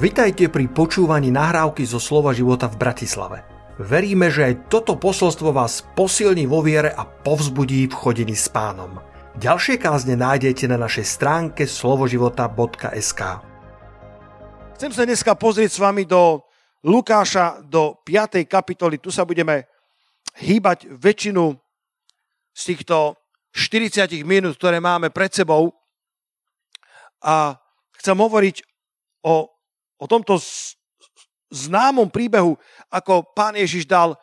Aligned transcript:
Vitajte 0.00 0.48
pri 0.48 0.64
počúvaní 0.72 1.28
nahrávky 1.28 1.84
zo 1.84 2.00
Slova 2.00 2.32
života 2.32 2.72
v 2.72 2.80
Bratislave. 2.80 3.44
Veríme, 3.76 4.32
že 4.32 4.48
aj 4.48 4.72
toto 4.72 4.96
posolstvo 4.96 5.52
vás 5.52 5.84
posilní 5.92 6.48
vo 6.48 6.64
viere 6.64 6.88
a 6.88 7.04
povzbudí 7.04 7.84
v 7.84 7.92
chodení 7.92 8.32
s 8.32 8.48
pánom. 8.48 8.96
Ďalšie 9.36 9.76
kázne 9.76 10.16
nájdete 10.16 10.72
na 10.72 10.80
našej 10.80 11.04
stránke 11.04 11.68
slovoživota.sk 11.68 13.20
Chcem 14.80 14.88
sa 14.96 15.04
dneska 15.04 15.36
pozrieť 15.36 15.76
s 15.76 15.82
vami 15.84 16.08
do 16.08 16.48
Lukáša, 16.80 17.60
do 17.60 18.00
5. 18.00 18.48
kapitoly. 18.48 18.96
Tu 18.96 19.12
sa 19.12 19.28
budeme 19.28 19.68
hýbať 20.40 20.96
väčšinu 20.96 21.52
z 22.56 22.62
týchto 22.72 23.20
40 23.52 24.24
minút, 24.24 24.56
ktoré 24.56 24.80
máme 24.80 25.12
pred 25.12 25.28
sebou. 25.28 25.76
A 27.20 27.52
chcem 28.00 28.16
hovoriť 28.16 28.64
o 29.28 29.59
o 30.00 30.06
tomto 30.08 30.40
známom 31.50 32.08
príbehu, 32.08 32.56
ako 32.88 33.34
pán 33.34 33.58
Ježiš 33.58 33.84
dal 33.84 34.14
e, 34.14 34.18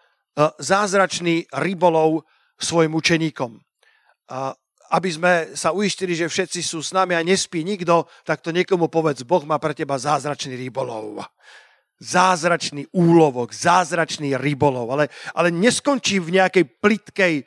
zázračný 0.58 1.46
rybolov 1.54 2.24
svojim 2.58 2.96
učeníkom. 2.98 3.62
Aby 4.88 5.10
sme 5.12 5.34
sa 5.54 5.76
uistili, 5.76 6.16
že 6.16 6.32
všetci 6.32 6.60
sú 6.64 6.80
s 6.80 6.96
nami 6.96 7.14
a 7.14 7.22
nespí 7.22 7.62
nikto, 7.62 8.08
tak 8.24 8.42
to 8.42 8.56
niekomu 8.56 8.88
povedz, 8.88 9.28
Boh 9.28 9.44
má 9.44 9.60
pre 9.60 9.76
teba 9.76 10.00
zázračný 10.00 10.56
rybolov. 10.56 11.22
Zázračný 12.00 12.88
úlovok, 12.96 13.52
zázračný 13.54 14.40
rybolov. 14.40 14.88
Ale, 14.90 15.06
ale 15.36 15.52
neskončí 15.52 16.18
v 16.24 16.42
nejakej 16.42 16.66
plitkej, 16.80 17.34
e, 17.44 17.46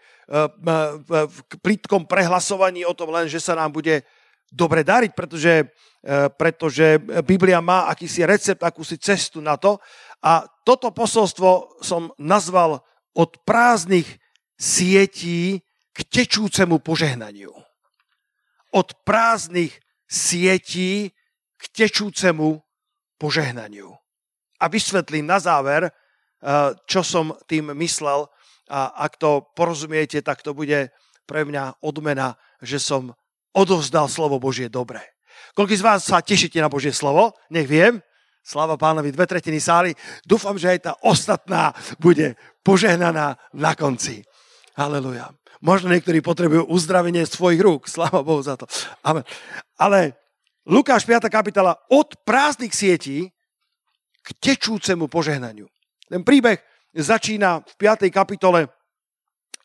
v 1.09 1.39
plitkom 1.65 2.07
prehlasovaní 2.07 2.87
o 2.87 2.95
tom 2.95 3.11
len, 3.11 3.27
že 3.27 3.43
sa 3.43 3.57
nám 3.57 3.75
bude 3.75 4.05
dobre 4.53 4.85
dariť, 4.85 5.13
pretože 5.17 5.53
E, 5.63 5.90
pretože 6.37 6.97
Biblia 7.21 7.61
má 7.61 7.85
akýsi 7.93 8.25
recept, 8.25 8.65
akúsi 8.65 8.97
cestu 8.97 9.45
na 9.45 9.61
to. 9.61 9.77
A 10.25 10.49
toto 10.65 10.93
posolstvo 10.93 11.81
som 11.85 12.09
nazval 12.17 12.81
od 13.13 13.31
prázdnych 13.45 14.09
sietí 14.57 15.61
k 15.93 15.99
tečúcemu 16.09 16.81
požehnaniu. 16.81 17.53
Od 18.71 18.89
prázdnych 19.05 19.77
sietí 20.09 21.13
k 21.61 21.65
tečúcemu 21.69 22.61
požehnaniu. 23.21 23.93
A 24.61 24.65
vysvetlím 24.69 25.29
na 25.29 25.37
záver, 25.41 25.89
e, 25.89 25.93
čo 26.89 27.05
som 27.05 27.37
tým 27.45 27.77
myslel. 27.77 28.29
A 28.71 29.05
ak 29.05 29.21
to 29.21 29.45
porozumiete, 29.53 30.25
tak 30.25 30.41
to 30.41 30.57
bude 30.57 30.89
pre 31.29 31.45
mňa 31.45 31.85
odmena, 31.85 32.41
že 32.65 32.81
som 32.81 33.13
odovzdal 33.53 34.07
slovo 34.09 34.39
Božie 34.39 34.71
dobre. 34.71 35.03
Koľko 35.55 35.75
z 35.75 35.83
vás 35.83 36.01
sa 36.07 36.23
tešíte 36.23 36.63
na 36.63 36.71
Božie 36.71 36.95
slovo? 36.95 37.35
Nech 37.51 37.67
viem. 37.67 37.99
Sláva 38.41 38.81
pánovi, 38.81 39.13
dve 39.13 39.27
tretiny 39.29 39.61
sály. 39.61 39.93
Dúfam, 40.25 40.57
že 40.57 40.73
aj 40.73 40.79
tá 40.81 40.93
ostatná 41.05 41.77
bude 42.01 42.39
požehnaná 42.65 43.37
na 43.53 43.73
konci. 43.77 44.25
Haleluja. 44.79 45.35
Možno 45.61 45.93
niektorí 45.93 46.25
potrebujú 46.25 46.65
uzdravenie 46.73 47.29
svojich 47.29 47.61
rúk. 47.61 47.85
Sláva 47.85 48.25
Bohu 48.25 48.41
za 48.41 48.57
to. 48.57 48.65
Amen. 49.05 49.27
Ale 49.77 50.17
Lukáš 50.65 51.05
5. 51.05 51.29
kapitola 51.29 51.77
od 51.93 52.17
prázdnych 52.25 52.73
sietí 52.73 53.29
k 54.25 54.29
tečúcemu 54.41 55.11
požehnaniu. 55.11 55.69
Ten 56.09 56.25
príbeh 56.25 56.65
začína 56.97 57.61
v 57.61 57.75
5. 57.77 58.09
kapitole, 58.09 58.73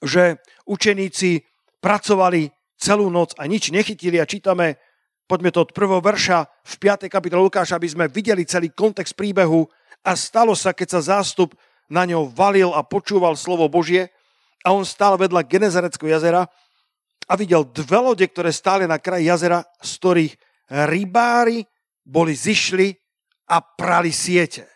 že 0.04 0.42
učeníci 0.68 1.42
pracovali 1.80 2.52
celú 2.76 3.08
noc 3.08 3.34
a 3.40 3.48
nič 3.48 3.72
nechytili 3.72 4.20
a 4.20 4.28
čítame 4.28 4.78
Poďme 5.26 5.50
to 5.50 5.66
od 5.66 5.74
prvého 5.74 6.06
verša 6.06 6.46
v 6.46 6.74
5. 6.78 7.10
kapitole 7.10 7.42
Lukáša, 7.42 7.82
aby 7.82 7.90
sme 7.90 8.06
videli 8.06 8.46
celý 8.46 8.70
kontext 8.70 9.18
príbehu. 9.18 9.66
A 10.06 10.14
stalo 10.14 10.54
sa, 10.54 10.70
keď 10.70 11.02
sa 11.02 11.18
zástup 11.18 11.58
na 11.90 12.06
ňo 12.06 12.30
valil 12.30 12.70
a 12.70 12.86
počúval 12.86 13.34
slovo 13.34 13.66
Božie 13.66 14.14
a 14.62 14.70
on 14.70 14.86
stál 14.86 15.18
vedľa 15.18 15.50
Genezareckého 15.50 16.14
jazera 16.14 16.46
a 17.26 17.34
videl 17.34 17.66
dve 17.66 17.98
lode, 18.06 18.22
ktoré 18.22 18.54
stáli 18.54 18.86
na 18.86 19.02
kraji 19.02 19.34
jazera, 19.34 19.66
z 19.82 19.92
ktorých 19.98 20.34
rybári 20.94 21.66
boli 22.06 22.38
zišli 22.38 22.94
a 23.50 23.66
prali 23.66 24.14
siete. 24.14 24.70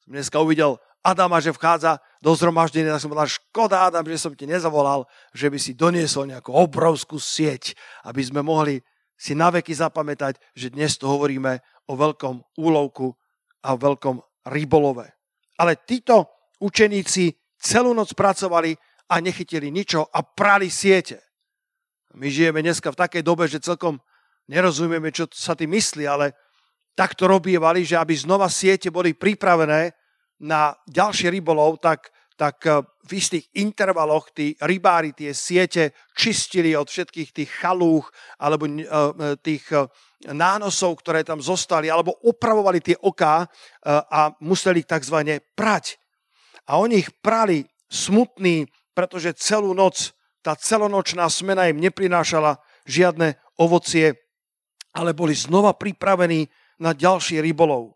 Som 0.00 0.16
dneska 0.16 0.40
uvidel 0.40 0.80
Adama, 1.04 1.44
že 1.44 1.52
vchádza 1.52 2.00
do 2.24 2.32
zhromaždenia, 2.32 2.96
tak 2.96 3.04
som 3.04 3.12
povedal, 3.12 3.36
škoda 3.36 3.84
Adam, 3.84 4.04
že 4.08 4.16
som 4.16 4.32
ti 4.32 4.48
nezavolal, 4.48 5.04
že 5.36 5.52
by 5.52 5.58
si 5.60 5.76
doniesol 5.76 6.24
nejakú 6.24 6.56
obrovskú 6.56 7.20
sieť, 7.20 7.76
aby 8.08 8.24
sme 8.24 8.40
mohli 8.40 8.80
si 9.16 9.32
na 9.32 9.48
veky 9.48 9.72
zapamätať, 9.72 10.36
že 10.52 10.70
dnes 10.70 11.00
tu 11.00 11.08
hovoríme 11.08 11.60
o 11.88 11.92
veľkom 11.96 12.60
úlovku 12.60 13.16
a 13.64 13.74
o 13.74 13.80
veľkom 13.80 14.20
rybolove. 14.52 15.08
Ale 15.56 15.80
títo 15.82 16.28
učeníci 16.60 17.32
celú 17.56 17.96
noc 17.96 18.12
pracovali 18.12 18.76
a 19.08 19.14
nechytili 19.24 19.72
ničo 19.72 20.04
a 20.04 20.20
prali 20.22 20.68
siete. 20.68 21.24
My 22.16 22.28
žijeme 22.28 22.60
dneska 22.60 22.92
v 22.92 23.00
takej 23.00 23.22
dobe, 23.24 23.48
že 23.48 23.64
celkom 23.64 24.00
nerozumieme, 24.48 25.12
čo 25.12 25.28
sa 25.32 25.56
tým 25.56 25.72
myslí, 25.76 26.04
ale 26.08 26.36
takto 26.96 27.28
robievali, 27.28 27.84
že 27.84 28.00
aby 28.00 28.16
znova 28.16 28.48
siete 28.48 28.88
boli 28.88 29.12
pripravené 29.12 29.92
na 30.40 30.72
ďalší 30.88 31.32
rybolov, 31.32 31.80
tak 31.80 32.12
tak 32.36 32.68
eh, 32.68 32.84
v 32.84 33.10
istých 33.16 33.48
intervaloch 33.56 34.30
tí 34.30 34.52
rybári 34.60 35.16
tie 35.16 35.32
siete 35.32 35.96
čistili 36.12 36.76
od 36.76 36.86
všetkých 36.86 37.30
tých 37.32 37.50
chalúch 37.50 38.12
alebo 38.36 38.68
eh, 38.68 38.84
eh, 38.84 39.34
tých 39.40 39.64
nánosov, 40.26 41.00
ktoré 41.04 41.24
tam 41.24 41.44
zostali, 41.44 41.92
alebo 41.92 42.16
opravovali 42.24 42.80
tie 42.80 42.96
oká 43.04 43.44
a 43.84 44.32
museli 44.40 44.80
ich 44.80 44.88
tzv. 44.88 45.38
prať. 45.52 46.00
A 46.72 46.80
oni 46.80 47.04
ich 47.04 47.12
prali 47.20 47.68
smutní, 47.92 48.64
pretože 48.96 49.36
celú 49.36 49.76
noc 49.76 50.16
tá 50.40 50.56
celonočná 50.56 51.28
smena 51.28 51.68
im 51.68 51.78
neprinášala 51.78 52.58
žiadne 52.88 53.36
ovocie, 53.60 54.16
ale 54.96 55.12
boli 55.12 55.36
znova 55.36 55.76
pripravení 55.76 56.48
na 56.80 56.96
ďalší 56.96 57.44
rybolov. 57.44 57.92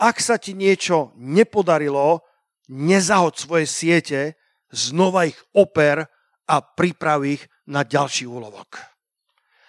Ak 0.00 0.24
sa 0.24 0.40
ti 0.40 0.56
niečo 0.56 1.12
nepodarilo, 1.20 2.24
nezahod 2.72 3.36
svoje 3.36 3.68
siete, 3.68 4.40
znova 4.72 5.28
ich 5.28 5.36
oper 5.52 6.08
a 6.48 6.56
priprav 6.64 7.20
ich 7.28 7.44
na 7.68 7.84
ďalší 7.84 8.24
úlovok. 8.24 8.80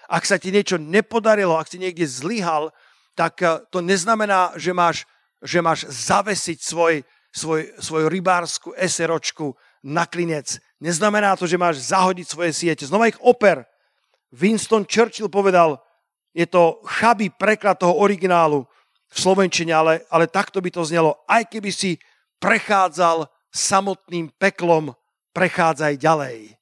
Ak 0.08 0.24
sa 0.24 0.40
ti 0.40 0.56
niečo 0.56 0.80
nepodarilo, 0.80 1.60
ak 1.60 1.68
si 1.68 1.78
niekde 1.80 2.08
zlyhal, 2.08 2.72
tak 3.14 3.44
eh, 3.44 3.60
to 3.70 3.84
neznamená, 3.84 4.56
že 4.56 4.72
máš, 4.72 5.04
že 5.44 5.60
máš 5.60 5.86
zavesiť 5.92 6.58
svoj, 6.64 7.04
svoj, 7.36 7.62
svoju 7.78 8.08
rybárskú 8.08 8.70
eseročku 8.80 9.54
na 9.84 10.08
klinec. 10.08 10.64
Neznamená 10.80 11.36
to, 11.36 11.44
že 11.44 11.60
máš 11.60 11.84
zahodiť 11.92 12.28
svoje 12.28 12.52
siete. 12.56 12.88
Znova 12.88 13.12
ich 13.12 13.20
oper. 13.20 13.68
Winston 14.34 14.88
Churchill 14.88 15.30
povedal, 15.30 15.78
je 16.34 16.50
to 16.50 16.82
chabý 16.90 17.30
preklad 17.30 17.78
toho 17.78 17.94
originálu 18.02 18.66
v 19.14 19.18
Slovenčine, 19.22 19.70
ale, 19.70 20.02
ale 20.10 20.26
takto 20.26 20.58
by 20.58 20.74
to 20.74 20.82
znelo. 20.82 21.22
Aj 21.30 21.46
keby 21.46 21.70
si 21.70 22.02
prechádzal 22.44 23.32
samotným 23.56 24.28
peklom, 24.36 24.92
prechádzaj 25.32 25.96
ďalej. 25.96 26.60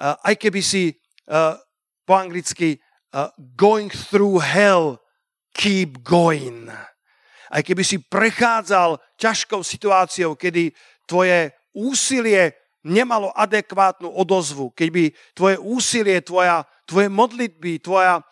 Aj 0.00 0.34
keby 0.40 0.64
si 0.64 0.96
po 2.08 2.12
anglicky 2.16 2.80
going 3.52 3.92
through 3.92 4.40
hell, 4.40 4.96
keep 5.52 6.00
going. 6.00 6.72
Aj 7.52 7.60
keby 7.60 7.84
si 7.84 8.00
prechádzal 8.00 8.96
ťažkou 9.20 9.60
situáciou, 9.60 10.32
kedy 10.40 10.72
tvoje 11.04 11.52
úsilie 11.76 12.56
nemalo 12.88 13.28
adekvátnu 13.36 14.08
odozvu, 14.08 14.72
keby 14.72 15.12
tvoje 15.36 15.60
úsilie, 15.60 16.24
tvoja, 16.24 16.64
tvoje 16.88 17.12
modlitby, 17.12 17.84
tvoja, 17.84 18.24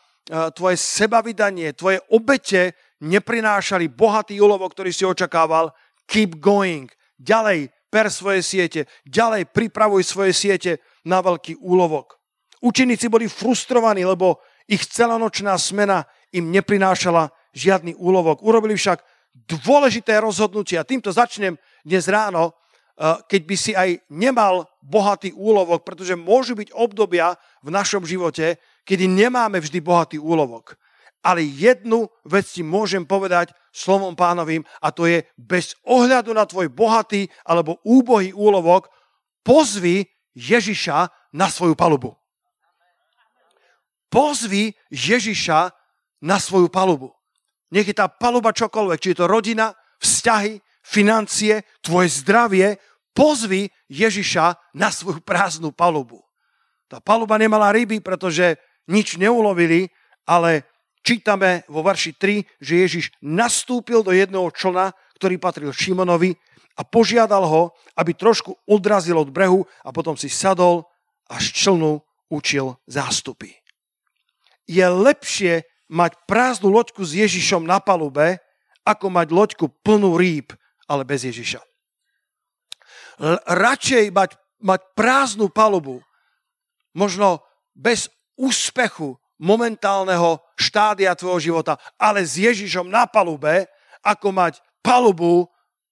tvoje 0.56 0.76
sebavydanie, 0.80 1.76
tvoje 1.76 2.00
obete 2.08 2.72
neprinášali 3.04 3.92
bohatý 3.92 4.40
úlovok, 4.40 4.72
ktorý 4.72 4.90
si 4.94 5.04
očakával, 5.04 5.68
keep 6.06 6.38
going. 6.40 6.88
Ďalej 7.18 7.70
per 7.90 8.10
svoje 8.10 8.42
siete, 8.42 8.90
ďalej 9.06 9.50
pripravuj 9.50 10.02
svoje 10.04 10.32
siete 10.34 10.82
na 11.06 11.22
veľký 11.22 11.62
úlovok. 11.62 12.18
Učeníci 12.60 13.06
boli 13.06 13.30
frustrovaní, 13.30 14.02
lebo 14.02 14.42
ich 14.66 14.82
celonočná 14.90 15.54
smena 15.56 16.04
im 16.34 16.50
neprinášala 16.50 17.30
žiadny 17.54 17.94
úlovok. 17.96 18.42
Urobili 18.42 18.74
však 18.74 19.00
dôležité 19.46 20.18
rozhodnutia. 20.18 20.84
Týmto 20.84 21.12
začnem 21.12 21.54
dnes 21.86 22.04
ráno, 22.08 22.52
eh, 22.52 23.16
keď 23.28 23.40
by 23.46 23.56
si 23.56 23.72
aj 23.72 24.00
nemal 24.10 24.66
bohatý 24.82 25.32
úlovok, 25.32 25.84
pretože 25.86 26.18
môžu 26.18 26.56
byť 26.56 26.74
obdobia 26.74 27.36
v 27.62 27.70
našom 27.70 28.02
živote, 28.04 28.58
kedy 28.84 29.08
nemáme 29.08 29.62
vždy 29.62 29.78
bohatý 29.80 30.16
úlovok 30.20 30.76
ale 31.26 31.42
jednu 31.42 32.06
vec 32.22 32.46
ti 32.46 32.62
môžem 32.62 33.02
povedať 33.02 33.50
slovom 33.74 34.14
pánovým 34.14 34.62
a 34.78 34.94
to 34.94 35.10
je 35.10 35.26
bez 35.34 35.74
ohľadu 35.82 36.30
na 36.30 36.46
tvoj 36.46 36.70
bohatý 36.70 37.26
alebo 37.42 37.82
úbohý 37.82 38.30
úlovok, 38.30 38.86
pozvi 39.42 40.06
Ježiša 40.38 41.10
na 41.34 41.50
svoju 41.50 41.74
palubu. 41.74 42.14
Pozvi 44.06 44.70
Ježiša 44.94 45.74
na 46.22 46.38
svoju 46.38 46.70
palubu. 46.70 47.10
nech 47.74 47.90
je 47.90 47.98
tá 47.98 48.06
paluba 48.06 48.54
čokoľvek, 48.54 48.98
či 49.02 49.10
je 49.10 49.18
to 49.18 49.26
rodina, 49.26 49.74
vzťahy, 49.98 50.62
financie, 50.86 51.66
tvoje 51.82 52.22
zdravie, 52.22 52.78
pozvi 53.10 53.66
Ježiša 53.90 54.78
na 54.78 54.94
svoju 54.94 55.18
prázdnu 55.26 55.74
palubu. 55.74 56.22
Tá 56.86 57.02
paluba 57.02 57.34
nemala 57.34 57.74
ryby, 57.74 57.98
pretože 57.98 58.54
nič 58.86 59.18
neulovili, 59.18 59.90
ale 60.22 60.62
čítame 61.06 61.62
vo 61.70 61.86
verši 61.86 62.18
3, 62.18 62.58
že 62.58 62.82
Ježiš 62.82 63.04
nastúpil 63.22 64.02
do 64.02 64.10
jedného 64.10 64.50
člna, 64.50 64.90
ktorý 65.14 65.38
patril 65.38 65.70
Šimonovi 65.70 66.34
a 66.74 66.82
požiadal 66.82 67.46
ho, 67.46 67.62
aby 67.94 68.10
trošku 68.10 68.58
odrazil 68.66 69.14
od 69.22 69.30
brehu 69.30 69.62
a 69.86 69.94
potom 69.94 70.18
si 70.18 70.26
sadol 70.26 70.82
a 71.30 71.38
z 71.38 71.54
člnu 71.54 72.02
učil 72.26 72.74
zástupy. 72.90 73.54
Je 74.66 74.82
lepšie 74.82 75.62
mať 75.86 76.18
prázdnu 76.26 76.74
loďku 76.74 77.06
s 77.06 77.14
Ježišom 77.14 77.62
na 77.62 77.78
palube, 77.78 78.42
ako 78.82 79.06
mať 79.06 79.28
loďku 79.30 79.66
plnú 79.86 80.18
rýb, 80.18 80.50
ale 80.90 81.06
bez 81.06 81.22
Ježiša. 81.22 81.62
Radšej 83.46 84.10
mať, 84.10 84.34
mať 84.58 84.80
prázdnu 84.98 85.48
palubu, 85.54 86.02
možno 86.92 87.46
bez 87.72 88.10
úspechu, 88.34 89.16
momentálneho 89.38 90.42
štádia 90.56 91.14
tvojho 91.14 91.52
života, 91.52 91.76
ale 92.00 92.24
s 92.24 92.40
Ježišom 92.40 92.88
na 92.88 93.04
palube, 93.04 93.68
ako 94.00 94.32
mať 94.32 94.58
palubu 94.80 95.46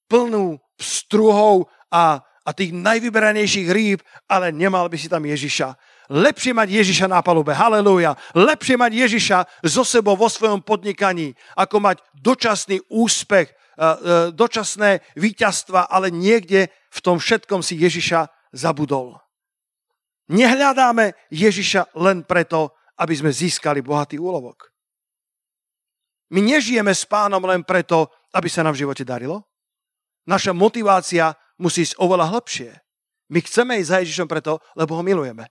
plnú 0.08 0.56
struhov 0.80 1.68
a, 1.92 2.18
a 2.20 2.50
tých 2.50 2.72
najvyberanejších 2.74 3.68
rýb, 3.70 4.00
ale 4.26 4.50
nemal 4.50 4.88
by 4.88 4.96
si 4.98 5.06
tam 5.06 5.22
Ježiša. 5.22 5.76
Lepšie 6.12 6.52
mať 6.52 6.68
Ježiša 6.68 7.06
na 7.08 7.24
palube, 7.24 7.56
halleluja. 7.56 8.12
Lepšie 8.36 8.76
mať 8.76 8.92
Ježiša 9.08 9.38
so 9.64 9.88
sebou 9.88 10.12
vo 10.20 10.28
svojom 10.28 10.60
podnikaní, 10.60 11.32
ako 11.56 11.80
mať 11.80 12.04
dočasný 12.12 12.84
úspech, 12.92 13.48
e, 13.48 13.54
e, 13.54 13.88
dočasné 14.36 15.00
víťazstva, 15.16 15.88
ale 15.88 16.12
niekde 16.12 16.68
v 16.92 16.98
tom 17.00 17.16
všetkom 17.16 17.64
si 17.64 17.80
Ježiša 17.80 18.28
zabudol. 18.52 19.16
Nehľadáme 20.28 21.16
Ježiša 21.32 21.96
len 21.96 22.24
preto, 22.24 22.72
aby 22.98 23.14
sme 23.14 23.30
získali 23.30 23.82
bohatý 23.82 24.18
úlovok. 24.18 24.70
My 26.34 26.40
nežijeme 26.42 26.90
s 26.90 27.06
pánom 27.06 27.42
len 27.46 27.62
preto, 27.62 28.10
aby 28.34 28.48
sa 28.50 28.66
nám 28.66 28.74
v 28.74 28.86
živote 28.86 29.06
darilo. 29.06 29.46
Naša 30.26 30.56
motivácia 30.56 31.36
musí 31.60 31.84
ísť 31.84 32.00
oveľa 32.00 32.32
hlbšie. 32.34 32.70
My 33.30 33.38
chceme 33.44 33.78
ísť 33.78 33.90
za 33.90 33.98
Ježišom 34.02 34.28
preto, 34.28 34.58
lebo 34.74 34.96
ho 34.96 35.02
milujeme. 35.04 35.46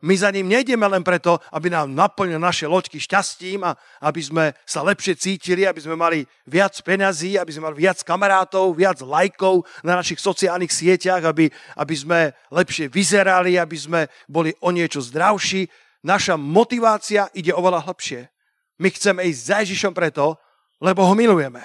My 0.00 0.16
za 0.16 0.32
ním 0.32 0.48
nejdeme 0.48 0.88
len 0.88 1.04
preto, 1.04 1.36
aby 1.52 1.68
nám 1.68 1.92
naplnil 1.92 2.40
naše 2.40 2.64
loďky 2.64 2.96
šťastím 2.96 3.68
a 3.68 3.76
aby 4.00 4.20
sme 4.24 4.44
sa 4.64 4.80
lepšie 4.80 5.12
cítili, 5.12 5.68
aby 5.68 5.76
sme 5.76 5.92
mali 5.92 6.24
viac 6.48 6.72
peňazí, 6.80 7.36
aby 7.36 7.52
sme 7.52 7.68
mali 7.68 7.84
viac 7.84 8.00
kamarátov, 8.00 8.72
viac 8.72 9.04
lajkov 9.04 9.68
na 9.84 10.00
našich 10.00 10.16
sociálnych 10.16 10.72
sieťach, 10.72 11.20
aby, 11.20 11.52
aby 11.76 11.94
sme 11.94 12.32
lepšie 12.48 12.88
vyzerali, 12.88 13.60
aby 13.60 13.76
sme 13.76 14.00
boli 14.24 14.56
o 14.64 14.72
niečo 14.72 15.04
zdravší 15.04 15.68
naša 16.04 16.36
motivácia 16.36 17.28
ide 17.36 17.52
oveľa 17.52 17.84
hlbšie. 17.88 18.28
My 18.80 18.88
chceme 18.88 19.26
ísť 19.28 19.40
za 19.40 19.56
Ježišom 19.64 19.92
preto, 19.92 20.40
lebo 20.80 21.04
ho 21.04 21.12
milujeme. 21.12 21.60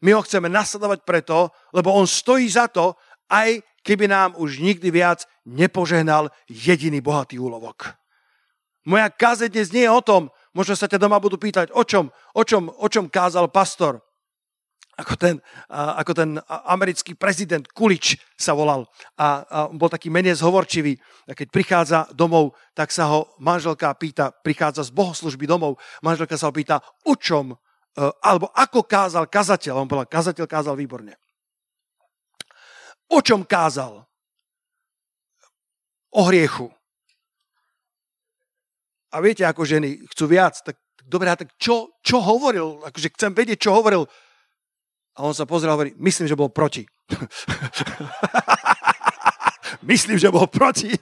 My 0.00 0.16
ho 0.16 0.24
chceme 0.24 0.48
nasledovať 0.48 1.04
preto, 1.04 1.52
lebo 1.72 1.92
on 1.92 2.08
stojí 2.08 2.48
za 2.48 2.68
to, 2.68 2.96
aj 3.28 3.60
keby 3.84 4.08
nám 4.08 4.36
už 4.36 4.60
nikdy 4.60 4.92
viac 4.92 5.24
nepožehnal 5.48 6.28
jediný 6.48 7.00
bohatý 7.00 7.40
úlovok. 7.40 7.96
Moja 8.84 9.12
káze 9.12 9.48
dnes 9.52 9.72
nie 9.72 9.84
je 9.84 9.92
o 9.92 10.04
tom, 10.04 10.32
možno 10.56 10.72
sa 10.76 10.88
ťa 10.88 11.00
doma 11.00 11.20
budú 11.20 11.36
pýtať, 11.36 11.72
o 11.76 11.84
čom, 11.84 12.08
o 12.32 12.42
čom, 12.44 12.72
o 12.72 12.86
čom 12.88 13.12
kázal 13.12 13.52
pastor 13.52 14.00
ako 15.00 15.14
ten, 15.16 15.34
ako 15.72 16.12
ten 16.12 16.30
americký 16.68 17.16
prezident 17.16 17.64
Kulič 17.64 18.20
sa 18.36 18.52
volal 18.52 18.84
a, 19.16 19.26
a 19.48 19.58
bol 19.72 19.88
taký 19.88 20.12
menej 20.12 20.36
zhovorčivý. 20.44 21.00
A 21.24 21.32
keď 21.32 21.48
prichádza 21.48 21.98
domov, 22.12 22.52
tak 22.76 22.92
sa 22.92 23.08
ho 23.08 23.32
manželka 23.40 23.88
pýta, 23.96 24.28
prichádza 24.28 24.84
z 24.84 24.92
bohoslužby 24.92 25.48
domov, 25.48 25.80
manželka 26.04 26.36
sa 26.36 26.52
ho 26.52 26.54
pýta, 26.54 26.84
o 27.08 27.16
čom, 27.16 27.56
e, 27.56 27.56
alebo 28.20 28.52
ako 28.52 28.84
kázal 28.84 29.24
kazateľ. 29.24 29.80
On 29.80 29.88
povedal, 29.88 30.12
kazateľ 30.12 30.44
kázal 30.44 30.76
výborne. 30.76 31.16
O 33.10 33.24
čom 33.24 33.42
kázal? 33.48 34.04
O 36.12 36.20
hriechu. 36.28 36.68
A 39.10 39.18
viete, 39.18 39.42
ako 39.42 39.66
ženy 39.66 40.06
chcú 40.14 40.30
viac, 40.30 40.54
tak 40.62 40.78
dobre, 41.02 41.26
tak 41.34 41.50
čo, 41.58 41.90
čo 42.04 42.22
hovoril? 42.22 42.84
Akože 42.86 43.10
chcem 43.16 43.34
vedieť, 43.34 43.66
čo 43.66 43.74
hovoril 43.74 44.06
a 45.16 45.26
on 45.26 45.34
sa 45.34 45.46
pozrel 45.46 45.70
a 45.70 45.76
hovorí, 45.76 45.92
myslím, 45.98 46.30
že 46.30 46.38
bol 46.38 46.48
proti. 46.48 46.86
myslím, 49.90 50.18
že 50.18 50.30
bol 50.30 50.46
proti. 50.46 50.94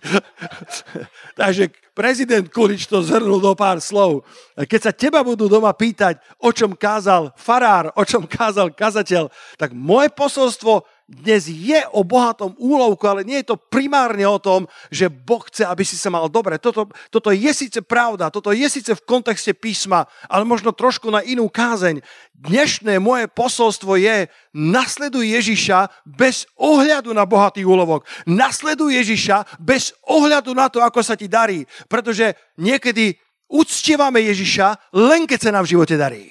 Takže 1.40 1.70
prezident 1.92 2.46
Kulič 2.48 2.88
to 2.88 3.02
zhrnul 3.04 3.40
do 3.40 3.52
pár 3.54 3.82
slov. 3.82 4.24
Keď 4.56 4.80
sa 4.80 4.92
teba 4.94 5.20
budú 5.20 5.46
doma 5.50 5.74
pýtať, 5.74 6.18
o 6.40 6.50
čom 6.54 6.74
kázal 6.74 7.34
farár, 7.36 7.92
o 7.94 8.02
čom 8.06 8.24
kázal 8.24 8.72
kazateľ, 8.72 9.28
tak 9.60 9.74
moje 9.74 10.08
posolstvo 10.14 10.86
dnes 11.08 11.48
je 11.48 11.80
o 11.96 12.04
bohatom 12.04 12.52
úlovku, 12.60 13.08
ale 13.08 13.24
nie 13.24 13.40
je 13.40 13.48
to 13.48 13.56
primárne 13.56 14.28
o 14.28 14.36
tom, 14.36 14.68
že 14.92 15.08
Boh 15.08 15.40
chce, 15.40 15.64
aby 15.64 15.80
si 15.80 15.96
sa 15.96 16.12
mal 16.12 16.28
dobre. 16.28 16.60
Toto, 16.60 16.84
toto 17.08 17.32
je 17.32 17.48
síce 17.56 17.80
pravda, 17.80 18.28
toto 18.28 18.52
je 18.52 18.68
síce 18.68 18.92
v 18.92 19.04
kontexte 19.08 19.56
písma, 19.56 20.04
ale 20.28 20.44
možno 20.44 20.76
trošku 20.76 21.08
na 21.08 21.24
inú 21.24 21.48
kázeň. 21.48 22.04
Dnešné 22.36 23.00
moje 23.00 23.24
posolstvo 23.32 23.96
je, 23.96 24.28
nasleduj 24.52 25.32
Ježiša 25.32 26.04
bez 26.04 26.44
ohľadu 26.60 27.16
na 27.16 27.24
bohatý 27.24 27.64
úlovok. 27.64 28.04
Nasleduj 28.28 29.00
Ježiša 29.00 29.56
bez 29.64 29.96
ohľadu 30.04 30.52
na 30.52 30.68
to, 30.68 30.84
ako 30.84 31.00
sa 31.00 31.16
ti 31.16 31.24
darí. 31.24 31.64
Pretože 31.88 32.36
niekedy 32.60 33.16
uctievame 33.48 34.20
Ježiša 34.28 34.92
len 34.92 35.24
keď 35.24 35.40
sa 35.40 35.50
nám 35.56 35.64
v 35.64 35.72
živote 35.72 35.96
darí. 35.96 36.28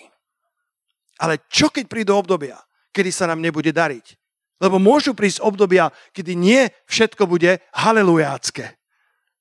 Ale 1.17 1.41
čo 1.49 1.73
keď 1.73 1.89
prídu 1.89 2.13
obdobia, 2.13 2.61
kedy 2.93 3.09
sa 3.09 3.25
nám 3.25 3.41
nebude 3.41 3.73
dariť? 3.73 4.26
Lebo 4.57 4.81
môžu 4.81 5.13
prísť 5.13 5.45
obdobia, 5.45 5.93
kedy 6.13 6.33
nie 6.33 6.65
všetko 6.89 7.29
bude 7.29 7.61
halelujácké. 7.77 8.73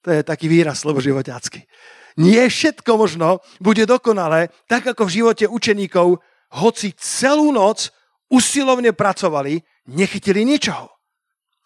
To 0.04 0.08
je 0.12 0.20
taký 0.22 0.46
výraz 0.46 0.84
sloboživoťácky. 0.84 1.66
Nie 2.16 2.48
všetko 2.48 2.96
možno 2.96 3.44
bude 3.60 3.84
dokonalé, 3.84 4.48
tak 4.68 4.86
ako 4.88 5.04
v 5.08 5.14
živote 5.20 5.44
učeníkov, 5.48 6.20
hoci 6.56 6.94
celú 6.96 7.52
noc 7.52 7.92
usilovne 8.32 8.92
pracovali, 8.96 9.60
nechytili 9.92 10.46
ničoho. 10.46 10.88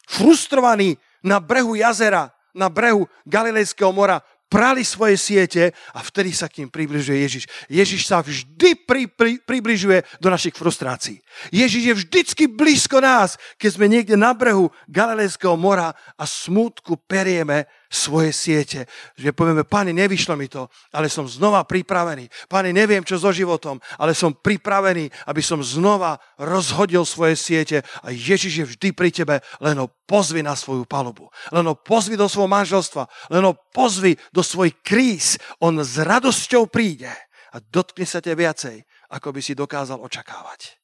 Frustrovaní 0.08 0.98
na 1.22 1.38
brehu 1.38 1.78
jazera, 1.78 2.32
na 2.56 2.66
brehu 2.66 3.06
Galilejského 3.28 3.94
mora, 3.94 4.18
prali 4.50 4.82
svoje 4.82 5.14
siete 5.14 5.70
a 5.94 6.02
vtedy 6.02 6.34
sa 6.34 6.50
k 6.50 6.60
ním 6.60 6.68
približuje 6.74 7.22
Ježiš. 7.22 7.44
Ježiš 7.70 8.02
sa 8.10 8.18
vždy 8.18 8.82
pri, 8.82 9.06
pri, 9.06 9.38
približuje 9.38 10.02
do 10.18 10.28
našich 10.28 10.58
frustrácií. 10.58 11.22
Ježiš 11.54 11.82
je 11.86 11.94
vždycky 11.94 12.44
blízko 12.50 12.98
nás, 12.98 13.38
keď 13.54 13.70
sme 13.70 13.86
niekde 13.86 14.18
na 14.18 14.34
brehu 14.34 14.74
Galilejského 14.90 15.54
mora 15.54 15.94
a 16.18 16.24
smutku 16.26 16.98
perieme 17.06 17.70
svoje 17.90 18.30
siete. 18.30 18.86
Že 19.18 19.34
povieme, 19.34 19.66
páni, 19.66 19.90
nevyšlo 19.90 20.38
mi 20.38 20.46
to, 20.46 20.70
ale 20.94 21.10
som 21.10 21.26
znova 21.26 21.66
pripravený. 21.66 22.30
Páni, 22.46 22.70
neviem, 22.70 23.02
čo 23.02 23.18
so 23.18 23.34
životom, 23.34 23.82
ale 23.98 24.14
som 24.14 24.30
pripravený, 24.30 25.10
aby 25.26 25.42
som 25.42 25.58
znova 25.58 26.22
rozhodil 26.38 27.02
svoje 27.02 27.34
siete 27.34 27.82
a 28.06 28.14
Ježiš 28.14 28.52
je 28.62 28.64
vždy 28.70 28.88
pri 28.94 29.10
tebe, 29.10 29.42
len 29.58 29.76
ho 29.82 29.90
pozvi 30.06 30.40
na 30.40 30.54
svoju 30.54 30.86
palubu. 30.86 31.26
Len 31.50 31.66
ho 31.66 31.74
pozvi 31.74 32.14
do 32.14 32.30
svojho 32.30 32.46
manželstva. 32.46 33.10
Len 33.34 33.42
ho 33.42 33.58
pozvi 33.74 34.14
do 34.30 34.46
svojich 34.46 34.78
kríz. 34.86 35.34
On 35.58 35.74
s 35.74 35.98
radosťou 35.98 36.70
príde 36.70 37.10
a 37.50 37.56
dotkne 37.58 38.06
sa 38.06 38.22
ťa 38.22 38.38
viacej, 38.38 38.76
ako 39.10 39.34
by 39.34 39.40
si 39.42 39.58
dokázal 39.58 39.98
očakávať. 39.98 40.78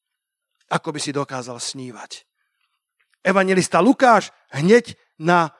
Ako 0.74 0.90
by 0.90 0.98
si 0.98 1.14
dokázal 1.14 1.62
snívať. 1.62 2.26
Evangelista 3.22 3.78
Lukáš 3.78 4.34
hneď 4.50 4.98
na 5.18 5.54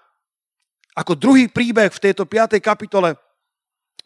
ako 0.97 1.13
druhý 1.13 1.53
príbeh 1.53 1.93
v 1.93 2.03
tejto 2.03 2.25
5. 2.25 2.57
kapitole 2.65 3.21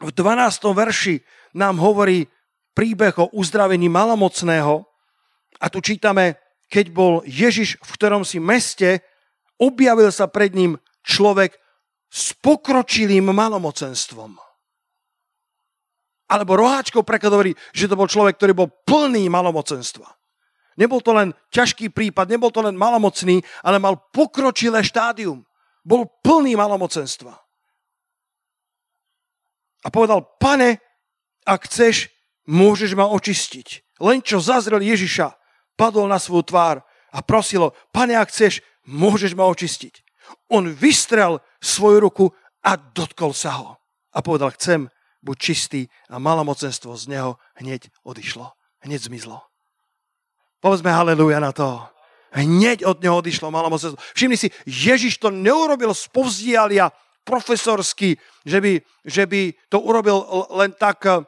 v 0.02 0.11
12. 0.11 0.75
verši 0.75 1.23
nám 1.54 1.78
hovorí 1.78 2.26
príbeh 2.75 3.14
o 3.23 3.30
uzdravení 3.30 3.87
malomocného 3.87 4.82
a 5.62 5.66
tu 5.70 5.78
čítame, 5.78 6.40
keď 6.66 6.90
bol 6.90 7.23
Ježiš 7.23 7.78
v 7.78 7.90
ktorom 7.94 8.26
si 8.26 8.42
meste, 8.42 9.06
objavil 9.61 10.11
sa 10.11 10.26
pred 10.26 10.50
ním 10.50 10.80
človek 11.06 11.54
s 12.11 12.35
pokročilým 12.42 13.30
malomocenstvom. 13.30 14.35
Alebo 16.30 16.59
roháčkou 16.59 17.02
preklad 17.02 17.35
hovorí, 17.35 17.52
že 17.75 17.90
to 17.90 17.99
bol 17.99 18.06
človek, 18.06 18.38
ktorý 18.38 18.52
bol 18.54 18.68
plný 18.87 19.26
malomocenstva. 19.30 20.06
Nebol 20.78 21.02
to 21.02 21.11
len 21.11 21.35
ťažký 21.50 21.90
prípad, 21.90 22.30
nebol 22.30 22.54
to 22.54 22.62
len 22.62 22.78
malomocný, 22.78 23.42
ale 23.66 23.82
mal 23.82 23.99
pokročilé 24.14 24.80
štádium. 24.87 25.42
Bol 25.84 26.06
plný 26.20 26.56
malomocenstva. 26.56 27.32
A 29.80 29.88
povedal, 29.88 30.25
pane, 30.37 30.76
ak 31.49 31.64
chceš, 31.64 32.12
môžeš 32.44 32.92
ma 32.92 33.08
očistiť. 33.08 33.99
len 34.00 34.25
čo 34.25 34.40
zazrel 34.40 34.80
Ježiša, 34.80 35.37
padol 35.76 36.08
na 36.08 36.16
svoju 36.16 36.52
tvár 36.52 36.76
a 37.12 37.18
prosilo, 37.20 37.76
pane, 37.92 38.16
ak 38.16 38.32
chceš, 38.32 38.64
môžeš 38.88 39.37
ma 39.37 39.49
očistiť. 39.49 40.04
On 40.52 40.64
vystrel 40.68 41.40
svoju 41.60 41.99
ruku 42.00 42.26
a 42.64 42.76
dotkol 42.76 43.32
sa 43.32 43.60
ho. 43.60 43.68
A 44.12 44.20
povedal, 44.20 44.52
chcem, 44.56 44.88
buď 45.25 45.37
čistý 45.37 45.80
a 46.08 46.16
malomocenstvo 46.20 46.96
z 46.96 47.04
neho 47.12 47.30
hneď 47.60 47.92
odišlo. 48.04 48.52
Hneď 48.80 49.12
zmizlo. 49.12 49.44
Povedzme 50.60 50.92
haleluja 50.92 51.40
na 51.40 51.52
to. 51.52 51.84
Hneď 52.30 52.87
od 52.87 53.02
neho 53.02 53.18
odišlo 53.18 53.50
malomocenstvo. 53.50 53.99
Všimni 54.14 54.38
si, 54.38 54.49
Ježiš 54.66 55.18
to 55.18 55.34
neurobil 55.34 55.90
z 55.90 56.06
povzdialia 56.14 56.94
profesorsky, 57.26 58.16
že 58.46 58.58
by, 58.58 58.72
že 59.04 59.25
by 59.26 59.54
to 59.68 59.78
urobil 59.82 60.25
len 60.54 60.72
tak, 60.75 61.04
eh, 61.06 61.22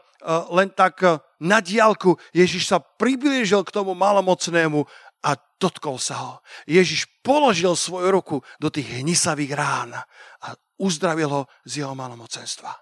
len 0.50 0.70
tak 0.70 1.02
eh, 1.02 1.18
na 1.42 1.58
diálku. 1.58 2.16
Ježiš 2.30 2.70
sa 2.70 2.78
priblížil 2.78 3.66
k 3.66 3.74
tomu 3.74 3.98
malomocnému 3.98 4.86
a 5.22 5.30
dotkol 5.58 5.98
sa 6.02 6.14
ho. 6.18 6.32
Ježiš 6.66 7.06
položil 7.22 7.74
svoju 7.78 8.10
ruku 8.10 8.36
do 8.58 8.70
tých 8.70 9.02
hnisavých 9.02 9.52
rán 9.54 9.94
a 10.42 10.48
uzdravil 10.82 11.30
ho 11.30 11.42
z 11.62 11.86
jeho 11.86 11.94
malomocenstva. 11.94 12.74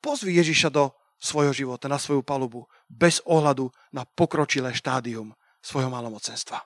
Pozvi 0.00 0.36
Ježiša 0.40 0.72
do 0.72 0.96
svojho 1.18 1.52
života, 1.52 1.90
na 1.90 1.98
svoju 1.98 2.22
palubu, 2.22 2.64
bez 2.88 3.20
ohľadu 3.26 3.68
na 3.92 4.06
pokročilé 4.06 4.72
štádium 4.72 5.34
svojho 5.60 5.90
malomocenstva. 5.90 6.62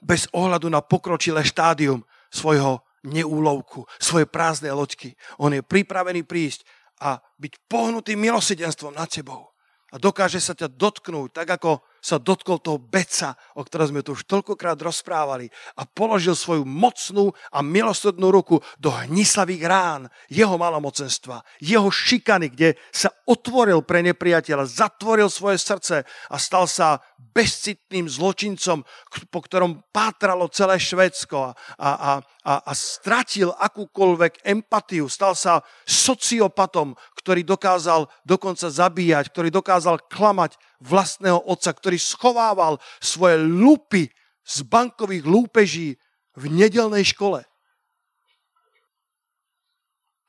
Bez 0.00 0.30
ohľadu 0.34 0.70
na 0.70 0.80
pokročilé 0.80 1.44
štádium 1.44 2.02
svojho 2.32 2.82
neúlovku, 3.04 3.84
svoje 4.00 4.24
prázdne 4.24 4.72
loďky. 4.72 5.12
On 5.38 5.52
je 5.52 5.60
pripravený 5.60 6.24
prísť 6.24 6.64
a 7.04 7.20
byť 7.20 7.52
pohnutý 7.68 8.16
milosedenstvom 8.16 8.96
nad 8.96 9.10
tebou. 9.12 9.54
A 9.94 10.00
dokáže 10.02 10.42
sa 10.42 10.58
ťa 10.58 10.74
dotknúť, 10.74 11.30
tak 11.30 11.54
ako 11.54 11.78
sa 12.02 12.18
dotkol 12.18 12.58
toho 12.58 12.82
beca, 12.82 13.38
o 13.54 13.62
ktorom 13.62 13.94
sme 13.94 14.02
tu 14.02 14.18
už 14.18 14.26
toľkokrát 14.26 14.74
rozprávali 14.76 15.46
a 15.78 15.86
položil 15.86 16.34
svoju 16.34 16.66
mocnú 16.66 17.30
a 17.54 17.62
milosrdnú 17.62 18.28
ruku 18.34 18.58
do 18.82 18.90
hnisavých 18.90 19.62
rán 19.62 20.02
jeho 20.26 20.58
malomocenstva, 20.58 21.46
jeho 21.62 21.86
šikany, 21.94 22.50
kde 22.50 22.74
sa 22.90 23.14
otvoril 23.24 23.86
pre 23.86 24.02
nepriateľa, 24.02 24.66
zatvoril 24.66 25.30
svoje 25.30 25.62
srdce 25.62 26.02
a 26.04 26.36
stal 26.42 26.66
sa 26.66 26.98
bezcitným 27.18 28.06
zločincom, 28.06 28.86
po 29.30 29.40
ktorom 29.42 29.82
pátralo 29.90 30.46
celé 30.50 30.78
Švedsko 30.78 31.50
a, 31.50 31.52
a, 31.78 32.12
a, 32.22 32.52
a 32.62 32.72
stratil 32.72 33.50
akúkoľvek 33.50 34.46
empatiu. 34.46 35.10
Stal 35.10 35.34
sa 35.34 35.66
sociopatom, 35.82 36.94
ktorý 37.18 37.42
dokázal 37.42 38.06
dokonca 38.22 38.70
zabíjať, 38.70 39.34
ktorý 39.34 39.48
dokázal 39.50 40.06
klamať 40.06 40.54
vlastného 40.78 41.42
otca, 41.42 41.74
ktorý 41.74 41.98
schovával 41.98 42.78
svoje 43.02 43.42
lupy 43.42 44.10
z 44.44 44.56
bankových 44.68 45.24
lúpeží 45.26 45.98
v 46.38 46.44
nedelnej 46.50 47.02
škole. 47.02 47.42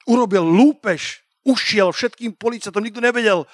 Urobil 0.06 0.46
lúpež, 0.46 1.25
ušiel 1.46 1.89
všetkým 1.89 2.38
policajtom, 2.38 2.82
nikto 2.82 3.01
nevedel, 3.01 3.50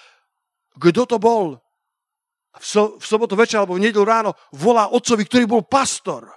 kto 0.76 1.04
to 1.08 1.18
bol 1.20 1.60
v, 2.60 2.66
so, 2.66 2.84
v 3.00 3.06
sobotu 3.06 3.40
večer 3.40 3.64
alebo 3.64 3.80
v 3.80 3.84
nedelu 3.88 4.04
ráno 4.04 4.32
volá 4.52 4.92
otcovi, 4.92 5.24
ktorý 5.24 5.46
bol 5.48 5.64
pastor. 5.64 6.28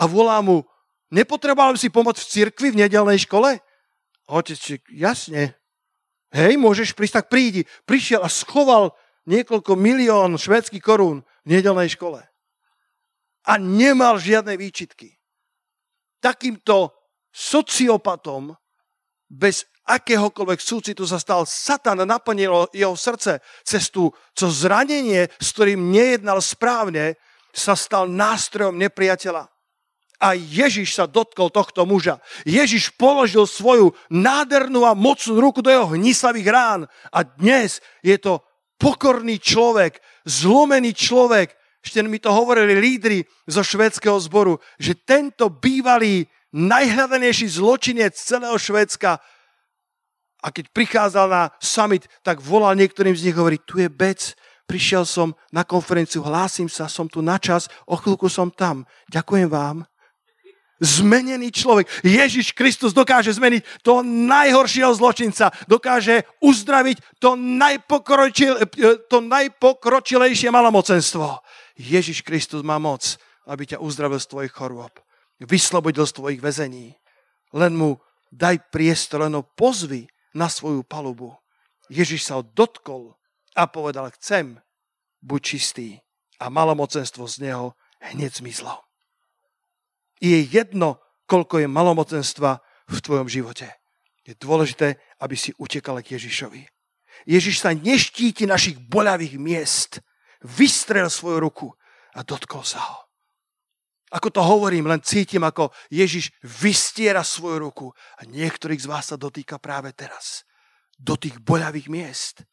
A 0.00 0.08
volá 0.10 0.42
mu, 0.42 0.66
nepotreboval 1.14 1.78
si 1.78 1.92
pomoc 1.92 2.18
v 2.18 2.26
cirkvi 2.26 2.74
v 2.74 2.80
nedelnej 2.86 3.22
škole? 3.22 3.62
Otec, 4.26 4.58
jasne. 4.90 5.54
Hej, 6.32 6.56
môžeš 6.56 6.96
prísť, 6.96 7.22
tak 7.22 7.26
prídi. 7.28 7.68
Prišiel 7.84 8.24
a 8.24 8.28
schoval 8.32 8.96
niekoľko 9.28 9.78
milión 9.78 10.34
švedských 10.40 10.82
korún 10.82 11.22
v 11.44 11.60
nedelnej 11.60 11.92
škole. 11.92 12.24
A 13.46 13.52
nemal 13.58 14.18
žiadne 14.18 14.56
výčitky. 14.56 15.18
Takýmto 16.22 16.94
sociopatom 17.34 18.54
bez 19.26 19.66
akéhokoľvek 19.86 20.60
súcitu 20.62 21.02
sa 21.04 21.18
stal 21.18 21.42
Satan, 21.48 22.02
naplnilo 22.06 22.70
jeho 22.70 22.94
srdce 22.94 23.42
cez 23.66 23.90
tú, 23.90 24.14
co 24.34 24.46
zranenie, 24.46 25.26
s 25.40 25.48
ktorým 25.54 25.90
nejednal 25.90 26.38
správne, 26.38 27.18
sa 27.52 27.76
stal 27.76 28.08
nástrojom 28.08 28.78
nepriateľa. 28.80 29.50
A 30.22 30.38
Ježiš 30.38 30.94
sa 30.94 31.10
dotkol 31.10 31.50
tohto 31.50 31.82
muža. 31.82 32.22
Ježiš 32.46 32.94
položil 32.94 33.42
svoju 33.42 33.90
nádhernú 34.06 34.86
a 34.86 34.94
mocnú 34.94 35.42
ruku 35.42 35.58
do 35.60 35.68
jeho 35.68 35.98
hnisavých 35.98 36.48
rán. 36.48 36.80
A 37.10 37.26
dnes 37.26 37.82
je 38.06 38.14
to 38.22 38.38
pokorný 38.78 39.42
človek, 39.42 39.98
zlomený 40.22 40.94
človek. 40.94 41.50
Ešte 41.82 42.06
mi 42.06 42.22
to 42.22 42.30
hovorili 42.30 42.78
lídry 42.78 43.26
zo 43.50 43.66
švedského 43.66 44.14
zboru, 44.22 44.62
že 44.78 44.94
tento 44.94 45.50
bývalý 45.50 46.22
najhľadanejší 46.54 47.58
zločinec 47.58 48.14
celého 48.14 48.54
Švedska 48.54 49.18
a 50.42 50.50
keď 50.50 50.74
prichádzal 50.74 51.26
na 51.30 51.42
summit, 51.62 52.10
tak 52.26 52.42
volal 52.42 52.74
niektorým 52.74 53.14
z 53.14 53.30
nich, 53.30 53.36
hovorí, 53.38 53.62
tu 53.62 53.78
je 53.78 53.86
Bec, 53.86 54.34
prišiel 54.66 55.06
som 55.06 55.38
na 55.54 55.62
konferenciu, 55.62 56.26
hlásim 56.26 56.66
sa, 56.66 56.90
som 56.90 57.06
tu 57.06 57.22
na 57.22 57.38
čas, 57.38 57.70
o 57.86 57.94
chvíľku 57.94 58.26
som 58.26 58.50
tam. 58.50 58.82
Ďakujem 59.06 59.46
vám. 59.46 59.86
Zmenený 60.82 61.54
človek. 61.54 61.86
Ježiš 62.02 62.58
Kristus 62.58 62.90
dokáže 62.90 63.30
zmeniť 63.30 63.86
toho 63.86 64.02
najhoršieho 64.02 64.90
zločinca. 64.98 65.54
Dokáže 65.70 66.26
uzdraviť 66.42 67.22
to, 67.22 67.38
najpokročil, 67.38 68.66
to 69.06 69.22
najpokročilejšie 69.22 70.50
malomocenstvo. 70.50 71.38
Ježiš 71.78 72.26
Kristus 72.26 72.66
má 72.66 72.82
moc, 72.82 73.14
aby 73.46 73.62
ťa 73.62 73.78
uzdravil 73.78 74.18
z 74.18 74.26
tvojich 74.26 74.50
chorôb. 74.50 74.90
Vyslobodil 75.38 76.02
z 76.02 76.18
tvojich 76.18 76.42
väzení. 76.42 76.98
Len 77.54 77.78
mu 77.78 78.02
daj 78.34 78.74
priestor, 78.74 79.22
len 79.22 79.38
ho 79.38 79.46
pozvi 79.46 80.10
na 80.34 80.48
svoju 80.48 80.82
palubu. 80.82 81.36
Ježiš 81.92 82.28
sa 82.28 82.40
ho 82.40 82.42
dotkol 82.42 83.16
a 83.52 83.68
povedal, 83.68 84.08
chcem, 84.16 84.60
buď 85.20 85.40
čistý. 85.42 85.88
A 86.42 86.50
malomocenstvo 86.50 87.28
z 87.28 87.48
neho 87.48 87.78
hneď 88.02 88.42
zmizlo. 88.42 88.82
Je 90.18 90.42
jedno, 90.42 90.98
koľko 91.30 91.62
je 91.62 91.68
malomocenstva 91.70 92.58
v 92.90 92.98
tvojom 92.98 93.30
živote. 93.30 93.70
Je 94.26 94.34
dôležité, 94.38 94.98
aby 95.22 95.34
si 95.38 95.54
utekal 95.58 96.02
k 96.02 96.18
Ježišovi. 96.18 96.66
Ježiš 97.26 97.62
sa 97.62 97.74
neštíti 97.74 98.46
našich 98.46 98.78
boľavých 98.78 99.38
miest. 99.38 100.02
Vystrel 100.42 101.06
svoju 101.06 101.38
ruku 101.38 101.68
a 102.14 102.26
dotkol 102.26 102.66
sa 102.66 102.82
ho. 102.82 103.01
Ako 104.12 104.28
to 104.28 104.44
hovorím, 104.44 104.92
len 104.92 105.00
cítim, 105.00 105.40
ako 105.40 105.72
Ježiš 105.88 106.36
vystiera 106.44 107.24
svoju 107.24 107.56
ruku 107.64 107.86
a 108.20 108.28
niektorých 108.28 108.84
z 108.84 108.90
vás 108.90 109.08
sa 109.08 109.16
dotýka 109.16 109.56
práve 109.56 109.96
teraz. 109.96 110.44
Do 111.00 111.16
tých 111.16 111.40
boľavých 111.40 111.88
miest. 111.88 112.44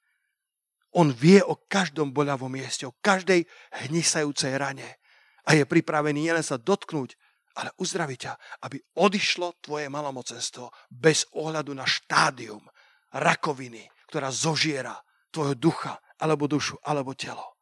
On 0.96 1.12
vie 1.12 1.44
o 1.44 1.60
každom 1.68 2.16
boľavom 2.16 2.50
mieste, 2.50 2.88
o 2.88 2.96
každej 3.04 3.44
hnisajúcej 3.86 4.56
rane. 4.56 4.98
A 5.46 5.54
je 5.54 5.68
pripravený 5.68 6.32
nielen 6.32 6.42
sa 6.42 6.56
dotknúť, 6.56 7.13
ale 7.60 7.75
uzdraviť 7.75 8.20
ťa, 8.24 8.34
aby 8.63 8.80
odišlo 8.96 9.60
tvoje 9.60 9.92
malomocenstvo 9.92 10.72
bez 10.88 11.28
ohľadu 11.36 11.75
na 11.75 11.84
štádium 11.84 12.63
rakoviny, 13.12 13.84
ktorá 14.08 14.32
zožiera 14.32 14.96
tvojho 15.30 15.60
ducha, 15.60 16.00
alebo 16.24 16.48
dušu, 16.48 16.80
alebo 16.88 17.13
telo. 17.13 17.60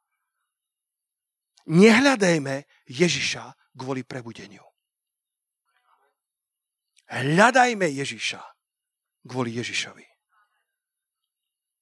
Nehľadajme 1.68 2.64
Ježiša 2.88 3.44
kvôli 3.78 4.02
prebudeniu. 4.02 4.66
Hľadajme 7.08 7.88
Ježiša 7.88 8.42
kvôli 9.24 9.56
Ježišovi. 9.62 10.04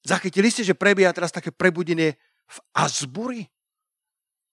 Zachytili 0.06 0.54
ste, 0.54 0.62
že 0.62 0.78
prebieha 0.78 1.10
teraz 1.10 1.34
také 1.34 1.50
prebudenie 1.50 2.14
v 2.46 2.58
Asbury? 2.78 3.50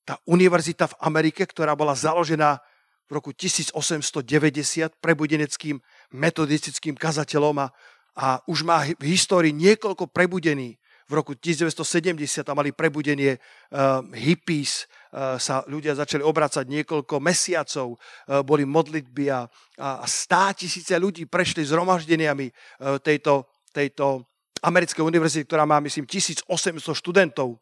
Tá 0.08 0.16
univerzita 0.24 0.88
v 0.88 0.98
Amerike, 1.04 1.44
ktorá 1.44 1.76
bola 1.76 1.92
založená 1.92 2.64
v 3.04 3.10
roku 3.12 3.36
1890 3.36 4.24
prebudeneckým 4.96 5.76
metodistickým 6.16 6.96
kazateľom 6.96 7.56
a, 7.60 7.66
a 8.16 8.40
už 8.48 8.64
má 8.64 8.80
v 8.96 9.04
histórii 9.12 9.52
niekoľko 9.52 10.08
prebudení 10.08 10.80
v 11.12 11.20
roku 11.20 11.36
1970 11.36 12.40
tam 12.40 12.56
mali 12.56 12.72
prebudenie 12.72 13.36
uh, 13.36 14.00
hippies, 14.16 14.88
sa 15.36 15.60
ľudia 15.68 15.92
začali 15.92 16.24
obracať 16.24 16.64
niekoľko 16.64 17.20
mesiacov, 17.20 17.96
uh, 17.96 18.40
boli 18.40 18.64
modlitby 18.64 19.28
a, 19.28 19.44
a 19.76 20.06
stá 20.08 20.56
tisíce 20.56 20.96
ľudí 20.96 21.28
prešli 21.28 21.68
zhromaždeniami 21.68 22.48
uh, 22.48 22.96
tejto, 22.96 23.44
tejto 23.76 24.24
americkej 24.64 25.04
univerzity, 25.04 25.44
ktorá 25.44 25.68
má, 25.68 25.82
myslím, 25.84 26.08
1800 26.08 26.48
študentov. 26.80 27.60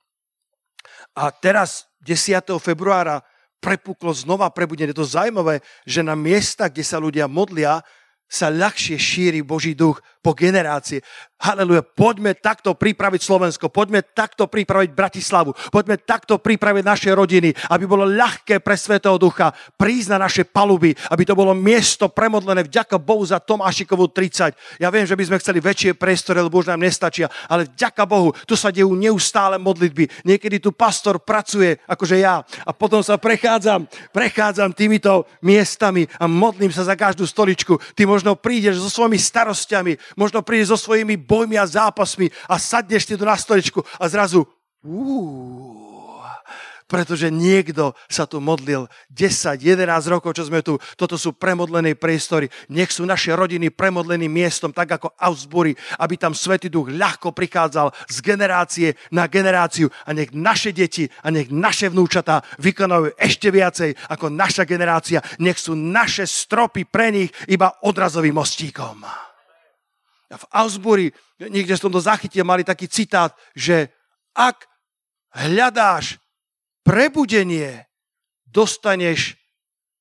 A 1.19 1.35
teraz, 1.35 1.91
10. 2.07 2.55
februára, 2.63 3.25
prepuklo 3.61 4.15
znova 4.17 4.49
prebudenie. 4.49 4.93
Je 4.95 5.01
to 5.05 5.09
zaujímavé, 5.09 5.61
že 5.85 6.01
na 6.01 6.17
miesta, 6.17 6.73
kde 6.73 6.85
sa 6.85 6.97
ľudia 6.97 7.29
modlia, 7.29 7.85
sa 8.31 8.47
ľahšie 8.47 8.97
šíri 8.97 9.41
Boží 9.43 9.75
duch, 9.75 9.99
po 10.21 10.37
generácie. 10.37 11.01
Haleluja, 11.41 11.81
poďme 11.81 12.37
takto 12.37 12.77
pripraviť 12.77 13.21
Slovensko, 13.25 13.73
poďme 13.73 14.05
takto 14.05 14.45
pripraviť 14.45 14.93
Bratislavu, 14.93 15.57
poďme 15.73 15.97
takto 15.97 16.37
pripraviť 16.37 16.85
naše 16.85 17.11
rodiny, 17.17 17.57
aby 17.73 17.89
bolo 17.89 18.05
ľahké 18.05 18.61
pre 18.61 18.77
Svetého 18.77 19.17
Ducha 19.17 19.49
prísť 19.81 20.13
na 20.13 20.29
naše 20.29 20.45
paluby, 20.45 20.93
aby 21.09 21.25
to 21.25 21.33
bolo 21.33 21.57
miesto 21.57 22.13
premodlené 22.13 22.69
vďaka 22.69 23.01
Bohu 23.01 23.25
za 23.25 23.41
Tomášikovú 23.41 24.13
30. 24.13 24.53
Ja 24.77 24.93
viem, 24.93 25.09
že 25.09 25.17
by 25.17 25.33
sme 25.33 25.41
chceli 25.41 25.65
väčšie 25.65 25.97
priestory, 25.97 26.45
lebo 26.45 26.61
už 26.61 26.69
nám 26.69 26.85
nestačia, 26.85 27.33
ale 27.49 27.65
vďaka 27.73 28.05
Bohu, 28.05 28.37
tu 28.45 28.53
sa 28.53 28.69
dejú 28.69 28.93
neustále 28.93 29.57
modlitby. 29.57 30.29
Niekedy 30.29 30.61
tu 30.61 30.77
pastor 30.77 31.25
pracuje, 31.25 31.81
akože 31.89 32.21
ja, 32.21 32.45
a 32.69 32.71
potom 32.77 33.01
sa 33.01 33.17
prechádzam, 33.17 33.89
prechádzam 34.13 34.77
týmito 34.77 35.25
miestami 35.41 36.05
a 36.21 36.29
modlím 36.29 36.69
sa 36.69 36.85
za 36.85 36.93
každú 37.01 37.25
stoličku. 37.25 37.81
Ty 37.97 38.05
možno 38.05 38.37
prídeš 38.37 38.85
so 38.85 38.93
svojimi 38.93 39.17
starostiami, 39.17 39.97
možno 40.15 40.43
prídeš 40.43 40.75
so 40.75 40.91
svojimi 40.91 41.19
bojmi 41.19 41.59
a 41.59 41.67
zápasmi 41.67 42.31
a 42.47 42.59
sadneš 42.59 43.11
si 43.11 43.15
tu 43.19 43.25
na 43.27 43.37
stoličku 43.37 43.83
a 43.99 44.05
zrazu 44.07 44.47
úúú, 44.81 45.91
pretože 46.91 47.31
niekto 47.31 47.95
sa 48.11 48.27
tu 48.27 48.43
modlil 48.43 48.91
10, 49.15 49.63
11 49.63 49.87
rokov, 50.11 50.35
čo 50.35 50.51
sme 50.51 50.59
tu. 50.59 50.75
Toto 50.99 51.15
sú 51.15 51.39
premodlené 51.39 51.95
priestory. 51.95 52.51
Nech 52.67 52.91
sú 52.91 53.07
naše 53.07 53.31
rodiny 53.31 53.71
premodleným 53.71 54.27
miestom, 54.27 54.75
tak 54.75 54.99
ako 54.99 55.15
Augsbury, 55.15 55.79
aby 56.03 56.19
tam 56.19 56.35
Svetý 56.35 56.67
Duch 56.67 56.91
ľahko 56.91 57.31
prichádzal 57.31 57.95
z 58.11 58.17
generácie 58.27 58.89
na 59.15 59.31
generáciu 59.31 59.87
a 60.03 60.11
nech 60.11 60.35
naše 60.35 60.75
deti 60.75 61.07
a 61.23 61.31
nech 61.31 61.55
naše 61.55 61.95
vnúčatá 61.95 62.43
vykonajú 62.59 63.15
ešte 63.15 63.55
viacej 63.55 63.95
ako 64.11 64.27
naša 64.35 64.67
generácia. 64.67 65.23
Nech 65.39 65.63
sú 65.63 65.79
naše 65.79 66.27
stropy 66.27 66.91
pre 66.91 67.15
nich 67.15 67.31
iba 67.47 67.71
odrazovým 67.87 68.35
mostíkom. 68.35 69.30
V 70.31 70.45
Ausbury, 70.55 71.11
niekde 71.43 71.75
som 71.75 71.91
to 71.91 71.99
zachytil, 71.99 72.47
mali 72.47 72.63
taký 72.63 72.87
citát, 72.87 73.35
že 73.59 73.91
ak 74.31 74.63
hľadáš 75.35 76.23
prebudenie, 76.87 77.87
dostaneš 78.47 79.35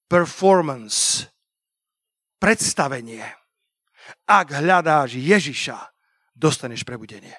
performance, 0.06 1.26
predstavenie. 2.38 3.26
Ak 4.26 4.54
hľadáš 4.54 5.18
Ježiša, 5.18 5.78
dostaneš 6.34 6.86
prebudenie. 6.86 7.34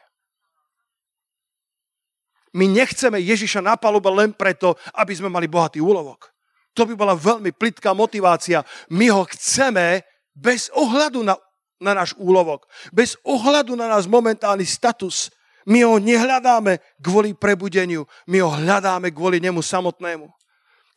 My 2.54 2.66
nechceme 2.66 3.22
Ježiša 3.22 3.62
na 3.62 3.78
palube 3.78 4.10
len 4.10 4.34
preto, 4.34 4.74
aby 4.98 5.14
sme 5.14 5.30
mali 5.30 5.46
bohatý 5.46 5.78
úlovok. 5.78 6.34
To 6.74 6.86
by 6.86 6.94
bola 6.94 7.14
veľmi 7.14 7.54
plitká 7.54 7.94
motivácia. 7.94 8.62
My 8.90 9.10
ho 9.10 9.22
chceme 9.26 10.02
bez 10.34 10.70
ohľadu 10.74 11.22
na 11.26 11.34
na 11.80 11.96
náš 11.96 12.12
úlovok. 12.20 12.68
Bez 12.92 13.16
ohľadu 13.24 13.72
na 13.74 13.88
náš 13.88 14.04
momentálny 14.04 14.68
status. 14.68 15.32
My 15.64 15.84
ho 15.84 15.96
nehľadáme 15.96 16.80
kvôli 17.00 17.36
prebudeniu, 17.36 18.08
my 18.28 18.40
ho 18.40 18.48
hľadáme 18.52 19.12
kvôli 19.12 19.40
nemu 19.40 19.60
samotnému. 19.60 20.28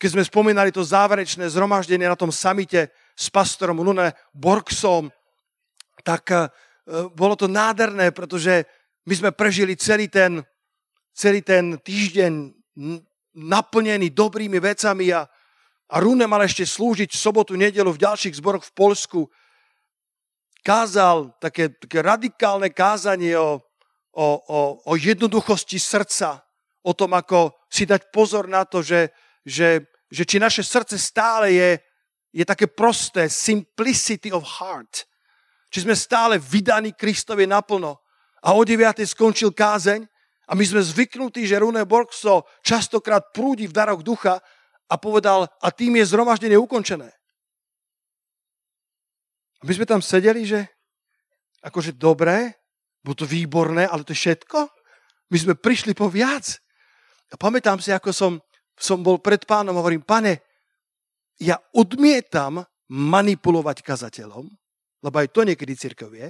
Keď 0.00 0.08
sme 0.12 0.24
spomínali 0.24 0.72
to 0.72 0.84
záverečné 0.84 1.48
zhromaždenie 1.48 2.08
na 2.08 2.16
tom 2.16 2.32
samite 2.32 2.92
s 3.16 3.28
pastorom 3.28 3.80
Lune 3.80 4.12
Borgsom, 4.32 5.12
tak 6.04 6.28
e, 6.32 6.48
bolo 7.12 7.36
to 7.36 7.48
nádherné, 7.48 8.12
pretože 8.12 8.64
my 9.04 9.14
sme 9.14 9.30
prežili 9.32 9.76
celý 9.76 10.08
ten, 10.08 10.40
celý 11.12 11.40
ten 11.44 11.76
týždeň 11.80 12.32
naplnený 13.36 14.10
dobrými 14.12 14.58
vecami 14.60 15.12
a, 15.12 15.28
a 15.88 15.96
Rune 16.00 16.24
mal 16.24 16.42
ešte 16.44 16.64
slúžiť 16.64 17.12
v 17.12 17.20
sobotu, 17.20 17.52
nedelu 17.54 17.88
v 17.92 18.02
ďalších 18.02 18.40
zboroch 18.40 18.64
v 18.64 18.74
Polsku 18.74 19.20
kázal 20.64 21.36
také, 21.36 21.68
také 21.68 22.00
radikálne 22.00 22.72
kázanie 22.72 23.36
o, 23.36 23.60
o, 24.16 24.26
o, 24.48 24.60
o 24.88 24.92
jednoduchosti 24.96 25.76
srdca, 25.76 26.40
o 26.80 26.96
tom, 26.96 27.12
ako 27.12 27.52
si 27.68 27.84
dať 27.84 28.08
pozor 28.08 28.48
na 28.48 28.64
to, 28.64 28.80
že, 28.80 29.12
že, 29.44 29.84
že 30.08 30.24
či 30.24 30.40
naše 30.40 30.64
srdce 30.64 30.96
stále 30.96 31.52
je, 31.52 31.70
je 32.32 32.44
také 32.48 32.66
prosté, 32.66 33.28
simplicity 33.28 34.32
of 34.32 34.48
heart. 34.58 35.04
Či 35.68 35.84
sme 35.84 35.92
stále 35.92 36.40
vydaní 36.40 36.96
Kristovi 36.96 37.44
naplno. 37.44 38.00
A 38.44 38.56
o 38.56 38.62
9. 38.64 39.04
skončil 39.04 39.52
kázeň 39.52 40.04
a 40.48 40.52
my 40.52 40.64
sme 40.64 40.84
zvyknutí, 40.84 41.48
že 41.48 41.60
Rune 41.60 41.84
Borgso 41.88 42.44
častokrát 42.60 43.32
prúdi 43.32 43.64
v 43.64 43.76
daroch 43.76 44.04
ducha 44.04 44.40
a 44.88 44.94
povedal, 45.00 45.48
a 45.64 45.68
tým 45.72 45.96
je 45.96 46.12
zhromaždenie 46.12 46.60
ukončené. 46.60 47.08
My 49.64 49.72
sme 49.72 49.88
tam 49.88 50.04
sedeli, 50.04 50.44
že 50.44 50.60
akože 51.64 51.96
dobré, 51.96 52.52
bolo 53.00 53.16
to 53.16 53.24
výborné, 53.24 53.88
ale 53.88 54.04
to 54.04 54.12
je 54.12 54.20
všetko. 54.28 54.68
My 55.32 55.36
sme 55.40 55.54
prišli 55.56 55.96
po 55.96 56.12
viac. 56.12 56.60
A 57.32 57.40
pamätám 57.40 57.80
si, 57.80 57.88
ako 57.88 58.12
som, 58.12 58.32
som 58.76 59.00
bol 59.00 59.20
pred 59.24 59.48
pánom 59.48 59.72
a 59.72 59.80
hovorím, 59.80 60.04
pane, 60.04 60.44
ja 61.40 61.56
odmietam 61.72 62.60
manipulovať 62.92 63.80
kazateľom, 63.80 64.44
lebo 65.00 65.16
aj 65.16 65.28
to 65.32 65.40
niekedy 65.48 65.72
církev 65.72 66.12
je. 66.12 66.28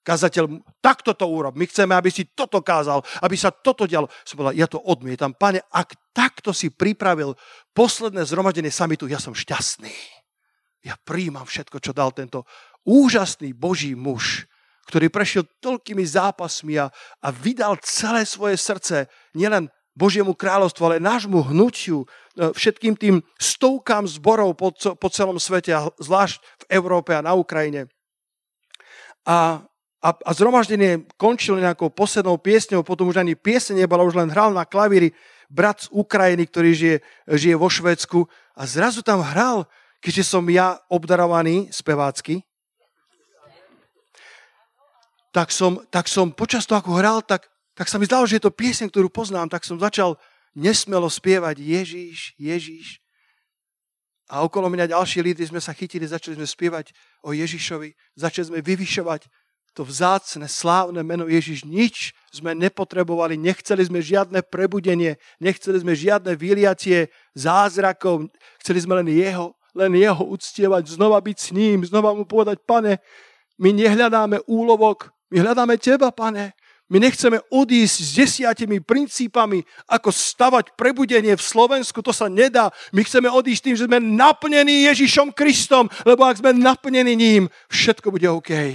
Kazateľ, 0.00 0.64
takto 0.80 1.12
to 1.12 1.28
urob, 1.28 1.52
my 1.52 1.68
chceme, 1.68 1.92
aby 1.92 2.08
si 2.08 2.32
toto 2.32 2.64
kázal, 2.64 3.04
aby 3.20 3.36
sa 3.36 3.52
toto 3.52 3.84
dialo. 3.84 4.08
Som 4.24 4.40
povedal, 4.40 4.56
ja 4.56 4.64
to 4.64 4.80
odmietam. 4.80 5.36
Pane, 5.36 5.60
ak 5.68 6.16
takto 6.16 6.56
si 6.56 6.72
pripravil 6.72 7.36
posledné 7.76 8.24
zhromaždenie 8.24 8.72
samitu, 8.72 9.04
ja 9.04 9.20
som 9.20 9.36
šťastný. 9.36 10.17
Ja 10.86 10.94
príjmam 11.02 11.44
všetko, 11.44 11.82
čo 11.82 11.90
dal 11.90 12.14
tento 12.14 12.46
úžasný 12.86 13.52
Boží 13.52 13.98
muž, 13.98 14.46
ktorý 14.88 15.12
prešiel 15.12 15.44
toľkými 15.60 16.00
zápasmi 16.06 16.80
a, 16.80 16.88
a 17.20 17.28
vydal 17.28 17.76
celé 17.84 18.24
svoje 18.24 18.56
srdce 18.56 19.10
nielen 19.36 19.68
Božiemu 19.98 20.32
kráľovstvu, 20.38 20.82
ale 20.86 21.02
nášmu 21.02 21.50
hnutiu, 21.50 22.06
e, 22.06 22.54
všetkým 22.54 22.94
tým 22.94 23.18
stovkám 23.34 24.06
zborov 24.06 24.54
po, 24.54 24.70
po 24.72 25.08
celom 25.10 25.42
svete, 25.42 25.74
a 25.74 25.90
zvlášť 25.98 26.38
v 26.38 26.64
Európe 26.70 27.10
a 27.18 27.20
na 27.26 27.34
Ukrajine. 27.34 27.90
A, 29.26 29.66
a, 29.98 30.08
a 30.14 30.30
zhromaždenie 30.30 31.10
končilo 31.18 31.58
nejakou 31.58 31.90
poslednou 31.90 32.38
piesňou, 32.38 32.86
potom 32.86 33.10
už 33.10 33.18
ani 33.18 33.34
piesne 33.34 33.82
nebola, 33.82 34.06
už 34.06 34.14
len 34.14 34.30
hral 34.30 34.54
na 34.54 34.62
klavíri 34.62 35.10
brat 35.50 35.84
z 35.84 35.88
Ukrajiny, 35.90 36.46
ktorý 36.46 36.70
žije, 36.78 36.96
žije 37.26 37.54
vo 37.58 37.66
Švedsku 37.66 38.30
a 38.54 38.62
zrazu 38.70 39.02
tam 39.02 39.18
hral 39.18 39.66
keďže 39.98 40.24
som 40.26 40.44
ja 40.46 40.78
obdarovaný 40.90 41.70
spevácky, 41.74 42.42
tak 45.34 45.52
som, 45.52 45.78
tak 45.92 46.08
som 46.08 46.32
počas 46.32 46.64
toho, 46.64 46.80
ako 46.80 46.98
hral, 46.98 47.18
tak, 47.22 47.46
tak 47.76 47.86
sa 47.86 48.00
mi 48.00 48.08
zdalo, 48.08 48.26
že 48.26 48.40
je 48.40 48.46
to 48.48 48.54
piesň, 48.54 48.88
ktorú 48.90 49.12
poznám, 49.12 49.52
tak 49.52 49.62
som 49.62 49.78
začal 49.78 50.16
nesmelo 50.56 51.06
spievať 51.06 51.60
Ježíš, 51.60 52.34
Ježíš. 52.40 52.98
A 54.28 54.44
okolo 54.44 54.68
mňa 54.68 54.92
ďalší 54.92 55.24
lídry 55.24 55.48
sme 55.48 55.60
sa 55.60 55.72
chytili, 55.72 56.04
začali 56.04 56.36
sme 56.36 56.44
spievať 56.44 56.92
o 57.24 57.32
Ježišovi, 57.32 57.96
začali 58.18 58.44
sme 58.52 58.60
vyvyšovať 58.60 59.24
to 59.72 59.86
vzácne, 59.86 60.44
slávne 60.50 61.00
meno 61.06 61.30
Ježiš. 61.30 61.62
Nič 61.62 62.10
sme 62.34 62.50
nepotrebovali, 62.52 63.38
nechceli 63.38 63.86
sme 63.86 64.02
žiadne 64.02 64.42
prebudenie, 64.42 65.16
nechceli 65.38 65.78
sme 65.80 65.94
žiadne 65.94 66.34
vyliatie 66.34 67.08
zázrakov, 67.38 68.26
chceli 68.58 68.82
sme 68.82 69.00
len 69.00 69.08
Jeho 69.08 69.57
len 69.78 69.94
jeho 69.94 70.26
uctievať, 70.26 70.98
znova 70.98 71.22
byť 71.22 71.36
s 71.38 71.48
ním, 71.54 71.86
znova 71.86 72.10
mu 72.10 72.26
povedať, 72.26 72.58
pane, 72.66 72.98
my 73.62 73.70
nehľadáme 73.70 74.42
úlovok, 74.50 75.14
my 75.30 75.38
hľadáme 75.38 75.78
teba, 75.78 76.10
pane. 76.10 76.58
My 76.88 76.96
nechceme 76.96 77.44
odísť 77.52 77.96
s 78.00 78.10
desiatimi 78.16 78.80
princípami, 78.80 79.60
ako 79.92 80.08
stavať 80.08 80.72
prebudenie 80.72 81.36
v 81.36 81.44
Slovensku, 81.44 82.00
to 82.00 82.16
sa 82.16 82.32
nedá. 82.32 82.72
My 82.96 83.04
chceme 83.04 83.28
odísť 83.28 83.60
tým, 83.60 83.76
že 83.76 83.84
sme 83.84 84.00
naplnení 84.00 84.88
Ježišom 84.88 85.36
Kristom, 85.36 85.92
lebo 86.08 86.24
ak 86.24 86.40
sme 86.40 86.56
naplnení 86.56 87.12
ním, 87.12 87.52
všetko 87.68 88.08
bude 88.08 88.24
OK. 88.32 88.72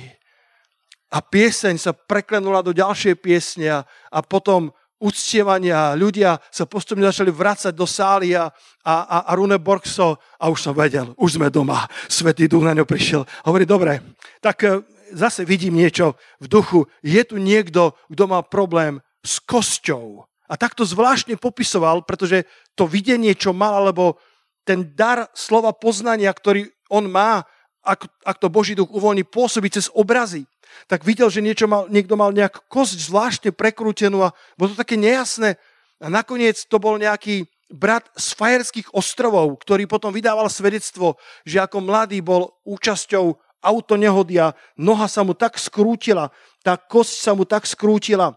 A 1.09 1.17
pieseň 1.25 1.81
sa 1.81 1.89
preklenula 1.89 2.61
do 2.61 2.69
ďalšej 2.69 3.17
piesne 3.17 3.81
a, 3.81 4.19
potom 4.21 4.69
uctievania. 5.03 5.99
Ľudia 5.99 6.39
sa 6.47 6.63
postupne 6.63 7.03
začali 7.03 7.27
vrácať 7.27 7.75
do 7.75 7.83
sály 7.83 8.31
a, 8.31 8.47
a, 8.87 9.27
a 9.27 9.31
Rune 9.35 9.59
Borgso 9.59 10.15
a 10.39 10.47
už 10.47 10.59
som 10.63 10.73
vedel, 10.73 11.11
už 11.19 11.35
sme 11.35 11.51
doma. 11.51 11.83
Svetý 12.07 12.47
duch 12.47 12.63
na 12.63 12.71
ňo 12.71 12.87
prišiel. 12.87 13.27
Hovorí, 13.43 13.67
dobre, 13.67 13.99
tak 14.39 14.63
e, 14.63 14.79
zase 15.11 15.43
vidím 15.43 15.75
niečo 15.75 16.15
v 16.39 16.47
duchu. 16.47 16.79
Je 17.03 17.19
tu 17.27 17.35
niekto, 17.35 17.99
kto 18.07 18.23
má 18.31 18.39
problém 18.39 19.03
s 19.19 19.43
kosťou. 19.43 20.23
A 20.47 20.53
takto 20.55 20.87
zvláštne 20.87 21.35
popisoval, 21.35 22.07
pretože 22.07 22.47
to 22.79 22.87
videnie, 22.87 23.35
čo 23.35 23.51
mal, 23.51 23.83
alebo 23.83 24.15
ten 24.63 24.95
dar 24.95 25.27
slova 25.35 25.75
poznania, 25.75 26.31
ktorý 26.31 26.71
on 26.87 27.11
má, 27.11 27.43
ak, 27.83 28.07
ak 28.23 28.37
to 28.39 28.47
Boží 28.47 28.79
duch 28.79 28.87
uvoľní, 28.87 29.27
pôsobí 29.27 29.67
cez 29.67 29.91
obrazy 29.91 30.47
tak 30.88 31.07
videl, 31.07 31.29
že 31.29 31.43
niečo 31.43 31.65
mal, 31.65 31.89
niekto 31.89 32.13
mal 32.13 32.31
nejak 32.31 32.67
kosť 32.67 33.09
zvláštne 33.09 33.49
prekrútenú 33.55 34.23
a 34.25 34.33
bolo 34.55 34.73
to 34.73 34.81
také 34.81 34.99
nejasné. 34.99 35.55
A 36.03 36.12
nakoniec 36.12 36.59
to 36.67 36.77
bol 36.81 36.99
nejaký 36.99 37.47
brat 37.73 38.05
z 38.13 38.38
Fajerských 38.38 38.93
ostrovov, 38.93 39.57
ktorý 39.65 39.89
potom 39.89 40.13
vydával 40.13 40.45
svedectvo, 40.51 41.17
že 41.47 41.57
ako 41.57 41.81
mladý 41.81 42.21
bol 42.21 42.53
účasťou 42.67 43.33
auto 43.63 43.95
nehodia, 43.95 44.51
noha 44.75 45.07
sa 45.07 45.23
mu 45.23 45.31
tak 45.31 45.55
skrútila, 45.55 46.29
tá 46.62 46.75
kosť 46.75 47.13
sa 47.15 47.31
mu 47.31 47.47
tak 47.47 47.63
skrútila, 47.63 48.36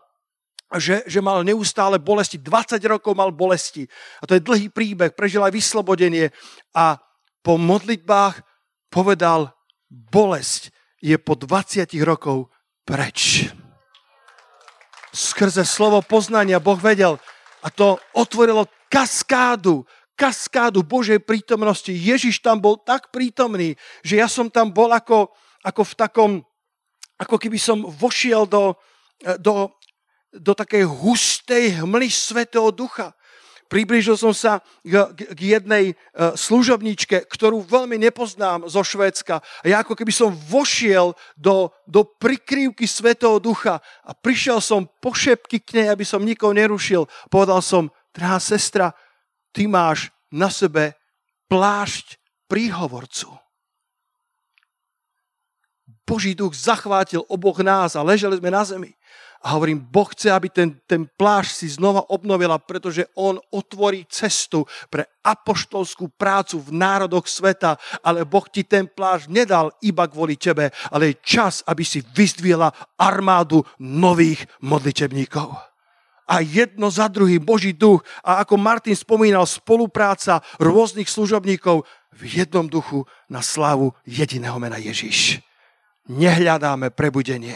že, 0.79 1.03
že 1.07 1.23
mal 1.23 1.43
neustále 1.47 1.99
bolesti. 1.99 2.39
20 2.39 2.79
rokov 2.87 3.15
mal 3.15 3.31
bolesti. 3.31 3.87
A 4.19 4.27
to 4.27 4.35
je 4.35 4.43
dlhý 4.43 4.67
príbeh, 4.71 5.15
prežil 5.15 5.43
aj 5.43 5.55
vyslobodenie. 5.55 6.35
A 6.75 6.99
po 7.43 7.55
modlitbách 7.55 8.43
povedal, 8.91 9.55
bolesť 9.87 10.75
je 11.07 11.15
po 11.23 11.39
20 11.39 11.87
rokov 12.03 12.51
preč. 12.83 13.47
Skrze 15.15 15.63
slovo 15.63 16.03
poznania 16.03 16.59
Boh 16.59 16.77
vedel 16.83 17.23
a 17.63 17.71
to 17.71 18.03
otvorilo 18.11 18.67
kaskádu, 18.91 19.87
kaskádu 20.19 20.83
Božej 20.83 21.23
prítomnosti. 21.23 21.95
Ježiš 21.95 22.43
tam 22.43 22.59
bol 22.59 22.75
tak 22.83 23.15
prítomný, 23.15 23.79
že 24.03 24.19
ja 24.19 24.27
som 24.27 24.51
tam 24.51 24.75
bol 24.75 24.91
ako, 24.91 25.31
ako 25.63 25.83
v 25.87 25.95
takom, 25.95 26.33
ako 27.23 27.37
keby 27.39 27.59
som 27.63 27.87
vošiel 27.87 28.43
do, 28.51 28.75
do, 29.39 29.71
do 30.35 30.53
takej 30.59 30.91
hustej 30.91 31.87
hmly 31.87 32.11
Svetého 32.11 32.75
Ducha. 32.75 33.15
Priblížil 33.67 34.15
som 34.15 34.31
sa 34.31 34.63
k, 34.87 35.35
jednej 35.35 35.93
uh, 35.93 36.39
služobničke, 36.39 37.27
ktorú 37.27 37.67
veľmi 37.67 37.99
nepoznám 37.99 38.71
zo 38.71 38.83
Švédska. 38.87 39.43
A 39.43 39.65
ja 39.67 39.83
ako 39.83 39.99
keby 39.99 40.15
som 40.15 40.31
vošiel 40.31 41.19
do, 41.35 41.75
do 41.87 42.07
prikrývky 42.07 42.87
Svetého 42.87 43.43
Ducha 43.43 43.83
a 44.07 44.11
prišiel 44.15 44.63
som 44.63 44.87
po 45.03 45.11
šepky 45.11 45.59
k 45.59 45.83
nej, 45.83 45.89
aby 45.91 46.07
som 46.07 46.23
nikoho 46.23 46.55
nerušil. 46.55 47.11
Povedal 47.27 47.59
som, 47.59 47.91
drahá 48.15 48.39
sestra, 48.39 48.95
ty 49.51 49.67
máš 49.67 50.15
na 50.31 50.47
sebe 50.47 50.95
plášť 51.51 52.19
príhovorcu. 52.47 53.35
Boží 56.07 56.39
duch 56.39 56.55
zachvátil 56.55 57.27
oboch 57.27 57.59
nás 57.67 57.99
a 57.99 58.07
leželi 58.07 58.39
sme 58.39 58.55
na 58.55 58.63
zemi. 58.63 58.95
A 59.45 59.53
hovorím, 59.53 59.85
Boh 59.85 60.09
chce, 60.09 60.33
aby 60.33 60.49
ten, 60.49 60.81
ten 60.89 61.05
plášť 61.05 61.53
si 61.53 61.67
znova 61.77 62.09
obnovila, 62.09 62.57
pretože 62.57 63.05
On 63.19 63.37
otvorí 63.53 64.09
cestu 64.09 64.65
pre 64.89 65.05
apoštolskú 65.21 66.09
prácu 66.17 66.63
v 66.63 66.71
národoch 66.73 67.29
sveta, 67.29 67.77
ale 68.01 68.25
Boh 68.25 68.49
ti 68.49 68.65
ten 68.65 68.89
plášť 68.89 69.29
nedal 69.29 69.71
iba 69.85 70.09
kvôli 70.09 70.41
tebe, 70.41 70.73
ale 70.89 71.13
je 71.13 71.21
čas, 71.23 71.61
aby 71.69 71.85
si 71.85 72.01
vyzdvihla 72.01 72.73
armádu 72.97 73.63
nových 73.79 74.49
modlitebníkov. 74.65 75.53
A 76.27 76.43
jedno 76.43 76.91
za 76.91 77.07
druhým 77.07 77.39
Boží 77.39 77.71
duch 77.71 78.03
a 78.27 78.43
ako 78.43 78.59
Martin 78.59 78.99
spomínal, 78.99 79.47
spolupráca 79.47 80.43
rôznych 80.59 81.07
služobníkov 81.07 81.87
v 82.11 82.23
jednom 82.43 82.67
duchu 82.67 83.07
na 83.31 83.39
slávu 83.47 83.95
jediného 84.03 84.59
mena 84.59 84.75
Ježiš. 84.75 85.39
Nehľadáme 86.11 86.91
prebudenie, 86.91 87.55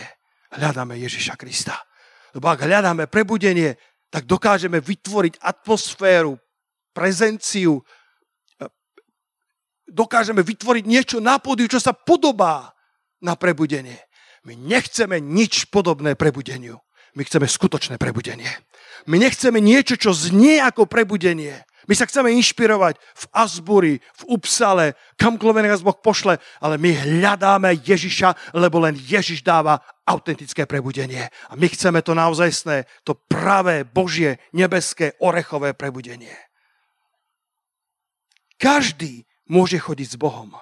hľadáme 0.55 0.99
Ježiša 0.99 1.35
Krista. 1.39 1.79
Lebo 2.35 2.51
ak 2.51 2.67
hľadáme 2.67 3.07
prebudenie, 3.11 3.75
tak 4.11 4.27
dokážeme 4.27 4.83
vytvoriť 4.83 5.39
atmosféru, 5.43 6.39
prezenciu, 6.91 7.83
dokážeme 9.91 10.43
vytvoriť 10.43 10.85
niečo 10.87 11.19
na 11.19 11.39
pódiu, 11.43 11.67
čo 11.67 11.83
sa 11.83 11.95
podobá 11.95 12.75
na 13.23 13.35
prebudenie. 13.35 13.99
My 14.47 14.57
nechceme 14.57 15.21
nič 15.21 15.69
podobné 15.69 16.15
prebudeniu. 16.15 16.81
My 17.19 17.27
chceme 17.27 17.51
skutočné 17.51 17.99
prebudenie. 17.99 18.49
My 19.11 19.19
nechceme 19.19 19.59
niečo, 19.59 19.99
čo 19.99 20.15
znie 20.15 20.63
ako 20.63 20.87
prebudenie. 20.87 21.67
My 21.91 21.99
sa 21.99 22.07
chceme 22.07 22.31
inšpirovať 22.39 23.03
v 23.03 23.25
Asbury, 23.35 23.95
v 23.99 24.23
Upsale, 24.31 24.95
kamkoľvek 25.19 25.75
nás 25.75 25.83
Boh 25.83 25.99
pošle, 25.99 26.39
ale 26.63 26.79
my 26.79 26.95
hľadáme 26.95 27.75
Ježiša, 27.83 28.55
lebo 28.55 28.79
len 28.79 28.95
Ježiš 28.95 29.43
dáva 29.43 29.83
autentické 30.07 30.71
prebudenie. 30.71 31.27
A 31.51 31.59
my 31.59 31.67
chceme 31.67 31.99
to 32.07 32.15
naozajstné, 32.15 32.87
to 33.03 33.19
pravé, 33.19 33.83
božie, 33.83 34.39
nebeské, 34.55 35.19
orechové 35.19 35.75
prebudenie. 35.75 36.39
Každý 38.55 39.27
môže 39.51 39.83
chodiť 39.83 40.15
s 40.15 40.17
Bohom. 40.21 40.55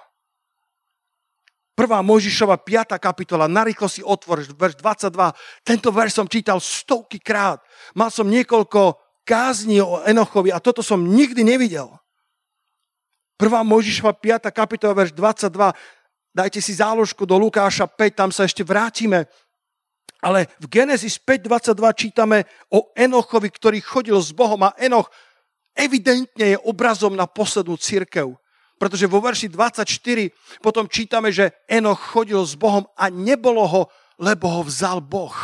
Prvá 1.77 2.01
Mojžišova 2.01 2.57
5. 2.57 2.97
kapitola, 2.97 3.45
narýchlo 3.45 3.85
si 3.85 4.01
otvor, 4.01 4.41
verš 4.49 4.81
22. 4.81 5.13
Tento 5.61 5.93
verš 5.93 6.11
som 6.11 6.25
čítal 6.25 6.57
stovky 6.57 7.21
krát. 7.21 7.61
Mal 7.93 8.09
som 8.09 8.25
niekoľko 8.25 9.08
kázni 9.29 9.77
o 9.77 10.01
Enochovi 10.01 10.49
a 10.49 10.57
toto 10.57 10.81
som 10.81 10.97
nikdy 10.97 11.45
nevidel. 11.45 11.93
Prvá 13.37 13.61
Mojžišova 13.61 14.17
5. 14.17 14.49
kapitola, 14.49 14.97
verš 14.97 15.13
22. 15.13 15.77
Dajte 16.33 16.59
si 16.59 16.73
záložku 16.73 17.29
do 17.29 17.37
Lukáša 17.37 17.85
5, 17.85 18.17
tam 18.17 18.29
sa 18.33 18.49
ešte 18.49 18.65
vrátime. 18.65 19.29
Ale 20.19 20.49
v 20.57 20.65
Genesis 20.67 21.21
5.22 21.21 21.77
čítame 21.93 22.49
o 22.73 22.89
Enochovi, 22.97 23.53
ktorý 23.53 23.79
chodil 23.79 24.17
s 24.17 24.33
Bohom 24.33 24.59
a 24.65 24.75
Enoch 24.81 25.07
evidentne 25.77 26.57
je 26.57 26.57
obrazom 26.65 27.13
na 27.13 27.29
poslednú 27.29 27.77
církev 27.77 28.33
pretože 28.79 29.11
vo 29.11 29.19
verši 29.19 29.51
24 29.51 30.63
potom 30.63 30.87
čítame, 30.87 31.35
že 31.35 31.51
Enoch 31.67 31.99
chodil 31.99 32.39
s 32.39 32.55
Bohom 32.55 32.87
a 32.95 33.11
nebolo 33.11 33.67
ho, 33.67 33.81
lebo 34.15 34.47
ho 34.47 34.61
vzal 34.63 35.03
Boh. 35.03 35.35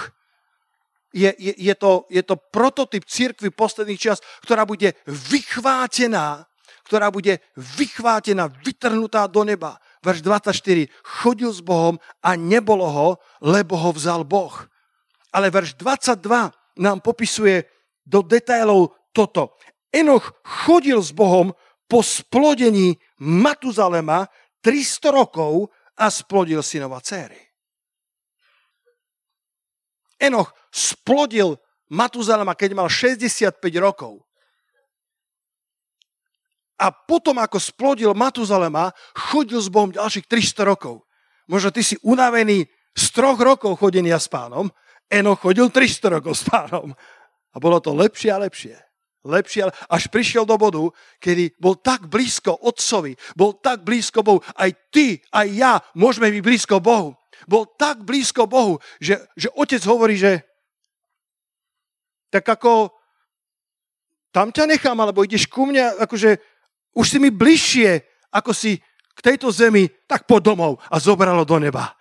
Je, 1.16 1.32
je, 1.40 1.54
je, 1.56 1.76
to, 1.80 2.04
je 2.12 2.20
to 2.28 2.36
prototyp 2.36 3.08
církvy 3.08 3.48
posledných 3.56 3.96
čas, 3.96 4.20
ktorá 4.44 4.68
bude 4.68 5.00
vychvátená, 5.08 6.44
ktorá 6.84 7.08
bude 7.08 7.40
vychvátená, 7.56 8.52
vytrhnutá 8.52 9.24
do 9.32 9.48
neba. 9.48 9.80
Verš 10.04 10.22
24. 10.22 10.92
Chodil 11.24 11.50
s 11.56 11.64
Bohom 11.64 11.96
a 12.20 12.36
nebolo 12.36 12.86
ho, 12.86 13.08
lebo 13.40 13.80
ho 13.80 13.96
vzal 13.96 14.28
Boh. 14.28 14.54
Ale 15.32 15.48
verš 15.48 15.80
22 15.80 16.52
nám 16.84 17.00
popisuje 17.00 17.64
do 18.04 18.20
detailov 18.22 18.94
toto. 19.16 19.56
Enoch 19.90 20.36
chodil 20.44 21.00
s 21.00 21.16
Bohom 21.16 21.56
po 21.88 22.04
splodení 22.04 23.00
Matuzalema 23.24 24.28
300 24.60 25.16
rokov 25.16 25.72
a 25.96 26.12
splodil 26.12 26.60
synova 26.60 27.00
céry. 27.00 27.40
Enoch 30.20 30.52
splodil 30.72 31.60
Matuzalema, 31.92 32.58
keď 32.58 32.72
mal 32.74 32.90
65 32.90 33.62
rokov. 33.78 34.26
A 36.76 36.92
potom, 36.92 37.40
ako 37.40 37.56
splodil 37.62 38.12
Matuzalema, 38.12 38.92
chodil 39.16 39.62
s 39.62 39.72
Bohom 39.72 39.96
ďalších 39.96 40.28
300 40.28 40.72
rokov. 40.72 41.08
Možno 41.48 41.72
ty 41.72 41.86
si 41.86 41.96
unavený 42.04 42.68
z 42.96 43.06
troch 43.16 43.38
rokov 43.40 43.80
chodenia 43.80 44.20
s 44.20 44.28
pánom, 44.28 44.68
Enoch 45.08 45.40
chodil 45.40 45.70
300 45.70 46.20
rokov 46.20 46.34
s 46.36 46.44
pánom. 46.48 46.92
A 47.54 47.56
bolo 47.62 47.80
to 47.80 47.96
lepšie 47.96 48.34
a 48.34 48.42
lepšie 48.42 48.76
lepšie, 49.26 49.66
až 49.90 50.04
prišiel 50.14 50.46
do 50.46 50.56
bodu, 50.56 50.86
kedy 51.18 51.58
bol 51.58 51.76
tak 51.82 52.06
blízko 52.06 52.54
Otcovi, 52.62 53.18
bol 53.34 53.58
tak 53.58 53.82
blízko 53.82 54.22
Bohu. 54.22 54.40
Aj 54.54 54.70
ty, 54.94 55.20
aj 55.34 55.48
ja 55.50 55.74
môžeme 55.98 56.30
byť 56.30 56.42
blízko 56.46 56.78
Bohu. 56.78 57.18
Bol 57.44 57.68
tak 57.76 58.08
blízko 58.08 58.48
Bohu, 58.48 58.80
že, 59.04 59.20
že 59.36 59.52
Otec 59.52 59.84
hovorí, 59.84 60.16
že 60.16 60.42
tak 62.32 62.48
ako 62.48 62.92
tam 64.36 64.52
ťa 64.52 64.68
nechám, 64.68 65.00
alebo 65.00 65.24
ideš 65.24 65.48
ku 65.48 65.64
mne, 65.64 65.96
akože 65.96 66.36
už 66.96 67.06
si 67.08 67.18
mi 67.20 67.32
bližšie, 67.32 68.04
ako 68.36 68.52
si 68.52 68.76
k 69.16 69.20
tejto 69.24 69.48
zemi, 69.48 69.88
tak 70.08 70.28
po 70.28 70.44
domov 70.44 70.84
a 70.92 71.00
zobralo 71.00 71.48
do 71.48 71.56
neba. 71.56 71.96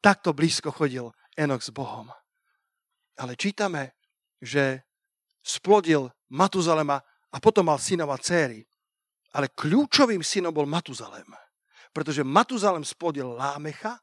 Takto 0.00 0.32
blízko 0.32 0.72
chodil 0.72 1.12
Enok 1.36 1.60
s 1.60 1.68
Bohom. 1.68 2.08
Ale 3.20 3.36
čítame, 3.36 3.96
že 4.40 4.84
splodil 5.44 6.08
Matuzalema 6.32 6.96
a 7.32 7.36
potom 7.36 7.68
mal 7.68 7.76
synova 7.76 8.16
céry. 8.16 8.64
Ale 9.36 9.52
kľúčovým 9.52 10.24
synom 10.24 10.52
bol 10.52 10.64
Matuzalem. 10.64 11.28
Pretože 11.92 12.24
Matuzalem 12.24 12.84
spodil 12.88 13.36
Lámecha 13.36 14.00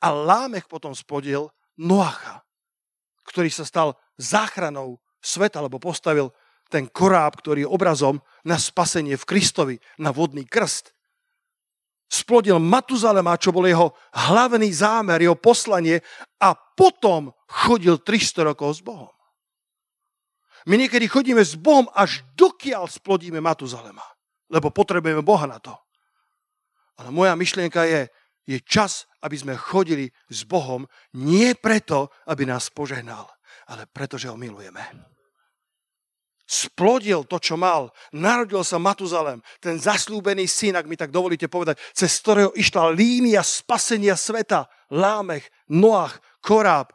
a 0.00 0.08
Lámech 0.12 0.68
potom 0.68 0.92
spodil 0.92 1.48
Noacha, 1.76 2.44
ktorý 3.28 3.48
sa 3.52 3.64
stal 3.64 3.96
záchranou 4.16 5.00
sveta, 5.20 5.60
lebo 5.60 5.76
postavil 5.76 6.32
ten 6.66 6.90
koráb, 6.90 7.38
ktorý 7.38 7.64
je 7.66 7.72
obrazom 7.72 8.18
na 8.42 8.58
spasenie 8.58 9.14
v 9.14 9.28
Kristovi, 9.28 9.76
na 10.02 10.10
vodný 10.10 10.46
krst. 10.46 10.90
Splodil 12.06 12.62
Matuzalema, 12.62 13.34
čo 13.34 13.50
bol 13.50 13.66
jeho 13.66 13.94
hlavný 14.14 14.70
zámer, 14.70 15.22
jeho 15.22 15.34
poslanie 15.34 15.98
a 16.38 16.54
potom 16.54 17.34
chodil 17.50 17.98
300 17.98 18.46
rokov 18.54 18.78
s 18.78 18.80
Bohom. 18.82 19.10
My 20.66 20.74
niekedy 20.74 21.06
chodíme 21.06 21.42
s 21.42 21.54
Bohom, 21.54 21.86
až 21.94 22.26
dokiaľ 22.34 22.90
splodíme 22.90 23.38
Matuzalema. 23.38 24.02
Lebo 24.50 24.70
potrebujeme 24.70 25.22
Boha 25.22 25.46
na 25.46 25.58
to. 25.62 25.74
Ale 26.98 27.14
moja 27.14 27.34
myšlienka 27.38 27.86
je, 27.86 28.10
je 28.46 28.62
čas, 28.62 29.10
aby 29.26 29.34
sme 29.34 29.58
chodili 29.58 30.06
s 30.30 30.46
Bohom 30.46 30.86
nie 31.18 31.52
preto, 31.58 32.14
aby 32.30 32.46
nás 32.46 32.70
požehnal, 32.70 33.26
ale 33.66 33.90
preto, 33.90 34.14
že 34.14 34.30
ho 34.30 34.38
milujeme. 34.38 34.80
splodil 36.46 37.26
to, 37.26 37.42
čo 37.42 37.58
mal. 37.58 37.90
Narodil 38.14 38.62
sa 38.62 38.78
Matuzalem, 38.78 39.42
ten 39.58 39.82
zaslúbený 39.82 40.46
syn, 40.46 40.78
ak 40.78 40.86
mi 40.86 40.94
tak 40.94 41.10
dovolíte 41.10 41.50
povedať, 41.50 41.74
cez 41.90 42.22
ktorého 42.22 42.54
išla 42.54 42.94
línia 42.94 43.42
spasenia 43.42 44.14
sveta. 44.14 44.70
Lámech, 44.94 45.42
Noach, 45.74 46.22
Koráb. 46.38 46.94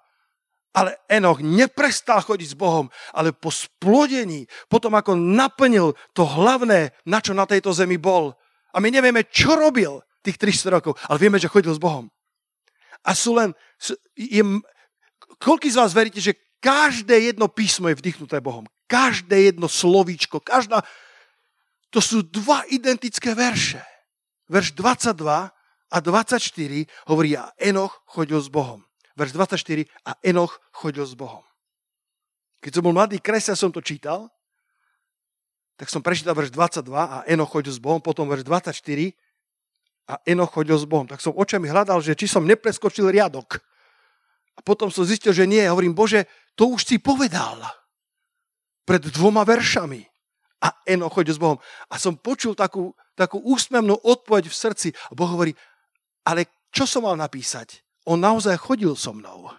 Ale 0.72 0.96
Enoch 1.12 1.44
neprestal 1.44 2.24
chodiť 2.24 2.56
s 2.56 2.60
Bohom, 2.60 2.88
ale 3.12 3.36
po 3.36 3.52
splodení, 3.52 4.48
potom 4.72 4.96
ako 4.96 5.20
naplnil 5.20 6.00
to 6.16 6.24
hlavné, 6.24 6.96
na 7.04 7.20
čo 7.20 7.36
na 7.36 7.44
tejto 7.44 7.76
zemi 7.76 8.00
bol. 8.00 8.32
A 8.72 8.80
my 8.80 8.88
nevieme, 8.88 9.28
čo 9.28 9.60
robil 9.60 10.00
tých 10.22 10.38
300 10.38 10.78
rokov, 10.78 10.94
ale 11.10 11.18
vieme, 11.18 11.42
že 11.42 11.52
chodil 11.52 11.74
s 11.74 11.82
Bohom. 11.82 12.10
A 13.02 13.18
sú 13.18 13.34
len... 13.34 13.54
Je, 14.14 14.42
koľký 15.42 15.74
z 15.74 15.80
vás 15.82 15.92
veríte, 15.92 16.22
že 16.22 16.38
každé 16.62 17.34
jedno 17.34 17.50
písmo 17.50 17.90
je 17.90 17.98
vdychnuté 17.98 18.38
Bohom? 18.38 18.70
Každé 18.86 19.54
jedno 19.54 19.66
slovíčko, 19.66 20.38
každá... 20.40 20.86
To 21.92 22.00
sú 22.00 22.24
dva 22.24 22.64
identické 22.72 23.36
verše. 23.36 23.82
Verš 24.48 24.78
22 24.78 25.52
a 25.92 25.98
24 26.00 26.40
hovorí, 27.10 27.36
a 27.36 27.52
Enoch 27.60 28.06
chodil 28.08 28.40
s 28.40 28.48
Bohom. 28.48 28.80
Verš 29.18 29.36
24, 29.36 29.90
a 30.08 30.16
Enoch 30.24 30.62
chodil 30.72 31.04
s 31.04 31.18
Bohom. 31.18 31.44
Keď 32.62 32.80
som 32.80 32.84
bol 32.86 32.96
mladý 32.96 33.18
kresťan, 33.20 33.58
som 33.58 33.74
to 33.74 33.82
čítal, 33.82 34.30
tak 35.76 35.90
som 35.90 36.06
prečítal 36.06 36.38
verš 36.38 36.54
22 36.54 36.94
a 36.94 37.26
Enoch 37.26 37.50
chodil 37.50 37.74
s 37.74 37.82
Bohom, 37.82 37.98
potom 37.98 38.30
verš 38.30 38.46
24 38.46 39.18
a 40.10 40.18
Enoch 40.26 40.54
chodil 40.54 40.78
s 40.78 40.88
Bohom. 40.90 41.06
Tak 41.06 41.22
som 41.22 41.36
očami 41.36 41.70
hľadal, 41.70 42.02
že 42.02 42.18
či 42.18 42.26
som 42.26 42.48
nepreskočil 42.48 43.10
riadok. 43.12 43.62
A 44.58 44.60
potom 44.60 44.92
som 44.92 45.08
zistil, 45.08 45.32
že 45.32 45.48
nie. 45.48 45.64
Hovorím, 45.64 45.96
Bože, 45.96 46.28
to 46.58 46.74
už 46.74 46.84
si 46.84 46.98
povedal 47.00 47.62
pred 48.84 49.02
dvoma 49.08 49.48
veršami. 49.48 50.04
A 50.62 50.78
Eno 50.86 51.10
chodil 51.10 51.34
s 51.34 51.42
Bohom. 51.42 51.58
A 51.90 51.98
som 51.98 52.14
počul 52.14 52.54
takú, 52.54 52.94
takú 53.18 53.42
úsmevnú 53.42 53.98
odpoveď 53.98 54.46
v 54.46 54.56
srdci. 54.56 54.90
A 55.10 55.18
Boh 55.18 55.30
hovorí, 55.32 55.58
ale 56.22 56.70
čo 56.70 56.86
som 56.86 57.08
mal 57.08 57.18
napísať? 57.18 57.82
On 58.06 58.18
naozaj 58.18 58.62
chodil 58.62 58.94
so 58.94 59.14
mnou. 59.14 59.50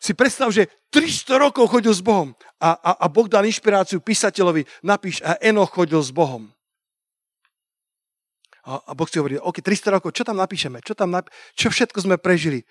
Si 0.00 0.16
predstav, 0.16 0.48
že 0.52 0.68
300 0.88 1.36
rokov 1.36 1.68
chodil 1.68 1.92
s 1.92 2.00
Bohom 2.00 2.32
a, 2.62 2.78
a, 2.78 2.90
a 3.04 3.06
Boh 3.10 3.28
dal 3.28 3.44
inšpiráciu 3.44 4.00
písateľovi, 4.00 4.64
napíš, 4.86 5.20
a 5.20 5.36
Eno 5.42 5.66
chodil 5.68 6.00
s 6.00 6.08
Bohom. 6.08 6.55
A, 8.66 8.82
a 8.82 8.92
Boh 8.98 9.06
si 9.06 9.22
hovorí, 9.22 9.38
OK, 9.38 9.62
300 9.62 9.94
rokov, 9.94 10.10
čo 10.10 10.26
tam 10.26 10.42
napíšeme? 10.42 10.82
Čo, 10.82 10.98
tam 10.98 11.14
nap- 11.14 11.30
čo 11.54 11.70
všetko 11.70 12.02
sme 12.02 12.16
prežili? 12.18 12.66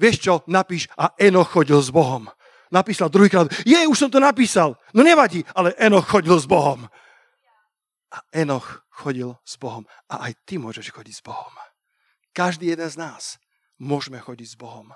Vieš 0.00 0.16
čo, 0.16 0.34
napíš, 0.48 0.88
a 0.96 1.12
Eno 1.20 1.44
chodil 1.44 1.76
s 1.76 1.92
Bohom 1.92 2.32
napísal 2.70 3.08
druhýkrát, 3.08 3.48
je, 3.64 3.76
už 3.88 3.98
som 3.98 4.10
to 4.12 4.20
napísal. 4.20 4.76
No 4.92 5.00
nevadí, 5.00 5.44
ale 5.56 5.74
Enoch 5.80 6.08
chodil 6.08 6.36
s 6.36 6.46
Bohom. 6.46 6.88
A 8.08 8.18
Enoch 8.32 8.84
chodil 8.88 9.36
s 9.44 9.56
Bohom. 9.60 9.84
A 10.08 10.28
aj 10.28 10.32
ty 10.48 10.56
môžeš 10.56 10.92
chodiť 10.92 11.14
s 11.20 11.24
Bohom. 11.24 11.52
Každý 12.32 12.72
jeden 12.72 12.88
z 12.88 12.96
nás 12.96 13.36
môžeme 13.80 14.20
chodiť 14.20 14.56
s 14.56 14.56
Bohom. 14.56 14.92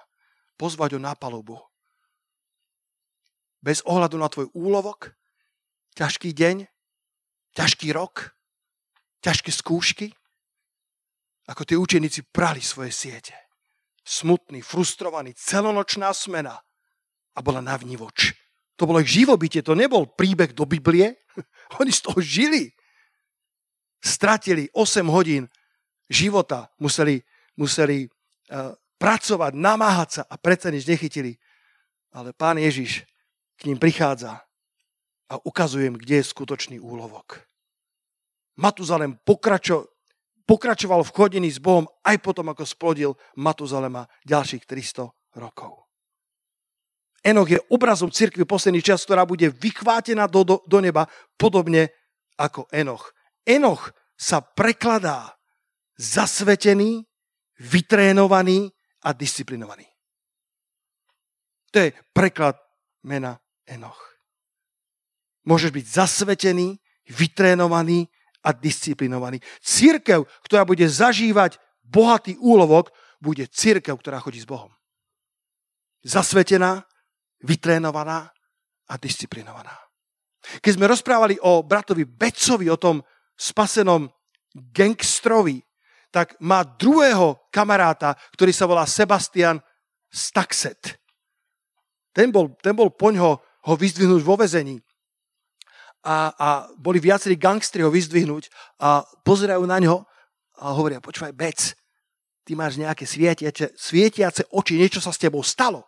Pozvať 0.56 0.96
ho 0.96 1.00
na 1.00 1.12
palubu. 1.16 1.58
Bez 3.62 3.82
ohľadu 3.86 4.16
na 4.18 4.26
tvoj 4.26 4.50
úlovok, 4.58 5.14
ťažký 5.94 6.34
deň, 6.34 6.66
ťažký 7.54 7.94
rok, 7.94 8.34
ťažké 9.22 9.50
skúšky, 9.54 10.06
ako 11.46 11.62
tí 11.62 11.74
učeníci 11.78 12.28
prali 12.34 12.60
svoje 12.62 12.90
siete. 12.90 13.34
Smutný, 14.02 14.60
frustrovaný, 14.60 15.32
celonočná 15.38 16.10
smena– 16.10 16.58
a 17.36 17.38
bola 17.40 17.64
navnívoč. 17.64 18.36
To 18.76 18.84
bolo 18.88 19.00
ich 19.00 19.12
živobytie, 19.12 19.64
to 19.64 19.76
nebol 19.76 20.08
príbeh 20.08 20.52
do 20.52 20.68
Biblie. 20.68 21.16
Oni 21.80 21.92
z 21.92 22.00
toho 22.04 22.18
žili. 22.20 22.72
Stratili 24.02 24.66
8 24.74 25.06
hodín 25.06 25.46
života, 26.10 26.66
museli, 26.82 27.22
museli 27.54 28.10
uh, 28.50 28.74
pracovať, 28.98 29.52
namáhať 29.54 30.08
sa 30.10 30.22
a 30.26 30.34
predsa 30.36 30.74
nič 30.74 30.84
nechytili. 30.84 31.38
Ale 32.12 32.34
pán 32.34 32.58
Ježiš 32.58 33.06
k 33.56 33.70
ním 33.70 33.78
prichádza 33.78 34.42
a 35.30 35.34
ukazujem, 35.46 35.94
kde 35.96 36.20
je 36.20 36.30
skutočný 36.34 36.76
úlovok. 36.82 37.46
Matuzalem 38.62 39.18
pokračo, 39.26 39.90
pokračoval 40.46 41.02
v 41.02 41.14
chodení 41.14 41.50
s 41.50 41.58
Bohom 41.58 41.90
aj 42.06 42.22
potom, 42.22 42.46
ako 42.54 42.62
splodil 42.62 43.10
Matuzalema 43.34 44.06
ďalších 44.22 44.62
300 44.62 45.10
rokov. 45.42 45.82
Enoch 47.22 47.50
je 47.50 47.58
obrazom 47.70 48.10
cirkvi 48.10 48.46
posledný 48.46 48.82
čas, 48.82 49.02
ktorá 49.02 49.26
bude 49.26 49.50
vychvátená 49.50 50.26
do, 50.26 50.42
do, 50.42 50.56
do 50.66 50.78
neba, 50.78 51.06
podobne 51.38 51.90
ako 52.38 52.66
Enoch. 52.74 53.14
Enoch 53.46 53.94
sa 54.18 54.42
prekladá 54.42 55.34
zasvetený, 55.98 57.06
vytrénovaný 57.58 58.70
a 59.06 59.14
disciplinovaný. 59.14 59.86
To 61.70 61.78
je 61.78 61.94
preklad 62.14 62.58
mena 63.06 63.38
Enoch. 63.66 64.18
Môžeš 65.46 65.70
byť 65.74 65.86
zasvetený, 65.86 66.78
vytrénovaný 67.10 68.06
a 68.42 68.50
disciplinovaný. 68.50 69.38
Církev, 69.62 70.26
ktorá 70.42 70.66
bude 70.66 70.84
zažívať 70.86 71.56
bohatý 71.82 72.36
úlovok, 72.42 72.90
bude 73.22 73.46
církev, 73.46 73.94
ktorá 73.94 74.18
chodí 74.18 74.42
s 74.42 74.48
Bohom. 74.50 74.70
Zasvetená, 76.02 76.82
vytrénovaná 77.46 78.34
a 78.90 78.94
disciplinovaná. 78.98 79.78
Keď 80.58 80.72
sme 80.74 80.90
rozprávali 80.90 81.38
o 81.38 81.62
bratovi 81.62 82.02
Becovi, 82.02 82.66
o 82.66 82.74
tom 82.74 82.98
spasenom 83.38 84.10
gangstrovi, 84.52 85.62
tak 86.10 86.36
má 86.42 86.66
druhého 86.66 87.48
kamaráta, 87.48 88.18
ktorý 88.34 88.52
sa 88.52 88.66
volá 88.66 88.84
Sebastian 88.84 89.62
Staxet. 90.12 91.00
Ten 92.12 92.28
bol, 92.28 92.52
ten 92.60 92.76
bol 92.76 92.92
poň 92.92 93.16
ho, 93.22 93.32
ho 93.40 93.74
vyzdvihnúť 93.78 94.20
vo 94.20 94.36
vezení. 94.36 94.76
A, 96.02 96.34
a 96.34 96.48
boli 96.74 96.98
viacerí 96.98 97.38
gangstri 97.38 97.86
ho 97.86 97.90
vyzdvihnúť 97.90 98.50
a 98.82 99.06
pozerajú 99.22 99.62
na 99.62 99.78
ňo 99.78 100.02
a 100.58 100.74
hovoria, 100.74 100.98
počúvaj, 100.98 101.30
Bec, 101.30 101.78
ty 102.42 102.58
máš 102.58 102.78
nejaké 102.78 103.06
svietiace, 103.06 103.70
svietiace 103.78 104.46
oči, 104.50 104.78
niečo 104.78 104.98
sa 104.98 105.14
s 105.14 105.22
tebou 105.22 105.46
stalo. 105.46 105.86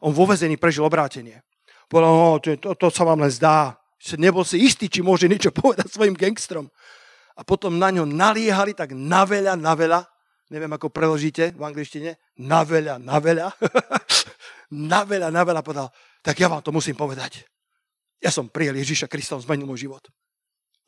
On 0.00 0.10
vo 0.10 0.24
vezení 0.24 0.56
prežil 0.56 0.82
obrátenie. 0.82 1.44
Povedal, 1.86 2.12
no, 2.12 2.40
to, 2.40 2.56
to, 2.56 2.72
to 2.74 2.88
sa 2.88 3.04
vám 3.04 3.20
len 3.20 3.30
zdá. 3.30 3.76
Nebol 4.18 4.42
si 4.42 4.58
istý, 4.64 4.88
či 4.88 5.04
môže 5.04 5.28
niečo 5.28 5.52
povedať 5.60 5.92
svojim 5.92 6.16
gangstrom. 6.16 6.72
A 7.36 7.44
potom 7.44 7.76
na 7.76 7.92
ňo 7.92 8.08
naliehali 8.08 8.72
tak 8.76 8.92
na 8.96 9.24
veľa, 9.28 9.56
na 9.56 9.72
veľa. 9.72 10.00
Neviem, 10.52 10.72
ako 10.72 10.92
preložíte 10.92 11.56
v 11.56 11.62
angličtine. 11.64 12.16
Na 12.44 12.64
veľa, 12.64 13.00
na 13.00 13.16
veľa. 13.20 13.46
na 14.92 15.00
veľa, 15.04 15.28
na 15.32 15.42
veľa 15.44 15.60
povedal. 15.64 15.88
Tak 16.20 16.36
ja 16.36 16.48
vám 16.48 16.60
to 16.60 16.72
musím 16.74 16.96
povedať. 16.96 17.48
Ja 18.22 18.30
som 18.30 18.46
prijel 18.46 18.78
Ježiša 18.78 19.10
Krista, 19.10 19.34
on 19.34 19.42
zmenil 19.42 19.66
môj 19.66 19.90
život. 19.90 20.06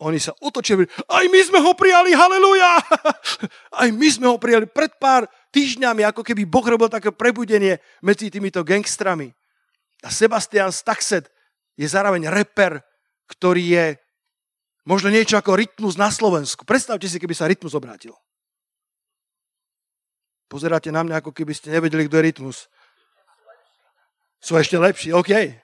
Oni 0.02 0.18
sa 0.18 0.34
otočili, 0.42 0.86
aj 1.06 1.24
my 1.30 1.40
sme 1.42 1.58
ho 1.62 1.70
prijali, 1.74 2.10
haleluja! 2.14 2.82
Aj 3.82 3.88
my 3.94 4.08
sme 4.10 4.26
ho 4.26 4.42
prijali 4.42 4.66
pred 4.66 4.90
pár 4.98 5.30
týždňami, 5.54 6.02
ako 6.02 6.26
keby 6.26 6.42
Boh 6.50 6.66
robil 6.66 6.90
také 6.90 7.14
prebudenie 7.14 7.78
medzi 8.02 8.26
týmito 8.26 8.66
gangstrami. 8.66 9.30
A 10.02 10.10
Sebastian 10.10 10.74
Staxet 10.74 11.30
je 11.78 11.86
zároveň 11.86 12.26
reper, 12.26 12.82
ktorý 13.30 13.62
je 13.70 13.86
možno 14.82 15.14
niečo 15.14 15.38
ako 15.38 15.54
rytmus 15.54 15.94
na 15.94 16.10
Slovensku. 16.10 16.66
Predstavte 16.66 17.06
si, 17.06 17.22
keby 17.22 17.34
sa 17.38 17.46
rytmus 17.46 17.78
obrátil. 17.78 18.18
Pozeráte 20.50 20.90
na 20.90 21.06
mňa, 21.06 21.22
ako 21.22 21.30
keby 21.30 21.54
ste 21.54 21.70
nevedeli, 21.70 22.10
kto 22.10 22.18
je 22.18 22.26
rytmus. 22.34 22.66
Sú 24.42 24.58
ešte 24.58 24.74
lepší, 24.74 25.14
OK. 25.14 25.63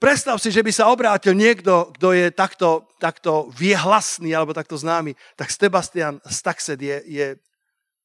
Predstav 0.00 0.40
si, 0.40 0.48
že 0.48 0.64
by 0.64 0.72
sa 0.72 0.88
obrátil 0.88 1.36
niekto, 1.36 1.92
kto 1.92 2.16
je 2.16 2.32
takto, 2.32 2.88
takto 2.96 3.52
viehlasný 3.52 4.32
alebo 4.32 4.56
takto 4.56 4.80
známy, 4.80 5.12
tak 5.36 5.52
Sebastian 5.52 6.24
Staxet 6.24 6.80
je, 6.80 6.96
je 7.04 7.26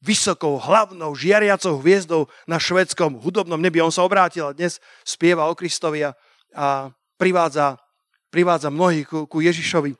vysokou, 0.03 0.59
hlavnou, 0.59 1.15
žiariacou 1.15 1.79
hviezdou 1.79 2.27
na 2.51 2.59
švedskom 2.59 3.15
hudobnom 3.23 3.55
nebi. 3.55 3.79
On 3.79 3.95
sa 3.95 4.03
obrátil 4.03 4.43
a 4.43 4.51
dnes 4.51 4.83
spieva 5.07 5.47
o 5.47 5.55
Kristovi 5.55 6.03
a, 6.03 6.11
a 6.51 6.91
privádza, 7.15 7.79
privádza 8.27 8.67
mnohých 8.67 9.07
ku, 9.07 9.23
ku 9.23 9.39
Ježišovi. 9.39 9.95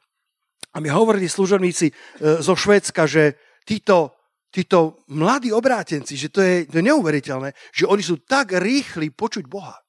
A 0.76 0.84
mi 0.84 0.92
hovorili 0.92 1.32
služobníci 1.32 1.88
e, 1.88 1.94
zo 2.44 2.60
Švedska, 2.60 3.08
že 3.08 3.40
títo, 3.64 4.12
títo 4.52 5.00
mladí 5.16 5.56
obrátenci, 5.56 6.20
že 6.20 6.28
to 6.28 6.44
je, 6.44 6.68
to 6.68 6.84
je 6.84 6.90
neuveriteľné, 6.92 7.56
že 7.72 7.88
oni 7.88 8.04
sú 8.04 8.20
tak 8.28 8.52
rýchli 8.52 9.16
počuť 9.16 9.48
Boha. 9.48 9.80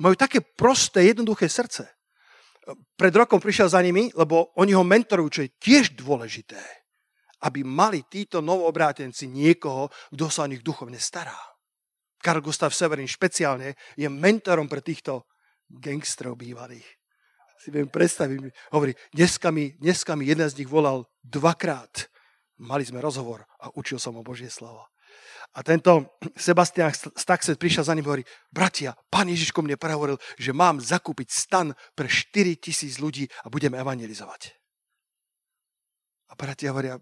Majú 0.00 0.14
také 0.16 0.40
prosté, 0.40 1.12
jednoduché 1.12 1.50
srdce. 1.50 1.84
Pred 2.94 3.14
rokom 3.18 3.42
prišiel 3.42 3.68
za 3.68 3.82
nimi, 3.82 4.08
lebo 4.14 4.54
oni 4.54 4.72
ho 4.72 4.86
mentorujú, 4.86 5.28
čo 5.28 5.42
je 5.42 5.54
tiež 5.58 5.98
dôležité, 5.98 6.62
aby 7.42 7.66
mali 7.66 8.06
títo 8.06 8.38
novoobrátenci 8.38 9.26
niekoho, 9.26 9.90
kto 10.14 10.30
sa 10.30 10.46
o 10.46 10.50
nich 10.50 10.62
duchovne 10.62 11.02
stará. 11.02 11.34
Karl 12.22 12.38
Gustav 12.38 12.70
Severin 12.70 13.10
špeciálne 13.10 13.74
je 13.98 14.06
mentorom 14.06 14.70
pre 14.70 14.78
týchto 14.78 15.26
gangstrov 15.66 16.38
bývalých. 16.38 16.86
Si 17.58 17.74
viem 17.74 17.90
predstaviť, 17.90 18.70
hovorí, 18.74 18.94
dneska 19.10 19.50
mi, 19.50 19.74
dneska 19.78 20.14
mi 20.14 20.30
jeden 20.30 20.46
z 20.46 20.62
nich 20.62 20.70
volal 20.70 21.06
dvakrát. 21.22 22.10
Mali 22.62 22.86
sme 22.86 23.02
rozhovor 23.02 23.42
a 23.58 23.74
učil 23.74 23.98
som 23.98 24.14
o 24.14 24.26
Božie 24.26 24.50
slovo. 24.50 24.91
A 25.52 25.60
tento 25.60 26.16
Sebastian 26.32 26.88
Staxet 27.12 27.60
prišiel 27.60 27.84
za 27.84 27.92
ním 27.92 28.08
a 28.08 28.16
hovorí, 28.16 28.24
bratia, 28.48 28.96
pán 29.12 29.28
Ježiš 29.28 29.52
ko 29.52 29.60
mne 29.60 29.76
prehovoril, 29.76 30.16
že 30.40 30.56
mám 30.56 30.80
zakúpiť 30.80 31.28
stan 31.28 31.76
pre 31.92 32.08
4 32.08 32.56
tisíc 32.56 32.96
ľudí 32.96 33.28
a 33.44 33.52
budeme 33.52 33.76
evangelizovať. 33.76 34.56
A 36.32 36.32
bratia 36.32 36.72
hovoria, 36.72 36.96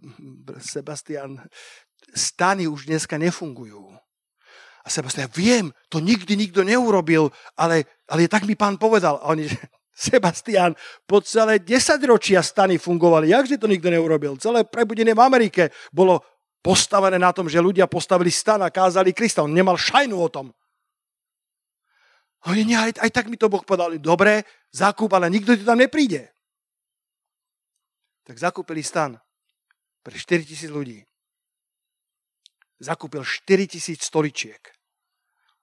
Sebastian, 0.58 1.38
stany 2.10 2.66
už 2.66 2.90
dneska 2.90 3.14
nefungujú. 3.14 3.94
A 4.82 4.88
Sebastian, 4.90 5.30
viem, 5.30 5.70
to 5.86 6.02
nikdy 6.02 6.34
nikto 6.34 6.66
neurobil, 6.66 7.30
ale, 7.54 7.86
ale 8.10 8.26
tak 8.26 8.50
mi 8.50 8.58
pán 8.58 8.74
povedal. 8.74 9.22
A 9.22 9.30
oni, 9.30 9.46
Sebastian, 9.94 10.74
po 11.06 11.22
celé 11.22 11.62
10 11.62 12.02
ročia 12.10 12.42
stany 12.42 12.82
fungovali. 12.82 13.30
Jakže 13.30 13.62
to 13.62 13.70
nikto 13.70 13.94
neurobil? 13.94 14.34
Celé 14.42 14.66
prebudenie 14.66 15.14
v 15.14 15.22
Amerike 15.22 15.70
bolo 15.94 16.26
postavené 16.60 17.16
na 17.16 17.32
tom, 17.32 17.48
že 17.48 17.60
ľudia 17.60 17.88
postavili 17.88 18.28
stan 18.28 18.60
a 18.60 18.72
kázali 18.72 19.16
Krista. 19.16 19.44
On 19.44 19.52
nemal 19.52 19.80
šajnu 19.80 20.16
o 20.16 20.28
tom. 20.28 20.52
Oni, 22.48 22.64
nie, 22.64 22.76
aj, 22.76 22.96
aj 23.00 23.10
tak 23.12 23.28
mi 23.28 23.36
to 23.36 23.52
Boh 23.52 23.60
povedal. 23.60 23.92
Dobre, 24.00 24.44
zakúp, 24.72 25.12
ale 25.12 25.28
nikto 25.28 25.52
ti 25.52 25.64
tam 25.64 25.76
nepríde. 25.76 26.32
Tak 28.24 28.36
zakúpili 28.40 28.80
stan 28.80 29.16
pre 30.00 30.16
4 30.16 30.48
tisíc 30.48 30.70
ľudí. 30.72 31.04
Zakúpil 32.80 33.20
4 33.20 33.76
tisíc 33.76 34.00
stoličiek. 34.08 34.60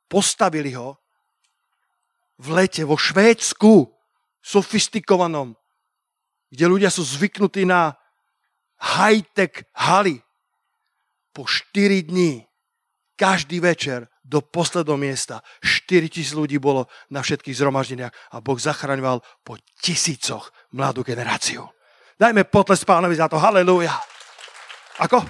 Postavili 0.05 0.77
ho 0.77 1.01
v 2.37 2.47
lete 2.53 2.85
vo 2.85 2.93
Švédsku, 2.93 3.89
sofistikovanom, 4.47 5.57
kde 6.53 6.65
ľudia 6.69 6.87
sú 6.93 7.03
zvyknutí 7.03 7.67
na 7.67 7.97
high-tech 8.79 9.65
haly 9.73 10.23
po 11.37 11.45
4 11.45 12.09
dní, 12.09 12.41
každý 13.13 13.61
večer 13.61 14.09
do 14.25 14.41
posledného 14.41 14.97
miesta. 14.97 15.45
4 15.61 16.09
tisíc 16.09 16.33
ľudí 16.33 16.57
bolo 16.57 16.89
na 17.13 17.21
všetkých 17.21 17.53
zhromaždeniach 17.53 18.33
a 18.33 18.41
Boh 18.41 18.57
zachraňoval 18.57 19.21
po 19.45 19.61
tisícoch 19.77 20.49
mladú 20.73 21.05
generáciu. 21.05 21.69
Dajme 22.17 22.49
potles 22.49 22.81
pánovi 22.81 23.13
za 23.21 23.29
to. 23.29 23.37
Halelúja. 23.37 23.93
Ako? 24.97 25.21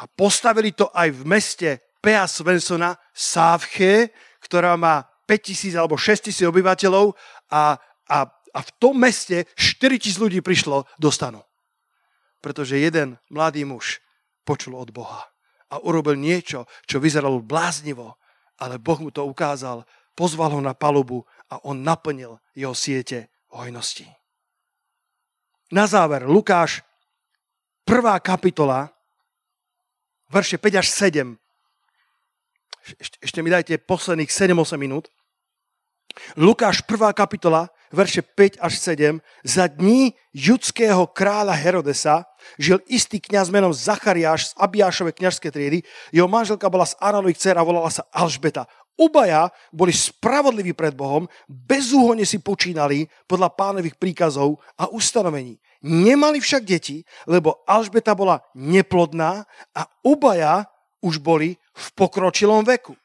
A 0.00 0.02
postavili 0.08 0.72
to 0.72 0.88
aj 0.96 1.12
v 1.12 1.22
meste 1.28 1.68
Pea 2.00 2.24
Svensona, 2.24 2.96
Sávche, 3.12 4.16
ktorá 4.40 4.80
má 4.80 5.04
5000 5.28 5.76
alebo 5.76 6.00
6000 6.00 6.48
obyvateľov 6.48 7.12
a, 7.52 7.76
a 8.08 8.18
a 8.54 8.64
v 8.64 8.70
tom 8.80 8.96
meste 8.96 9.44
4 9.56 10.00
tisíc 10.00 10.16
ľudí 10.16 10.40
prišlo 10.40 10.88
do 10.96 11.10
stanu. 11.12 11.44
Pretože 12.38 12.78
jeden 12.78 13.18
mladý 13.28 13.66
muž 13.66 14.00
počul 14.46 14.78
od 14.78 14.90
Boha 14.94 15.26
a 15.68 15.82
urobil 15.84 16.16
niečo, 16.16 16.64
čo 16.88 16.96
vyzeralo 16.96 17.44
bláznivo, 17.44 18.16
ale 18.58 18.80
Boh 18.80 18.98
mu 18.98 19.10
to 19.12 19.26
ukázal, 19.28 19.84
pozval 20.16 20.56
ho 20.56 20.60
na 20.64 20.72
palubu 20.72 21.22
a 21.52 21.60
on 21.62 21.84
naplnil 21.84 22.40
jeho 22.56 22.72
siete 22.72 23.28
hojnosti. 23.52 24.08
Na 25.68 25.84
záver, 25.84 26.24
Lukáš, 26.24 26.80
prvá 27.84 28.16
kapitola, 28.24 28.88
verše 30.32 30.56
5 30.56 30.80
až 30.80 30.88
7. 30.88 31.36
Ešte, 32.96 33.16
ešte 33.20 33.38
mi 33.44 33.52
dajte 33.52 33.76
posledných 33.76 34.32
7-8 34.32 34.80
minút. 34.80 35.12
Lukáš, 36.40 36.80
prvá 36.88 37.12
kapitola, 37.12 37.68
verše 37.92 38.22
5 38.22 38.60
až 38.60 38.72
7, 38.78 39.20
za 39.44 39.66
dní 39.66 40.14
judského 40.34 41.06
kráľa 41.10 41.54
Herodesa 41.56 42.24
žil 42.56 42.80
istý 42.86 43.20
kňaz 43.20 43.50
menom 43.50 43.74
Zachariáš 43.74 44.52
z 44.52 44.56
Abiášovej 44.56 45.14
kňažskej 45.18 45.50
triedy. 45.52 45.78
Jeho 46.14 46.28
manželka 46.30 46.70
bola 46.72 46.86
z 46.86 46.96
Aronových 47.02 47.38
dcer 47.38 47.56
a 47.58 47.66
volala 47.66 47.90
sa 47.92 48.06
Alžbeta. 48.14 48.66
Obaja 48.98 49.54
boli 49.70 49.94
spravodliví 49.94 50.74
pred 50.74 50.90
Bohom, 50.90 51.30
bezúhonne 51.46 52.26
si 52.26 52.42
počínali 52.42 53.06
podľa 53.30 53.54
pánových 53.54 53.94
príkazov 53.94 54.58
a 54.74 54.90
ustanovení. 54.90 55.54
Nemali 55.86 56.42
však 56.42 56.66
deti, 56.66 57.06
lebo 57.30 57.62
Alžbeta 57.62 58.18
bola 58.18 58.42
neplodná 58.58 59.46
a 59.70 59.82
obaja 60.02 60.66
už 60.98 61.22
boli 61.22 61.54
v 61.54 61.86
pokročilom 61.94 62.66
veku. 62.66 62.98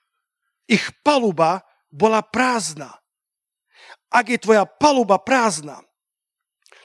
Ich 0.66 0.90
paluba 1.06 1.62
bola 1.94 2.26
prázdna 2.26 3.03
ak 4.14 4.26
je 4.30 4.38
tvoja 4.38 4.70
paluba 4.70 5.18
prázdna, 5.18 5.82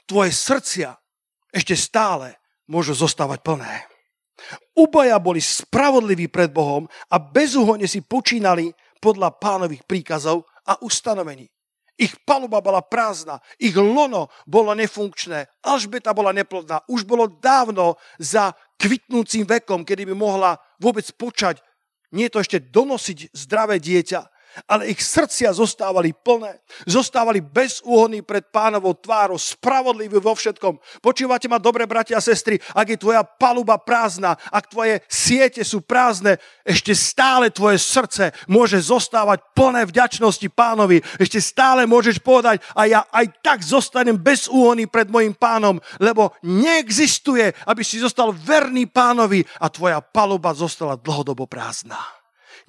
tvoje 0.09 0.33
srdcia 0.33 0.97
ešte 1.53 1.77
stále 1.77 2.33
môžu 2.65 2.97
zostávať 2.97 3.45
plné. 3.45 3.85
Obaja 4.73 5.21
boli 5.21 5.37
spravodliví 5.37 6.25
pred 6.31 6.49
Bohom 6.49 6.89
a 7.11 7.21
bezúhonne 7.21 7.85
si 7.85 8.01
počínali 8.01 8.73
podľa 8.97 9.37
pánových 9.37 9.85
príkazov 9.85 10.49
a 10.65 10.79
ustanovení. 10.81 11.45
Ich 11.99 12.15
paluba 12.23 12.63
bola 12.63 12.79
prázdna, 12.79 13.43
ich 13.59 13.75
lono 13.75 14.31
bolo 14.47 14.71
nefunkčné, 14.71 15.51
Alžbeta 15.67 16.15
bola 16.15 16.31
neplodná. 16.31 16.79
Už 16.87 17.03
bolo 17.03 17.27
dávno 17.27 17.99
za 18.15 18.55
kvitnúcim 18.79 19.43
vekom, 19.43 19.83
kedy 19.83 20.07
by 20.07 20.15
mohla 20.15 20.55
vôbec 20.79 21.03
počať, 21.19 21.59
nie 22.15 22.31
to 22.31 22.39
ešte 22.39 22.71
donosiť 22.71 23.35
zdravé 23.35 23.83
dieťa, 23.83 24.23
ale 24.67 24.91
ich 24.91 24.99
srdcia 24.99 25.53
zostávali 25.55 26.11
plné, 26.11 26.59
zostávali 26.85 27.39
bezúhonní 27.39 28.21
pred 28.21 28.49
pánovou 28.49 28.97
tvárou, 28.97 29.37
spravodliví 29.39 30.19
vo 30.19 30.35
všetkom. 30.35 30.77
Počúvate 30.99 31.47
ma 31.47 31.61
dobre, 31.61 31.85
bratia 31.85 32.19
a 32.19 32.23
sestry, 32.23 32.59
ak 32.75 32.87
je 32.95 33.01
tvoja 33.01 33.23
paluba 33.23 33.79
prázdna, 33.79 34.35
ak 34.51 34.69
tvoje 34.69 35.01
siete 35.07 35.63
sú 35.63 35.81
prázdne, 35.85 36.41
ešte 36.65 36.91
stále 36.97 37.53
tvoje 37.53 37.79
srdce 37.79 38.35
môže 38.49 38.81
zostávať 38.81 39.41
plné 39.55 39.87
vďačnosti 39.87 40.47
pánovi. 40.51 40.99
Ešte 41.21 41.39
stále 41.39 41.87
môžeš 41.87 42.19
povedať, 42.19 42.61
a 42.75 42.85
ja 42.89 43.01
aj 43.09 43.25
tak 43.41 43.59
zostanem 43.63 44.17
bezúhonný 44.19 44.89
pred 44.89 45.07
mojim 45.07 45.33
pánom, 45.33 45.79
lebo 46.01 46.35
neexistuje, 46.43 47.53
aby 47.65 47.81
si 47.85 48.01
zostal 48.01 48.35
verný 48.35 48.89
pánovi 48.89 49.45
a 49.61 49.71
tvoja 49.71 50.03
paluba 50.03 50.51
zostala 50.51 50.99
dlhodobo 50.99 51.47
prázdna. 51.47 52.18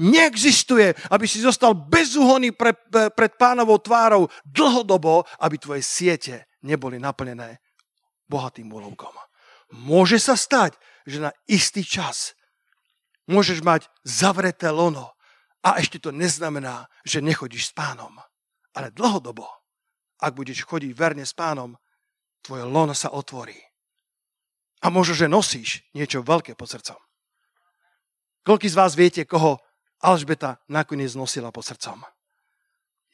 Neexistuje, 0.01 0.97
aby 1.13 1.29
si 1.29 1.45
zostal 1.45 1.77
bezúhonný 1.77 2.57
pre, 2.57 2.73
pred 3.13 3.33
pánovou 3.37 3.77
tvárou 3.77 4.33
dlhodobo, 4.49 5.29
aby 5.45 5.61
tvoje 5.61 5.85
siete 5.85 6.49
neboli 6.65 6.97
naplnené 6.97 7.61
bohatým 8.25 8.73
úlovkom. 8.73 9.13
Môže 9.77 10.17
sa 10.17 10.41
stať, 10.41 10.81
že 11.05 11.21
na 11.21 11.31
istý 11.45 11.85
čas 11.85 12.33
môžeš 13.29 13.61
mať 13.61 13.87
zavreté 14.03 14.73
lono 14.73 15.13
a 15.61 15.77
ešte 15.77 16.01
to 16.01 16.11
neznamená, 16.11 16.89
že 17.05 17.21
nechodíš 17.21 17.71
s 17.71 17.77
pánom. 17.77 18.17
Ale 18.73 18.89
dlhodobo, 18.95 19.45
ak 20.25 20.33
budeš 20.33 20.65
chodiť 20.65 20.97
verne 20.97 21.29
s 21.29 21.37
pánom, 21.37 21.77
tvoje 22.41 22.65
lono 22.65 22.97
sa 22.97 23.13
otvorí. 23.13 23.57
A 24.81 24.89
možno, 24.89 25.13
že 25.13 25.29
nosíš 25.29 25.85
niečo 25.93 26.25
veľké 26.25 26.57
pod 26.57 26.73
srdcom. 26.73 26.97
Koľký 28.41 28.73
z 28.73 28.79
vás 28.81 28.97
viete, 28.97 29.29
koho 29.29 29.61
Alžbeta 30.01 30.61
nakoniec 30.69 31.13
nosila 31.13 31.53
pod 31.53 31.65
srdcom. 31.69 32.05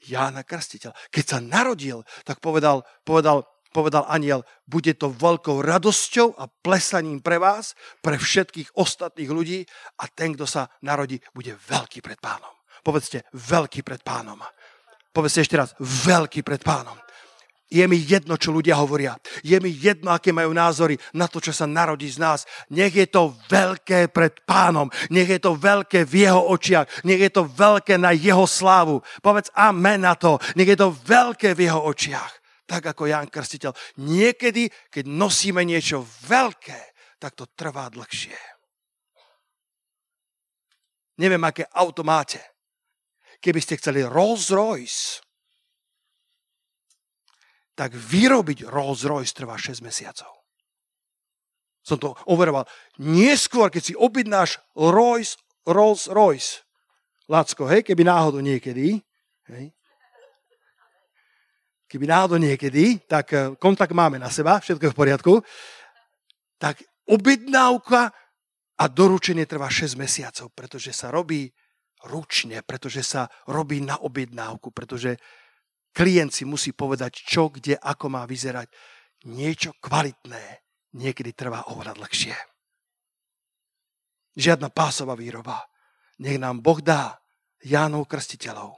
Jána 0.06 0.46
Krstiteľ. 0.46 0.94
Keď 1.10 1.24
sa 1.24 1.38
narodil, 1.42 2.06
tak 2.22 2.38
povedal, 2.38 2.86
povedal, 3.02 3.42
povedal 3.74 4.06
aniel, 4.06 4.46
bude 4.64 4.94
to 4.94 5.10
veľkou 5.10 5.60
radosťou 5.60 6.38
a 6.38 6.46
plesaním 6.46 7.18
pre 7.18 7.42
vás, 7.42 7.74
pre 8.00 8.16
všetkých 8.16 8.78
ostatných 8.78 9.30
ľudí 9.30 9.66
a 9.98 10.06
ten, 10.06 10.32
kto 10.38 10.46
sa 10.46 10.70
narodí, 10.80 11.18
bude 11.34 11.58
veľký 11.58 12.00
pred 12.00 12.22
pánom. 12.22 12.52
Povedzte, 12.86 13.26
veľký 13.34 13.82
pred 13.82 14.00
pánom. 14.06 14.38
Povedzte 15.10 15.42
ešte 15.42 15.58
raz, 15.58 15.74
veľký 15.82 16.46
pred 16.46 16.62
pánom. 16.62 16.94
Je 17.66 17.82
mi 17.90 17.98
jedno, 17.98 18.38
čo 18.38 18.54
ľudia 18.54 18.78
hovoria. 18.78 19.18
Je 19.42 19.58
mi 19.58 19.74
jedno, 19.74 20.14
aké 20.14 20.30
majú 20.30 20.54
názory 20.54 20.94
na 21.18 21.26
to, 21.26 21.42
čo 21.42 21.50
sa 21.50 21.66
narodí 21.66 22.06
z 22.06 22.22
nás. 22.22 22.46
Nech 22.70 22.94
je 22.94 23.10
to 23.10 23.34
veľké 23.50 24.06
pred 24.14 24.38
pánom. 24.46 24.86
Nech 25.10 25.26
je 25.26 25.42
to 25.42 25.58
veľké 25.58 26.06
v 26.06 26.30
jeho 26.30 26.46
očiach. 26.46 27.02
Nech 27.02 27.18
je 27.18 27.30
to 27.34 27.42
veľké 27.42 27.98
na 27.98 28.14
jeho 28.14 28.46
slávu. 28.46 29.02
Povedz 29.18 29.50
amen 29.58 30.06
na 30.06 30.14
to. 30.14 30.38
Nech 30.54 30.70
je 30.70 30.78
to 30.78 30.94
veľké 30.94 31.58
v 31.58 31.66
jeho 31.66 31.82
očiach. 31.90 32.32
Tak 32.70 32.94
ako 32.94 33.10
Jan 33.10 33.26
Krstiteľ. 33.26 33.74
Niekedy, 33.98 34.70
keď 34.86 35.04
nosíme 35.10 35.66
niečo 35.66 36.06
veľké, 36.30 36.94
tak 37.18 37.34
to 37.34 37.50
trvá 37.50 37.90
dlhšie. 37.90 38.38
Neviem, 41.18 41.42
aké 41.42 41.66
auto 41.74 42.06
máte. 42.06 42.38
Keby 43.42 43.58
ste 43.58 43.74
chceli 43.74 44.06
Rolls 44.06 44.54
Royce, 44.54 45.25
tak 47.76 47.92
vyrobiť 47.92 48.64
Rolls 48.66 49.04
Royce 49.04 49.36
trvá 49.36 49.60
6 49.60 49.84
mesiacov. 49.84 50.32
som 51.86 52.02
to 52.02 52.18
overoval. 52.26 52.66
Neskôr, 52.98 53.70
keď 53.70 53.82
si 53.84 53.94
objednáš 53.94 54.58
Rolls, 54.74 55.38
Rolls 55.62 56.10
Royce, 56.10 56.66
Lacko, 57.30 57.70
hej, 57.70 57.86
keby 57.86 58.02
náhodou 58.02 58.42
niekedy, 58.42 58.98
hej, 59.46 59.70
keby 61.86 62.04
náhodou 62.10 62.42
niekedy, 62.42 62.98
tak 63.06 63.26
eh, 63.30 63.54
kontakt 63.58 63.94
máme 63.94 64.18
na 64.18 64.30
seba, 64.30 64.58
všetko 64.58 64.90
je 64.90 64.92
v 64.94 64.98
poriadku, 64.98 65.32
tak 66.58 66.82
objednávka 67.06 68.10
a 68.76 68.84
doručenie 68.90 69.46
trvá 69.46 69.70
6 69.70 69.94
mesiacov, 69.94 70.50
pretože 70.52 70.90
sa 70.90 71.14
robí 71.14 71.54
ručne, 72.04 72.60
pretože 72.66 73.06
sa 73.06 73.30
robí 73.48 73.80
na 73.80 73.96
objednávku, 73.98 74.74
pretože 74.74 75.16
klient 75.96 76.28
si 76.28 76.44
musí 76.44 76.76
povedať, 76.76 77.24
čo, 77.24 77.48
kde, 77.48 77.80
ako 77.80 78.12
má 78.12 78.28
vyzerať. 78.28 78.68
Niečo 79.32 79.72
kvalitné 79.80 80.60
niekedy 80.92 81.32
trvá 81.32 81.72
oveľa 81.72 81.96
dlhšie. 81.96 82.36
Žiadna 84.36 84.68
pásová 84.68 85.16
výroba. 85.16 85.64
Nech 86.20 86.36
nám 86.36 86.60
Boh 86.60 86.84
dá 86.84 87.16
Jánov 87.64 88.04
krstiteľov. 88.04 88.76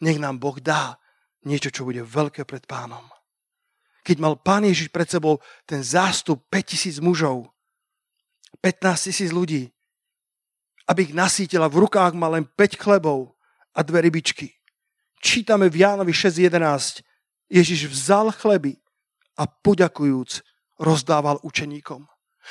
Nech 0.00 0.16
nám 0.16 0.40
Boh 0.40 0.56
dá 0.56 0.96
niečo, 1.44 1.68
čo 1.68 1.84
bude 1.84 2.00
veľké 2.00 2.48
pred 2.48 2.64
pánom. 2.64 3.04
Keď 4.04 4.16
mal 4.20 4.40
pán 4.40 4.64
Ježiš 4.64 4.88
pred 4.88 5.08
sebou 5.08 5.40
ten 5.68 5.84
zástup 5.84 6.48
5000 6.48 7.04
mužov, 7.04 7.52
15 8.60 9.12
tisíc 9.12 9.28
ľudí, 9.28 9.68
aby 10.88 11.08
ich 11.08 11.16
nasítila, 11.16 11.68
v 11.68 11.84
rukách 11.84 12.12
mal 12.16 12.36
len 12.36 12.44
5 12.44 12.80
chlebov 12.80 13.36
a 13.72 13.80
dve 13.80 14.04
rybičky. 14.04 14.52
Čítame 15.24 15.72
v 15.72 15.80
Jánovi 15.80 16.12
6.11. 16.12 17.00
Ježiš 17.48 17.88
vzal 17.88 18.28
chleby 18.36 18.76
a 19.40 19.48
poďakujúc 19.48 20.44
rozdával 20.76 21.40
učeníkom. 21.40 22.04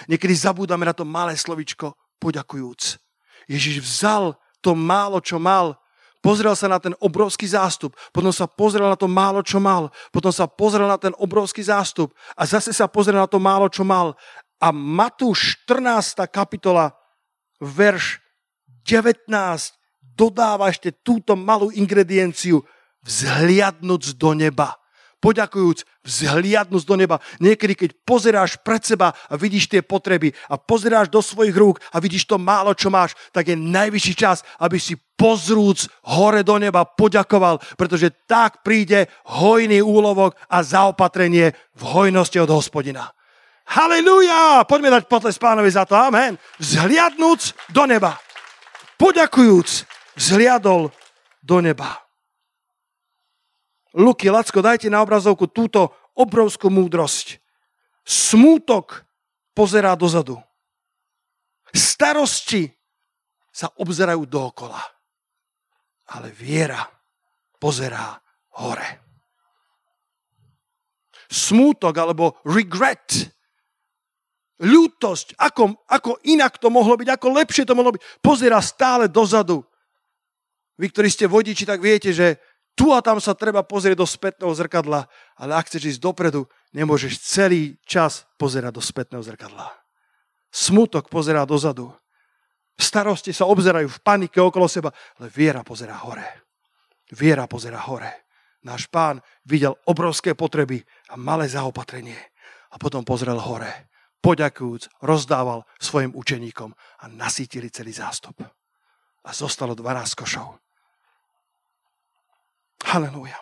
Niekedy 0.10 0.34
zabúdame 0.34 0.90
na 0.90 0.98
to 0.98 1.06
malé 1.06 1.38
slovičko 1.38 1.94
poďakujúc. 2.18 2.98
Ježiš 3.46 3.78
vzal 3.78 4.34
to 4.58 4.74
málo, 4.74 5.22
čo 5.22 5.38
mal, 5.38 5.78
pozrel 6.26 6.58
sa 6.58 6.66
na 6.66 6.82
ten 6.82 6.98
obrovský 6.98 7.46
zástup, 7.46 7.94
potom 8.10 8.34
sa 8.34 8.50
pozrel 8.50 8.90
na 8.90 8.98
to 8.98 9.06
málo, 9.06 9.46
čo 9.46 9.62
mal, 9.62 9.94
potom 10.10 10.34
sa 10.34 10.50
pozrel 10.50 10.90
na 10.90 10.98
ten 10.98 11.14
obrovský 11.22 11.62
zástup 11.62 12.10
a 12.34 12.48
zase 12.50 12.74
sa 12.74 12.90
pozrel 12.90 13.22
na 13.22 13.30
to 13.30 13.38
málo, 13.38 13.70
čo 13.70 13.86
mal. 13.86 14.18
A 14.58 14.74
Matúš 14.74 15.62
14. 15.70 16.26
kapitola, 16.26 16.90
verš 17.62 18.18
19 18.82 19.83
dodáva 20.14 20.70
ešte 20.70 20.94
túto 20.94 21.34
malú 21.36 21.74
ingredienciu 21.74 22.64
vzhliadnúť 23.04 24.16
do 24.16 24.32
neba 24.34 24.78
poďakujúc, 25.24 25.88
vzhliadnúť 26.04 26.84
do 26.84 26.96
neba. 27.00 27.24
Niekedy, 27.40 27.80
keď 27.80 27.90
pozeráš 28.04 28.60
pred 28.60 28.84
seba 28.84 29.16
a 29.16 29.40
vidíš 29.40 29.72
tie 29.72 29.80
potreby 29.80 30.36
a 30.52 30.60
pozeráš 30.60 31.08
do 31.08 31.24
svojich 31.24 31.56
rúk 31.56 31.80
a 31.96 32.04
vidíš 32.04 32.28
to 32.28 32.36
málo, 32.36 32.76
čo 32.76 32.92
máš, 32.92 33.16
tak 33.32 33.48
je 33.48 33.56
najvyšší 33.56 34.14
čas, 34.20 34.44
aby 34.60 34.76
si 34.76 35.00
pozrúc 35.16 35.88
hore 36.12 36.44
do 36.44 36.60
neba 36.60 36.84
poďakoval, 36.84 37.64
pretože 37.80 38.12
tak 38.28 38.68
príde 38.68 39.08
hojný 39.32 39.80
úlovok 39.80 40.36
a 40.52 40.60
zaopatrenie 40.60 41.56
v 41.80 41.82
hojnosti 41.88 42.36
od 42.44 42.52
hospodina. 42.52 43.16
Halelujá! 43.64 44.68
Poďme 44.68 44.92
dať 45.00 45.08
potles 45.08 45.40
pánovi 45.40 45.72
za 45.72 45.88
to. 45.88 45.96
Amen. 45.96 46.36
Vzhliadnúc 46.60 47.56
do 47.72 47.88
neba. 47.88 48.20
Poďakujúc, 49.00 49.88
vzhliadol 50.18 50.90
do 51.44 51.58
neba. 51.60 52.02
Luky, 53.94 54.30
Lacko, 54.30 54.66
dajte 54.66 54.90
na 54.90 55.06
obrazovku 55.06 55.46
túto 55.50 55.94
obrovskú 56.18 56.74
múdrosť. 56.74 57.38
Smútok 58.04 59.06
pozerá 59.54 59.94
dozadu. 59.94 60.42
Starosti 61.74 62.70
sa 63.54 63.70
obzerajú 63.78 64.26
dookola. 64.26 64.82
Ale 66.10 66.34
viera 66.34 66.82
pozerá 67.62 68.18
hore. 68.60 69.02
Smútok 71.30 71.96
alebo 71.98 72.38
regret, 72.46 73.34
ľútosť, 74.62 75.40
ako, 75.40 75.82
ako 75.90 76.22
inak 76.30 76.62
to 76.62 76.70
mohlo 76.70 76.94
byť, 76.94 77.10
ako 77.10 77.28
lepšie 77.34 77.66
to 77.66 77.74
mohlo 77.74 77.96
byť, 77.96 78.04
pozera 78.22 78.62
stále 78.62 79.10
dozadu. 79.10 79.66
Vy, 80.78 80.90
ktorí 80.90 81.10
ste 81.10 81.30
vodiči, 81.30 81.70
tak 81.70 81.80
viete, 81.80 82.10
že 82.10 82.42
tu 82.74 82.90
a 82.90 83.06
tam 83.06 83.22
sa 83.22 83.38
treba 83.38 83.62
pozrieť 83.62 83.98
do 84.02 84.08
spätného 84.10 84.50
zrkadla, 84.50 85.06
ale 85.38 85.52
ak 85.54 85.70
chceš 85.70 85.98
ísť 85.98 86.02
dopredu, 86.02 86.50
nemôžeš 86.74 87.22
celý 87.22 87.78
čas 87.86 88.26
pozerať 88.42 88.74
do 88.74 88.82
spätného 88.82 89.22
zrkadla. 89.22 89.70
Smutok 90.50 91.10
pozerá 91.10 91.46
dozadu. 91.46 91.94
Starosti 92.74 93.30
sa 93.30 93.46
obzerajú 93.46 93.86
v 93.86 94.02
panike 94.02 94.42
okolo 94.42 94.66
seba, 94.66 94.90
ale 95.22 95.30
viera 95.30 95.62
pozerá 95.62 96.02
hore. 96.02 96.26
Viera 97.14 97.46
pozerá 97.46 97.78
hore. 97.86 98.26
Náš 98.66 98.90
pán 98.90 99.22
videl 99.46 99.78
obrovské 99.86 100.34
potreby 100.34 100.82
a 101.14 101.20
malé 101.20 101.46
zaopatrenie. 101.46 102.18
A 102.74 102.82
potom 102.82 103.06
pozrel 103.06 103.38
hore. 103.38 103.70
Poďakujúc, 104.24 105.04
rozdával 105.06 105.68
svojim 105.78 106.16
učeníkom 106.16 106.74
a 106.74 107.06
nasítili 107.12 107.70
celý 107.70 107.94
zástup. 107.94 108.42
A 109.24 109.32
zostalo 109.32 109.76
12 109.76 110.20
košov. 110.20 110.60
Halelúja. 112.84 113.40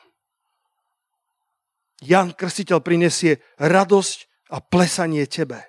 Jan 2.02 2.34
Krstiteľ 2.34 2.82
prinesie 2.82 3.42
radosť 3.62 4.50
a 4.54 4.58
plesanie 4.62 5.26
tebe. 5.30 5.62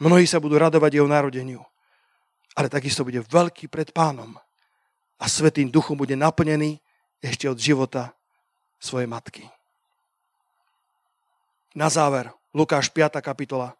Mnohí 0.00 0.24
sa 0.24 0.40
budú 0.40 0.56
radovať 0.56 1.00
jeho 1.00 1.08
narodeniu. 1.08 1.62
Ale 2.54 2.70
takisto 2.70 3.04
bude 3.04 3.20
veľký 3.24 3.68
pred 3.68 3.90
pánom. 3.90 4.36
A 5.20 5.24
Svetým 5.26 5.68
duchom 5.68 5.98
bude 5.98 6.14
naplnený 6.14 6.80
ešte 7.20 7.48
od 7.48 7.58
života 7.58 8.12
svojej 8.80 9.08
matky. 9.08 9.44
Na 11.74 11.90
záver, 11.90 12.30
Lukáš 12.54 12.92
5. 12.94 13.18
kapitola. 13.18 13.74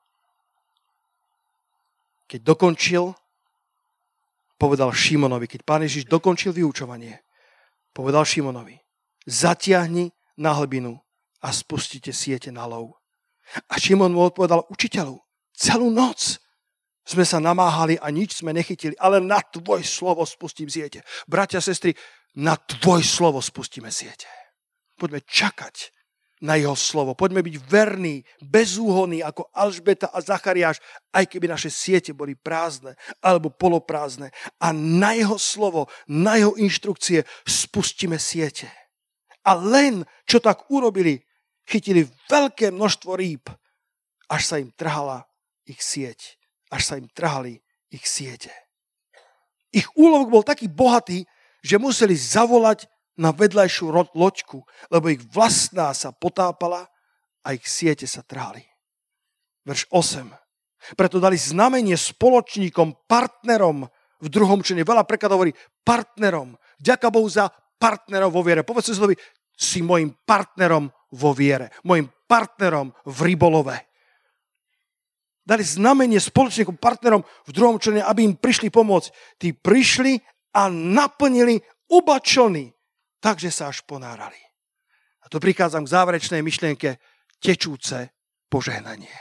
Keď 2.27 2.41
dokončil, 2.43 3.15
povedal 4.59 4.91
Šimonovi, 4.95 5.47
keď 5.51 5.61
pán 5.67 5.83
Ježiš 5.83 6.07
dokončil 6.07 6.55
vyučovanie, 6.55 7.21
povedal 7.95 8.25
Šimonovi, 8.27 8.79
zatiahni 9.27 10.11
na 10.39 10.55
hlbinu 10.55 10.99
a 11.45 11.49
spustite 11.53 12.13
siete 12.13 12.51
na 12.51 12.65
lov. 12.67 12.99
A 13.69 13.77
Šimon 13.77 14.13
mu 14.15 14.25
odpovedal, 14.25 14.65
učiteľu, 14.73 15.21
celú 15.53 15.93
noc 15.93 16.41
sme 17.05 17.23
sa 17.29 17.37
namáhali 17.37 18.01
a 18.01 18.09
nič 18.09 18.41
sme 18.41 18.57
nechytili, 18.57 18.97
ale 18.97 19.21
na 19.21 19.45
tvoj 19.45 19.85
slovo 19.85 20.25
spustím 20.25 20.73
siete. 20.73 21.05
Bratia, 21.29 21.61
sestry, 21.61 21.93
na 22.41 22.57
tvoj 22.57 23.05
slovo 23.05 23.45
spustíme 23.45 23.93
siete. 23.93 24.27
Poďme 24.97 25.21
čakať 25.21 25.93
na 26.45 26.61
jeho 26.61 26.77
slovo. 26.77 27.17
Poďme 27.17 27.41
byť 27.41 27.57
verní, 27.65 28.21
bezúhonní 28.45 29.25
ako 29.25 29.49
Alžbeta 29.57 30.13
a 30.13 30.21
Zachariáš, 30.21 30.85
aj 31.17 31.25
keby 31.33 31.49
naše 31.49 31.73
siete 31.73 32.13
boli 32.13 32.37
prázdne 32.37 33.01
alebo 33.25 33.49
poloprázdne. 33.49 34.29
A 34.61 34.77
na 34.77 35.17
jeho 35.17 35.41
slovo, 35.41 35.89
na 36.05 36.37
jeho 36.37 36.53
inštrukcie 36.61 37.25
spustíme 37.49 38.21
siete. 38.21 38.69
A 39.49 39.57
len, 39.57 40.05
čo 40.29 40.37
tak 40.37 40.69
urobili, 40.69 41.25
chytili 41.65 42.05
veľké 42.29 42.69
množstvo 42.69 43.17
rýb, 43.17 43.49
až 44.29 44.43
sa 44.45 44.57
im 44.61 44.69
trhala 44.77 45.25
ich 45.65 45.81
sieť. 45.81 46.37
Až 46.69 46.83
sa 46.85 46.95
im 47.01 47.09
trhali 47.09 47.65
ich 47.89 48.05
siete. 48.05 48.53
Ich 49.73 49.89
úlovok 49.97 50.29
bol 50.29 50.45
taký 50.45 50.69
bohatý, 50.69 51.25
že 51.65 51.81
museli 51.81 52.13
zavolať 52.13 52.85
na 53.19 53.31
vedľajšiu 53.31 54.15
loďku, 54.15 54.63
lebo 54.91 55.07
ich 55.11 55.23
vlastná 55.31 55.95
sa 55.95 56.11
potápala 56.11 56.91
a 57.47 57.55
ich 57.55 57.67
siete 57.69 58.09
sa 58.09 58.27
trhali. 58.27 58.65
Verš 59.65 59.89
8. 59.93 60.29
Preto 60.99 61.17
dali 61.17 61.41
znamenie 61.41 61.97
spoločníkom, 61.97 63.09
partnerom 63.09 63.89
v 64.21 64.29
druhom 64.29 64.61
čine. 64.61 64.85
Veľa 64.85 65.09
prekladov 65.09 65.41
hovorí 65.41 65.53
partnerom. 65.81 66.59
Ďaká 66.77 67.09
Bohu 67.09 67.25
za 67.31 67.49
partnerov 67.81 68.35
vo 68.35 68.45
viere. 68.45 68.67
Povedz 68.67 68.93
slovi, 68.93 69.17
si 69.55 69.81
môjim 69.81 70.13
partnerom 70.27 70.91
vo 71.15 71.31
viere, 71.31 71.71
môjim 71.87 72.11
partnerom 72.27 72.91
v 73.07 73.19
rybolove. 73.33 73.77
Dali 75.45 75.63
znamenie 75.63 76.19
spoločníkom, 76.19 76.81
partnerom 76.81 77.23
v 77.23 77.51
druhom 77.53 77.77
člene, 77.77 78.03
aby 78.03 78.25
im 78.25 78.35
prišli 78.35 78.73
pomôcť. 78.73 79.39
Tí 79.39 79.53
prišli 79.53 80.19
a 80.57 80.73
naplnili 80.73 81.61
ubačony, 81.93 82.74
takže 83.25 83.49
sa 83.49 83.73
až 83.73 83.81
ponárali. 83.89 84.37
A 85.25 85.33
tu 85.33 85.41
prichádzam 85.41 85.89
k 85.89 85.93
záverečnej 85.97 86.45
myšlienke 86.45 87.01
tečúce 87.41 88.13
požehnanie. 88.53 89.17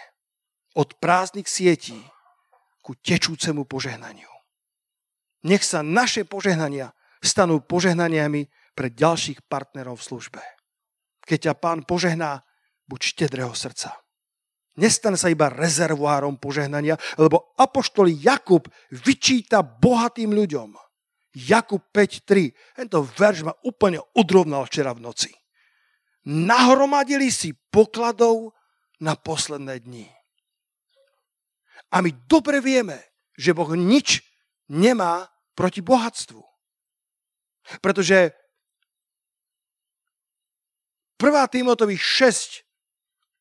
Od 0.75 0.99
prázdnych 0.99 1.47
sietí 1.47 1.95
ku 2.83 2.99
tečúcemu 2.99 3.63
požehnaniu. 3.63 4.27
Nech 5.47 5.63
sa 5.63 5.79
naše 5.79 6.27
požehnania 6.27 6.91
stanú 7.23 7.63
požehnaniami 7.63 8.51
pre 8.75 8.91
ďalších 8.91 9.47
partnerov 9.47 10.03
v 10.03 10.07
službe. 10.11 10.43
Keď 11.23 11.39
ťa 11.39 11.53
pán 11.55 11.87
požehná, 11.87 12.43
buď 12.91 12.99
štedrého 13.15 13.55
srdca. 13.55 13.95
nestane 14.75 15.15
sa 15.15 15.31
iba 15.31 15.47
rezervoárom 15.47 16.35
požehnania, 16.35 16.99
lebo 17.15 17.55
apoštol 17.55 18.11
Jakub 18.11 18.67
vyčíta 18.91 19.63
bohatým 19.63 20.35
ľuďom. 20.35 20.75
Jakub 21.33 21.81
5.3. 21.89 22.53
Tento 22.77 23.01
verš 23.03 23.41
ma 23.41 23.53
úplne 23.65 23.97
odrovnal 24.13 24.69
včera 24.69 24.93
v 24.93 25.01
noci. 25.01 25.31
Nahromadili 26.29 27.33
si 27.33 27.51
pokladov 27.73 28.53
na 29.01 29.17
posledné 29.17 29.81
dni. 29.83 30.07
A 31.91 31.99
my 31.99 32.09
dobre 32.29 32.61
vieme, 32.61 33.01
že 33.33 33.51
Boh 33.51 33.73
nič 33.73 34.21
nemá 34.69 35.27
proti 35.57 35.81
bohatstvu. 35.81 36.41
Pretože 37.81 38.33
1. 41.17 41.47
Timotovi 41.49 41.97
6, 41.97 42.61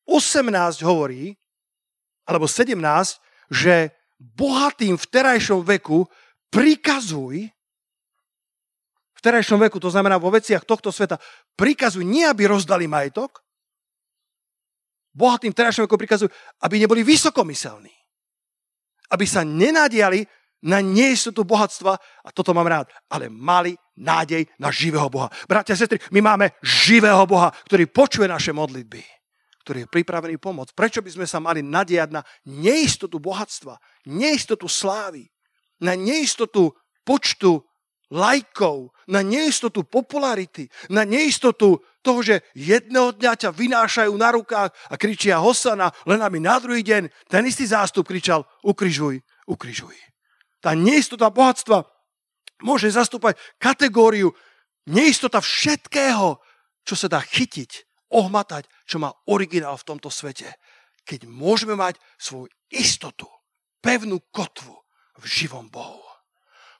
18 0.09 0.81
hovorí, 0.81 1.37
alebo 2.25 2.47
17, 2.47 2.73
že 3.53 3.91
bohatým 4.17 4.95
v 4.95 5.05
terajšom 5.05 5.61
veku 5.67 6.07
prikazuj, 6.47 7.52
terajšom 9.23 9.59
veku, 9.67 9.79
to 9.79 9.87
znamená 9.87 10.19
vo 10.19 10.27
veciach 10.29 10.67
tohto 10.67 10.91
sveta, 10.91 11.15
prikazuj 11.55 12.03
nie, 12.03 12.27
aby 12.27 12.51
rozdali 12.51 12.85
majetok, 12.85 13.39
bohatým 15.15 15.55
v 15.55 15.57
terajšom 15.63 15.87
veku 15.87 15.95
prikazuj, 15.95 16.29
aby 16.59 16.83
neboli 16.83 17.01
vysokomyselní. 17.07 17.93
Aby 19.13 19.29
sa 19.29 19.45
nenadiali 19.45 20.25
na 20.63 20.79
neistotu 20.79 21.43
bohatstva, 21.43 21.93
a 22.23 22.29
toto 22.31 22.55
mám 22.55 22.67
rád, 22.67 22.87
ale 23.11 23.27
mali 23.27 23.75
nádej 23.99 24.47
na 24.57 24.71
živého 24.71 25.11
Boha. 25.11 25.27
Bratia 25.45 25.75
a 25.75 25.79
sestry, 25.79 25.99
my 26.09 26.23
máme 26.23 26.55
živého 26.63 27.23
Boha, 27.27 27.51
ktorý 27.67 27.91
počuje 27.91 28.31
naše 28.31 28.55
modlitby, 28.55 29.03
ktorý 29.67 29.85
je 29.85 29.91
pripravený 29.91 30.39
pomôcť. 30.39 30.71
Prečo 30.71 30.99
by 31.03 31.11
sme 31.13 31.27
sa 31.27 31.43
mali 31.43 31.59
nadiať 31.61 32.09
na 32.15 32.21
neistotu 32.47 33.19
bohatstva, 33.19 33.75
neistotu 34.07 34.71
slávy, 34.71 35.27
na 35.83 35.99
neistotu 35.99 36.71
počtu 37.03 37.59
lajkov, 38.11 38.91
na 39.07 39.23
neistotu 39.23 39.83
popularity, 39.83 40.67
na 40.91 41.03
neistotu 41.03 41.79
toho, 42.03 42.19
že 42.19 42.43
jedného 42.51 43.15
dňa 43.15 43.33
ťa 43.39 43.49
vynášajú 43.55 44.13
na 44.19 44.35
rukách 44.35 44.75
a 44.91 44.95
kričia 44.99 45.39
Hosana, 45.39 45.91
len 46.03 46.19
aby 46.19 46.43
na 46.43 46.59
druhý 46.59 46.83
deň 46.83 47.07
ten 47.31 47.43
istý 47.47 47.63
zástup 47.63 48.03
kričal 48.03 48.43
ukrižuj, 48.63 49.23
ukrižuj. 49.47 49.95
Tá 50.59 50.75
neistota 50.75 51.31
bohatstva 51.31 51.83
môže 52.63 52.91
zastúpať 52.91 53.39
kategóriu 53.59 54.31
neistota 54.87 55.39
všetkého, 55.39 56.39
čo 56.83 56.95
sa 56.99 57.07
dá 57.07 57.23
chytiť, 57.23 57.87
ohmatať, 58.11 58.67
čo 58.85 58.99
má 58.99 59.09
originál 59.31 59.79
v 59.79 59.87
tomto 59.87 60.11
svete. 60.11 60.51
Keď 61.03 61.27
môžeme 61.27 61.75
mať 61.75 61.99
svoju 62.19 62.47
istotu, 62.71 63.27
pevnú 63.83 64.19
kotvu 64.31 64.75
v 65.19 65.23
živom 65.23 65.67
Bohu, 65.67 66.02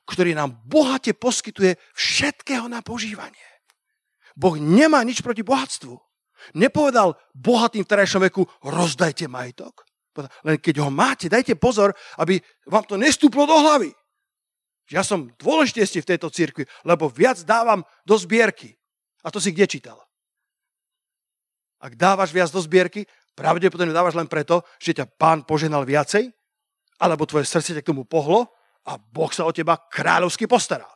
ktorý 0.04 0.36
nám 0.36 0.60
bohate 0.68 1.16
poskytuje 1.16 1.80
všetkého 1.96 2.68
na 2.68 2.84
požívanie. 2.84 3.48
Boh 4.36 4.58
nemá 4.58 5.00
nič 5.06 5.22
proti 5.22 5.46
bohatstvu. 5.46 5.96
Nepovedal 6.60 7.16
bohatým 7.32 7.88
v 7.88 7.92
terajšom 7.92 8.22
veku, 8.28 8.44
rozdajte 8.68 9.32
majetok. 9.32 9.88
Len 10.44 10.60
keď 10.60 10.84
ho 10.84 10.90
máte, 10.94 11.32
dajte 11.32 11.56
pozor, 11.56 11.96
aby 12.20 12.38
vám 12.68 12.84
to 12.86 13.00
nestúplo 13.00 13.48
do 13.48 13.56
hlavy. 13.56 13.90
Ja 14.92 15.02
som 15.02 15.32
dôležitejší 15.40 16.04
v 16.04 16.10
tejto 16.16 16.28
cirkvi, 16.28 16.68
lebo 16.84 17.08
viac 17.08 17.40
dávam 17.48 17.82
do 18.04 18.20
zbierky. 18.20 18.76
A 19.24 19.32
to 19.32 19.40
si 19.40 19.56
kde 19.56 19.66
čítal? 19.66 19.98
Ak 21.80 21.96
dávaš 21.96 22.36
viac 22.36 22.52
do 22.52 22.60
zbierky, 22.60 23.08
pravdepodobne 23.34 23.96
dávaš 23.96 24.20
len 24.20 24.28
preto, 24.28 24.68
že 24.78 24.92
ťa 24.92 25.08
pán 25.16 25.48
poženal 25.48 25.88
viacej, 25.88 26.28
alebo 27.00 27.24
tvoje 27.24 27.48
srdce 27.48 27.80
ťa 27.80 27.82
k 27.82 27.90
tomu 27.96 28.04
pohlo 28.04 28.52
a 28.84 29.00
Boh 29.00 29.32
sa 29.32 29.48
o 29.48 29.56
teba 29.56 29.80
kráľovsky 29.80 30.48
postará. 30.48 30.88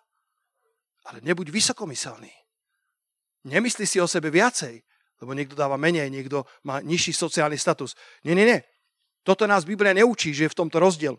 Ale 1.07 1.23
nebuď 1.23 1.51
vysokomyselný. 1.51 2.31
Nemyslí 3.47 3.87
si 3.87 3.97
o 4.03 4.11
sebe 4.11 4.27
viacej, 4.27 4.83
lebo 5.23 5.31
niekto 5.31 5.55
dáva 5.55 5.79
menej, 5.79 6.11
niekto 6.11 6.43
má 6.67 6.83
nižší 6.83 7.15
sociálny 7.15 7.55
status. 7.55 7.95
Nie, 8.27 8.35
nie, 8.35 8.43
nie. 8.43 8.59
Toto 9.23 9.47
nás 9.47 9.63
Biblia 9.63 9.95
neučí, 9.95 10.35
že 10.35 10.47
je 10.47 10.53
v 10.53 10.59
tomto 10.59 10.83
rozdiel. 10.83 11.15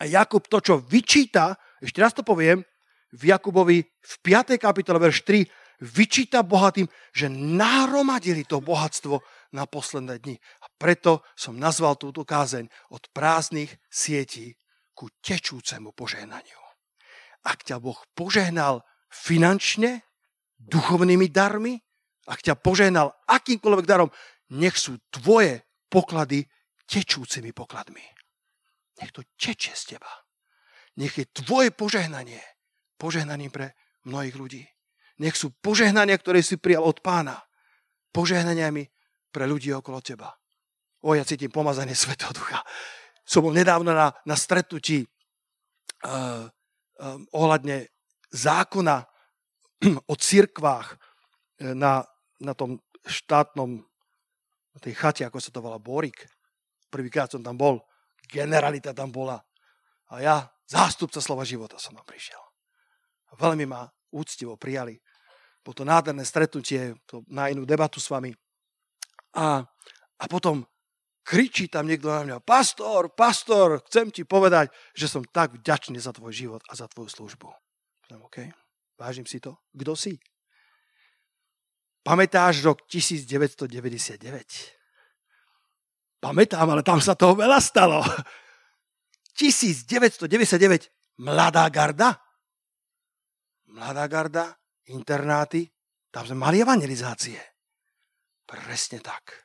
A 0.00 0.08
Jakub 0.08 0.48
to, 0.48 0.64
čo 0.64 0.74
vyčíta, 0.80 1.60
ešte 1.84 2.00
raz 2.00 2.16
to 2.16 2.24
poviem, 2.24 2.64
v 3.12 3.22
Jakubovi 3.28 3.84
v 3.84 4.14
5. 4.24 4.56
kapitole, 4.56 4.96
verš 4.96 5.28
3, 5.28 5.44
vyčíta 5.84 6.40
bohatým, 6.40 6.88
že 7.12 7.28
nahromadili 7.28 8.48
to 8.48 8.64
bohatstvo 8.64 9.20
na 9.52 9.68
posledné 9.68 10.22
dni. 10.24 10.36
A 10.64 10.66
preto 10.80 11.20
som 11.36 11.60
nazval 11.60 12.00
túto 12.00 12.24
kázeň 12.24 12.72
od 12.88 13.02
prázdnych 13.12 13.76
sietí 13.92 14.56
ku 14.92 15.08
tečúcemu 15.20 15.92
požehnaniu. 15.92 16.60
Ak 17.42 17.66
ťa 17.66 17.82
Boh 17.82 17.98
požehnal 18.14 18.86
finančne, 19.10 20.06
duchovnými 20.62 21.26
darmi, 21.28 21.80
ak 22.30 22.38
ťa 22.38 22.54
požehnal 22.54 23.10
akýmkoľvek 23.26 23.86
darom, 23.86 24.12
nech 24.54 24.78
sú 24.78 25.00
tvoje 25.10 25.66
poklady 25.90 26.46
tečúcimi 26.86 27.50
pokladmi. 27.50 28.04
Nech 29.02 29.10
to 29.10 29.26
teče 29.34 29.74
z 29.74 29.96
teba. 29.96 30.12
Nech 31.00 31.16
je 31.18 31.26
tvoje 31.26 31.72
požehnanie 31.72 32.40
požehnaním 33.00 33.50
pre 33.50 33.74
mnohých 34.06 34.36
ľudí. 34.36 34.62
Nech 35.18 35.34
sú 35.34 35.50
požehnania, 35.58 36.14
ktoré 36.20 36.44
si 36.44 36.60
prijal 36.60 36.86
od 36.86 37.00
pána, 37.02 37.40
požehnaniami 38.12 38.86
pre 39.32 39.44
ľudí 39.48 39.72
okolo 39.72 39.98
teba. 40.04 40.30
O, 41.02 41.16
ja 41.18 41.26
cítim 41.26 41.50
pomazanie 41.50 41.96
Svetého 41.98 42.30
Ducha. 42.30 42.62
Som 43.32 43.48
bol 43.48 43.56
nedávno 43.56 43.96
na, 43.96 44.12
na 44.28 44.36
stretnutí 44.36 45.08
uh, 46.04 46.44
uh, 46.44 47.18
ohľadne 47.32 47.88
zákona 48.28 49.08
o 50.12 50.14
cirkvách 50.20 50.88
eh, 50.92 51.72
na, 51.72 52.04
na 52.44 52.52
tom 52.52 52.76
štátnom, 53.08 53.80
na 54.72 54.78
tej 54.84 54.92
chate, 54.92 55.24
ako 55.24 55.40
sa 55.40 55.48
to 55.48 55.64
volá, 55.64 55.80
Borik. 55.80 56.28
Prvýkrát 56.92 57.32
som 57.32 57.40
tam 57.40 57.56
bol, 57.56 57.80
generalita 58.28 58.92
tam 58.92 59.08
bola. 59.08 59.40
A 60.12 60.20
ja, 60.20 60.36
zástupca 60.68 61.24
slova 61.24 61.48
života, 61.48 61.80
som 61.80 61.96
tam 61.96 62.04
prišiel. 62.04 62.40
Veľmi 63.40 63.64
ma 63.64 63.88
úctivo 64.12 64.60
prijali. 64.60 65.00
Bolo 65.64 65.72
to 65.72 65.84
nádherné 65.88 66.24
stretnutie, 66.28 67.00
to 67.08 67.24
na 67.32 67.48
inú 67.48 67.64
debatu 67.64 67.96
s 67.96 68.12
vami. 68.12 68.36
A, 69.32 69.64
a 70.20 70.24
potom 70.28 70.68
kričí 71.22 71.70
tam 71.70 71.86
niekto 71.86 72.10
na 72.10 72.22
mňa, 72.26 72.36
pastor, 72.42 73.14
pastor, 73.14 73.82
chcem 73.88 74.10
ti 74.10 74.22
povedať, 74.26 74.70
že 74.94 75.06
som 75.08 75.22
tak 75.24 75.58
vďačný 75.58 75.98
za 75.98 76.12
tvoj 76.12 76.34
život 76.34 76.62
a 76.68 76.74
za 76.76 76.86
tvoju 76.90 77.08
službu. 77.08 77.48
OK, 78.12 78.44
vážim 79.00 79.24
si 79.24 79.40
to. 79.40 79.56
Kto 79.72 79.96
si? 79.96 80.20
Pamätáš 82.02 82.66
rok 82.66 82.84
1999? 82.90 84.20
Pamätám, 86.18 86.66
ale 86.70 86.82
tam 86.82 87.00
sa 87.00 87.14
toho 87.14 87.38
veľa 87.38 87.58
stalo. 87.62 88.02
1999, 89.38 90.92
Mladá 91.18 91.68
garda. 91.68 92.18
Mladá 93.72 94.06
garda, 94.06 94.56
internáty, 94.90 95.70
tam 96.10 96.26
sme 96.26 96.36
mali 96.36 96.60
evangelizácie. 96.60 97.40
Presne 98.44 99.00
tak. 99.00 99.41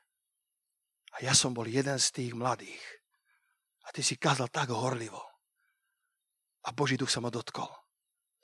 A 1.17 1.25
ja 1.25 1.33
som 1.33 1.53
bol 1.53 1.65
jeden 1.65 1.97
z 1.97 2.07
tých 2.13 2.31
mladých. 2.37 2.83
A 3.89 3.93
ty 3.95 4.05
si 4.05 4.21
kázal 4.21 4.53
tak 4.53 4.69
horlivo. 4.69 5.21
A 6.67 6.75
Boží 6.75 6.93
duch 6.99 7.09
sa 7.09 7.23
ma 7.23 7.33
dotkol. 7.33 7.69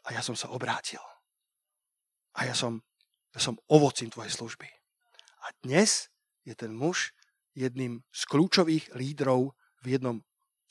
A 0.10 0.18
ja 0.18 0.26
som 0.26 0.34
sa 0.34 0.50
obrátil. 0.50 1.02
A 2.34 2.50
ja 2.50 2.58
som, 2.58 2.82
ja 3.30 3.40
som 3.40 3.60
ovocím 3.70 4.10
tvojej 4.10 4.34
služby. 4.34 4.66
A 5.44 5.54
dnes 5.62 6.10
je 6.42 6.56
ten 6.58 6.74
muž, 6.74 7.14
jedným 7.54 8.02
z 8.10 8.22
kľúčových 8.26 8.98
lídrov 8.98 9.54
v 9.86 10.00
jednom 10.00 10.18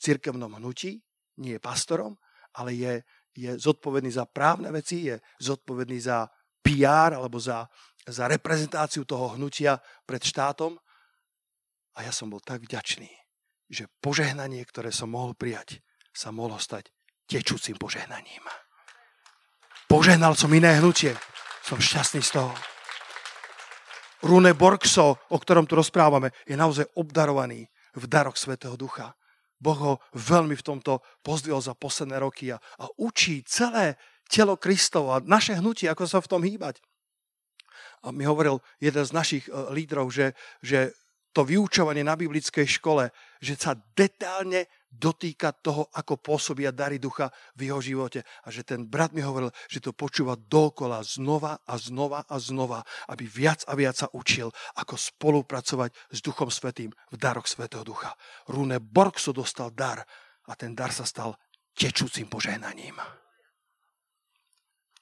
cirkevnom 0.01 0.59
hnutí, 0.59 0.99
nie 1.39 1.55
je 1.55 1.63
pastorom, 1.63 2.19
ale 2.53 2.75
je, 2.75 2.93
je 3.33 3.51
zodpovedný 3.57 4.11
za 4.11 4.27
právne 4.27 4.69
veci, 4.69 5.09
je 5.09 5.17
zodpovedný 5.41 5.97
za 6.03 6.27
PR 6.59 7.15
alebo 7.15 7.39
za, 7.39 7.65
za 8.05 8.27
reprezentáciu 8.27 9.07
toho 9.07 9.39
hnutia 9.39 9.79
pred 10.05 10.21
štátom. 10.21 10.77
A 11.93 12.05
ja 12.05 12.11
som 12.11 12.29
bol 12.29 12.41
tak 12.41 12.65
vďačný, 12.65 13.09
že 13.69 13.89
požehnanie, 14.01 14.65
ktoré 14.65 14.89
som 14.89 15.13
mohol 15.13 15.37
prijať, 15.37 15.81
sa 16.13 16.33
mohlo 16.33 16.57
stať 16.57 16.89
tečúcim 17.29 17.77
požehnaním. 17.77 18.45
Požehnal 19.89 20.33
som 20.33 20.49
iné 20.53 20.81
hnutie. 20.81 21.13
Som 21.63 21.79
šťastný 21.79 22.19
z 22.25 22.41
toho. 22.41 22.51
Rune 24.23 24.55
Borgso, 24.55 25.19
o 25.29 25.37
ktorom 25.37 25.67
tu 25.67 25.75
rozprávame, 25.75 26.31
je 26.47 26.55
naozaj 26.55 26.87
obdarovaný 26.95 27.67
v 27.93 28.03
daroch 28.07 28.39
Svetého 28.39 28.73
Ducha. 28.73 29.15
Boh 29.63 29.79
ho 29.79 29.93
veľmi 30.15 30.59
v 30.59 30.65
tomto 30.65 30.99
pozdvihol 31.23 31.63
za 31.63 31.75
posledné 31.77 32.19
roky 32.19 32.51
a, 32.51 32.59
a 32.59 32.85
učí 32.99 33.43
celé 33.47 33.95
telo 34.27 34.59
Kristov 34.59 35.07
a 35.11 35.23
naše 35.23 35.55
hnutie, 35.55 35.87
ako 35.87 36.03
sa 36.03 36.19
v 36.19 36.29
tom 36.31 36.41
hýbať. 36.43 36.83
A 38.03 38.11
mi 38.11 38.27
hovoril 38.27 38.59
jeden 38.83 39.03
z 39.07 39.11
našich 39.15 39.45
uh, 39.47 39.71
lídrov, 39.71 40.11
že, 40.11 40.35
že 40.59 40.91
to 41.33 41.41
vyučovanie 41.41 42.05
na 42.05 42.13
biblickej 42.13 42.69
škole, 42.77 43.09
že 43.41 43.57
sa 43.57 43.73
detálne 43.73 44.69
dotýka 44.93 45.49
toho, 45.49 45.89
ako 45.89 46.21
pôsobia 46.21 46.69
dary 46.69 47.01
ducha 47.01 47.33
v 47.57 47.73
jeho 47.73 47.81
živote. 47.81 48.21
A 48.45 48.53
že 48.53 48.61
ten 48.61 48.85
brat 48.85 49.09
mi 49.17 49.25
hovoril, 49.25 49.49
že 49.65 49.81
to 49.81 49.97
počúva 49.97 50.37
dokola 50.37 51.01
znova 51.01 51.57
a 51.65 51.73
znova 51.81 52.29
a 52.29 52.37
znova, 52.37 52.85
aby 53.09 53.25
viac 53.25 53.65
a 53.65 53.73
viac 53.73 53.97
sa 53.97 54.07
učil, 54.13 54.53
ako 54.77 54.93
spolupracovať 54.93 55.89
s 56.13 56.21
Duchom 56.21 56.53
Svetým 56.53 56.93
v 56.93 57.15
daroch 57.17 57.49
Svetého 57.49 57.81
Ducha. 57.81 58.13
Rune 58.53 58.77
Borgso 58.77 59.33
dostal 59.33 59.73
dar 59.73 60.05
a 60.45 60.53
ten 60.53 60.77
dar 60.77 60.93
sa 60.93 61.03
stal 61.03 61.33
tečúcim 61.73 62.29
požehnaním. 62.29 63.01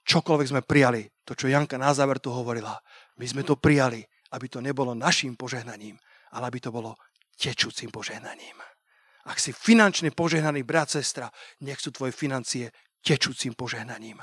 Čokoľvek 0.08 0.48
sme 0.48 0.62
prijali, 0.64 1.04
to, 1.28 1.36
čo 1.36 1.52
Janka 1.52 1.76
na 1.76 1.92
záver 1.92 2.18
tu 2.24 2.32
hovorila, 2.32 2.74
my 3.20 3.26
sme 3.28 3.44
to 3.44 3.60
prijali, 3.60 4.02
aby 4.32 4.48
to 4.48 4.64
nebolo 4.64 4.96
našim 4.96 5.36
požehnaním, 5.36 6.00
ale 6.36 6.52
aby 6.52 6.60
to 6.60 6.72
bolo 6.72 6.96
tečúcim 7.36 7.90
požehnaním. 7.90 8.58
Ak 9.30 9.38
si 9.38 9.54
finančne 9.54 10.10
požehnaný 10.10 10.66
brat, 10.66 10.90
sestra, 10.90 11.30
nech 11.62 11.78
sú 11.78 11.94
tvoje 11.94 12.14
financie 12.14 12.74
tečúcim 13.06 13.54
požehnaním. 13.54 14.18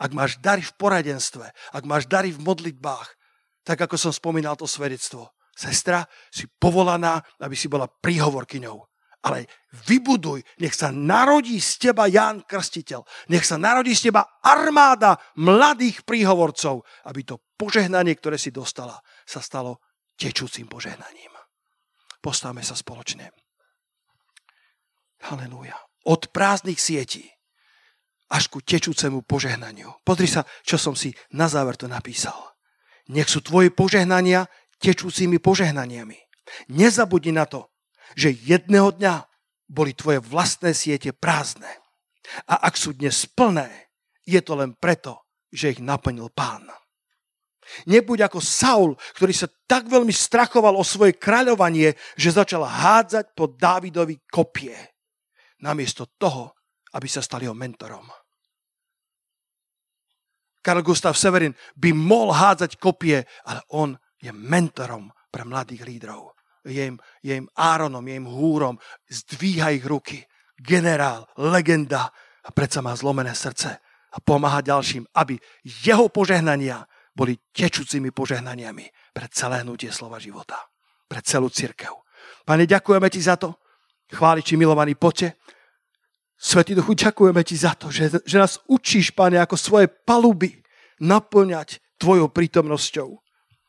Ak 0.00 0.14
máš 0.14 0.38
dary 0.40 0.62
v 0.62 0.74
poradenstve, 0.78 1.46
ak 1.50 1.84
máš 1.84 2.06
dary 2.06 2.30
v 2.30 2.42
modlitbách, 2.42 3.08
tak 3.66 3.80
ako 3.80 3.96
som 3.98 4.12
spomínal 4.14 4.54
to 4.54 4.68
svedectvo, 4.68 5.32
sestra, 5.54 6.04
si 6.30 6.46
povolaná, 6.46 7.22
aby 7.40 7.56
si 7.56 7.66
bola 7.66 7.88
príhovorkyňou. 7.88 8.78
Ale 9.24 9.48
vybuduj, 9.88 10.44
nech 10.60 10.76
sa 10.76 10.92
narodí 10.92 11.56
z 11.56 11.88
teba 11.88 12.04
Ján 12.04 12.44
Krstiteľ. 12.44 13.00
Nech 13.32 13.48
sa 13.48 13.56
narodí 13.56 13.96
z 13.96 14.12
teba 14.12 14.28
armáda 14.44 15.16
mladých 15.40 16.04
príhovorcov, 16.04 16.84
aby 17.08 17.24
to 17.24 17.40
požehnanie, 17.56 18.12
ktoré 18.20 18.36
si 18.36 18.52
dostala, 18.52 19.00
sa 19.24 19.40
stalo 19.40 19.80
tečúcim 20.20 20.68
požehnaním. 20.68 21.33
Postavme 22.24 22.64
sa 22.64 22.72
spoločne. 22.72 23.36
Halelúja. 25.28 25.76
Od 26.08 26.32
prázdnych 26.32 26.80
sietí 26.80 27.28
až 28.32 28.48
ku 28.48 28.64
tečúcemu 28.64 29.20
požehnaniu. 29.28 29.92
Pozri 30.00 30.24
sa, 30.24 30.48
čo 30.64 30.80
som 30.80 30.96
si 30.96 31.12
na 31.36 31.52
záver 31.52 31.76
to 31.76 31.84
napísal. 31.84 32.56
Nech 33.12 33.28
sú 33.28 33.44
tvoje 33.44 33.68
požehnania 33.68 34.48
tečúcimi 34.80 35.36
požehnaniami. 35.36 36.16
Nezabudni 36.72 37.36
na 37.36 37.44
to, 37.44 37.68
že 38.16 38.32
jedného 38.32 38.96
dňa 38.96 39.28
boli 39.68 39.92
tvoje 39.92 40.24
vlastné 40.24 40.72
siete 40.72 41.12
prázdne. 41.12 41.68
A 42.48 42.68
ak 42.68 42.80
sú 42.80 42.96
dnes 42.96 43.28
plné, 43.28 43.92
je 44.24 44.40
to 44.40 44.56
len 44.56 44.72
preto, 44.72 45.28
že 45.52 45.76
ich 45.76 45.80
naplnil 45.84 46.32
pán. 46.32 46.72
Nebuď 47.88 48.28
ako 48.28 48.38
Saul, 48.40 48.90
ktorý 49.18 49.34
sa 49.34 49.48
tak 49.68 49.88
veľmi 49.88 50.12
strachoval 50.12 50.76
o 50.76 50.84
svoje 50.84 51.16
kráľovanie, 51.16 51.94
že 52.14 52.36
začal 52.36 52.64
hádzať 52.64 53.34
po 53.34 53.50
Dávidovi 53.50 54.24
kopie. 54.28 54.74
Namiesto 55.64 56.10
toho, 56.18 56.54
aby 56.94 57.08
sa 57.10 57.24
stal 57.24 57.42
jeho 57.42 57.56
mentorom. 57.56 58.06
Karl 60.64 60.80
Gustav 60.80 61.12
Severin 61.12 61.52
by 61.76 61.92
mohol 61.92 62.32
hádzať 62.32 62.80
kopie, 62.80 63.20
ale 63.44 63.60
on 63.76 63.92
je 64.16 64.32
mentorom 64.32 65.12
pre 65.28 65.44
mladých 65.44 65.84
lídrov. 65.84 66.32
Je 66.64 66.88
im, 66.88 66.96
je 67.20 67.36
im 67.36 67.44
Áronom, 67.52 68.00
je 68.00 68.16
im 68.16 68.24
húrom, 68.24 68.80
zdvíha 69.04 69.76
ich 69.76 69.84
ruky. 69.84 70.24
Generál, 70.56 71.28
legenda 71.36 72.08
a 72.40 72.48
predsa 72.48 72.80
má 72.80 72.96
zlomené 72.96 73.36
srdce 73.36 73.76
a 74.14 74.16
pomáha 74.22 74.62
ďalším, 74.62 75.04
aby 75.12 75.36
jeho 75.64 76.08
požehnania 76.08 76.86
boli 77.14 77.38
tečúcimi 77.54 78.10
požehnaniami 78.10 79.14
pre 79.14 79.26
celé 79.30 79.62
hnutie 79.62 79.94
slova 79.94 80.18
života, 80.18 80.58
pre 81.06 81.22
celú 81.22 81.46
církev. 81.46 81.94
Pane, 82.42 82.66
ďakujeme 82.66 83.08
ti 83.08 83.22
za 83.22 83.38
to. 83.38 83.54
Chváliči 84.10 84.58
milovaný 84.58 84.98
pote. 84.98 85.38
Svetý 86.34 86.74
Duchu, 86.74 86.98
ďakujeme 86.98 87.40
ti 87.46 87.56
za 87.56 87.78
to, 87.78 87.88
že, 87.88 88.20
že 88.26 88.36
nás 88.36 88.60
učíš, 88.66 89.14
Pane, 89.14 89.38
ako 89.38 89.54
svoje 89.56 89.86
paluby 89.86 90.60
naplňať 91.00 91.80
tvojou 91.96 92.28
prítomnosťou. 92.28 93.08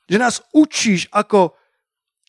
Že 0.09 0.17
nás 0.17 0.41
učíš, 0.51 1.07
ako 1.13 1.53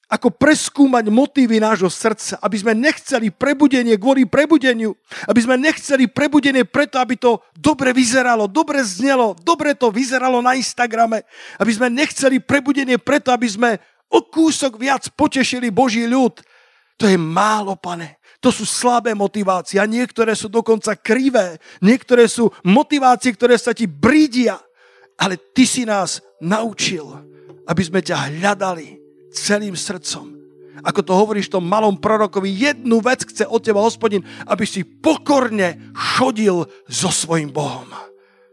ako 0.07 0.31
preskúmať 0.31 1.11
motívy 1.11 1.59
nášho 1.59 1.91
srdca, 1.91 2.39
aby 2.39 2.57
sme 2.63 2.79
nechceli 2.79 3.35
prebudenie 3.35 3.99
kvôli 3.99 4.23
prebudeniu, 4.23 4.95
aby 5.27 5.41
sme 5.43 5.59
nechceli 5.59 6.07
prebudenie 6.07 6.63
preto, 6.63 7.03
aby 7.03 7.19
to 7.19 7.43
dobre 7.59 7.91
vyzeralo, 7.91 8.47
dobre 8.47 8.87
znelo, 8.87 9.35
dobre 9.43 9.75
to 9.75 9.91
vyzeralo 9.91 10.39
na 10.39 10.55
Instagrame, 10.55 11.27
aby 11.59 11.73
sme 11.75 11.91
nechceli 11.91 12.39
prebudenie 12.39 13.03
preto, 13.03 13.35
aby 13.35 13.51
sme 13.51 13.71
o 14.07 14.23
kúsok 14.23 14.79
viac 14.79 15.11
potešili 15.19 15.75
Boží 15.75 16.07
ľud. 16.07 16.39
To 17.03 17.11
je 17.11 17.19
málo, 17.19 17.75
pane. 17.75 18.23
To 18.39 18.55
sú 18.55 18.63
slabé 18.63 19.11
motivácie 19.11 19.83
a 19.83 19.91
niektoré 19.91 20.39
sú 20.39 20.47
dokonca 20.47 20.95
krivé. 20.95 21.59
Niektoré 21.83 22.31
sú 22.31 22.47
motivácie, 22.63 23.35
ktoré 23.35 23.59
sa 23.59 23.75
ti 23.75 23.91
brídia. 23.91 24.55
Ale 25.19 25.41
ty 25.51 25.67
si 25.67 25.83
nás 25.83 26.23
naučil, 26.39 27.09
aby 27.67 27.83
sme 27.83 28.05
ťa 28.05 28.37
hľadali, 28.37 29.06
celým 29.33 29.75
srdcom. 29.77 30.37
Ako 30.85 31.01
to 31.01 31.17
hovoríš 31.17 31.49
tom 31.49 31.65
malom 31.65 31.97
prorokovi, 31.97 32.53
jednu 32.53 33.01
vec 33.01 33.25
chce 33.25 33.49
od 33.49 33.65
teba 33.65 33.81
hospodin, 33.81 34.21
aby 34.45 34.69
si 34.69 34.85
pokorne 34.85 35.93
chodil 35.97 36.69
so 36.87 37.09
svojim 37.09 37.49
Bohom. 37.49 37.89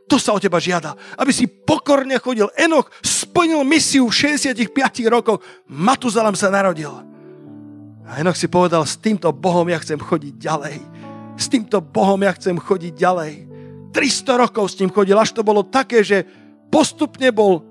To 0.07 0.15
sa 0.21 0.35
od 0.35 0.43
teba 0.43 0.61
žiada. 0.61 0.95
Aby 1.17 1.31
si 1.33 1.49
pokorne 1.49 2.15
chodil. 2.21 2.47
Enoch 2.59 2.91
splnil 3.01 3.65
misiu 3.65 4.07
v 4.07 4.37
65 4.37 4.69
rokoch. 5.09 5.41
Matuzalem 5.65 6.35
sa 6.37 6.53
narodil. 6.53 6.91
A 8.03 8.19
Enoch 8.19 8.37
si 8.37 8.51
povedal, 8.51 8.83
s 8.83 8.99
týmto 8.99 9.31
Bohom 9.31 9.65
ja 9.65 9.79
chcem 9.79 9.97
chodiť 9.97 10.33
ďalej. 10.37 10.75
S 11.39 11.49
týmto 11.49 11.81
Bohom 11.81 12.19
ja 12.21 12.35
chcem 12.35 12.59
chodiť 12.59 12.93
ďalej. 12.93 13.31
300 13.95 14.43
rokov 14.43 14.73
s 14.73 14.77
ním 14.81 14.93
chodil, 14.93 15.17
až 15.17 15.33
to 15.33 15.41
bolo 15.45 15.65
také, 15.65 16.05
že 16.05 16.25
postupne 16.69 17.29
bol 17.29 17.61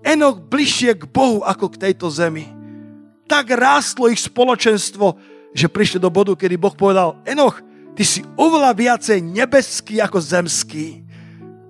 Enoch 0.00 0.40
bližšie 0.40 0.96
k 0.96 1.04
Bohu 1.08 1.44
ako 1.44 1.72
k 1.72 1.88
tejto 1.88 2.08
zemi 2.08 2.60
tak 3.30 3.54
rástlo 3.54 4.10
ich 4.10 4.18
spoločenstvo, 4.26 5.14
že 5.54 5.70
prišli 5.70 6.02
do 6.02 6.10
bodu, 6.10 6.34
kedy 6.34 6.58
Boh 6.58 6.74
povedal, 6.74 7.22
Enoch, 7.22 7.62
ty 7.94 8.02
si 8.02 8.26
oveľa 8.34 8.74
viacej 8.74 9.22
nebeský 9.22 10.02
ako 10.02 10.18
zemský, 10.18 11.06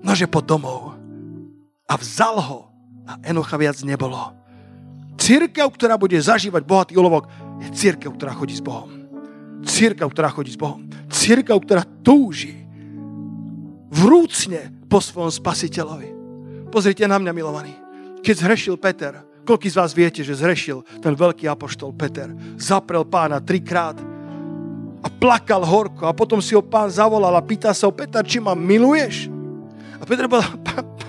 nože 0.01 0.25
pod 0.25 0.49
domov. 0.49 0.97
A 1.85 2.01
vzal 2.01 2.41
ho 2.41 2.73
a 3.05 3.21
Enocha 3.29 3.61
viac 3.61 3.77
nebolo. 3.85 4.33
Církev, 5.21 5.69
ktorá 5.69 6.01
bude 6.01 6.17
zažívať 6.17 6.65
bohatý 6.65 6.97
olovok, 6.97 7.29
je 7.61 7.69
církev, 7.77 8.17
ktorá 8.17 8.33
chodí 8.33 8.57
s 8.57 8.65
Bohom. 8.65 8.89
Církev, 9.61 10.09
ktorá 10.09 10.33
chodí 10.33 10.57
s 10.57 10.57
Bohom. 10.57 10.89
Církev, 11.13 11.61
ktorá 11.61 11.85
túži 12.01 12.57
vrúcne 13.93 14.73
po 14.89 14.97
svojom 15.05 15.29
spasiteľovi. 15.29 16.09
Pozrite 16.73 17.05
na 17.05 17.21
mňa, 17.21 17.37
milovaní. 17.37 17.80
Keď 18.21 18.35
zhrešil 18.37 18.77
Peter, 18.77 19.31
Koľký 19.51 19.67
z 19.73 19.79
vás 19.83 19.91
viete, 19.97 20.23
že 20.23 20.39
zrešil 20.39 20.85
ten 21.03 21.17
veľký 21.17 21.49
apoštol 21.51 21.91
Peter? 21.97 22.31
Zaprel 22.55 23.03
pána 23.03 23.43
trikrát 23.43 23.99
a 25.01 25.09
plakal 25.09 25.65
horko 25.65 26.07
a 26.07 26.15
potom 26.15 26.45
si 26.45 26.55
ho 26.55 26.63
pán 26.63 26.93
zavolal 26.93 27.33
a 27.35 27.43
pýta 27.43 27.73
sa 27.73 27.89
ho, 27.89 27.93
Peter, 27.93 28.21
či 28.21 28.39
ma 28.39 28.53
miluješ? 28.53 29.33
A 29.99 30.07
Peter 30.07 30.29
povedal, 30.31 30.55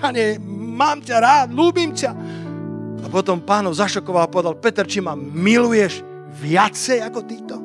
pane, 0.00 0.42
mám 0.50 1.04
ťa 1.04 1.16
rád, 1.20 1.48
ľúbim 1.52 1.92
ťa. 1.94 2.10
A 3.02 3.06
potom 3.06 3.38
pán 3.38 3.68
ho 3.68 3.74
zašokoval 3.76 4.26
a 4.26 4.32
povedal, 4.32 4.58
Peter, 4.58 4.88
či 4.88 5.04
ma 5.04 5.12
miluješ 5.14 6.00
viacej 6.40 6.98
ako 7.04 7.20
týto? 7.22 7.56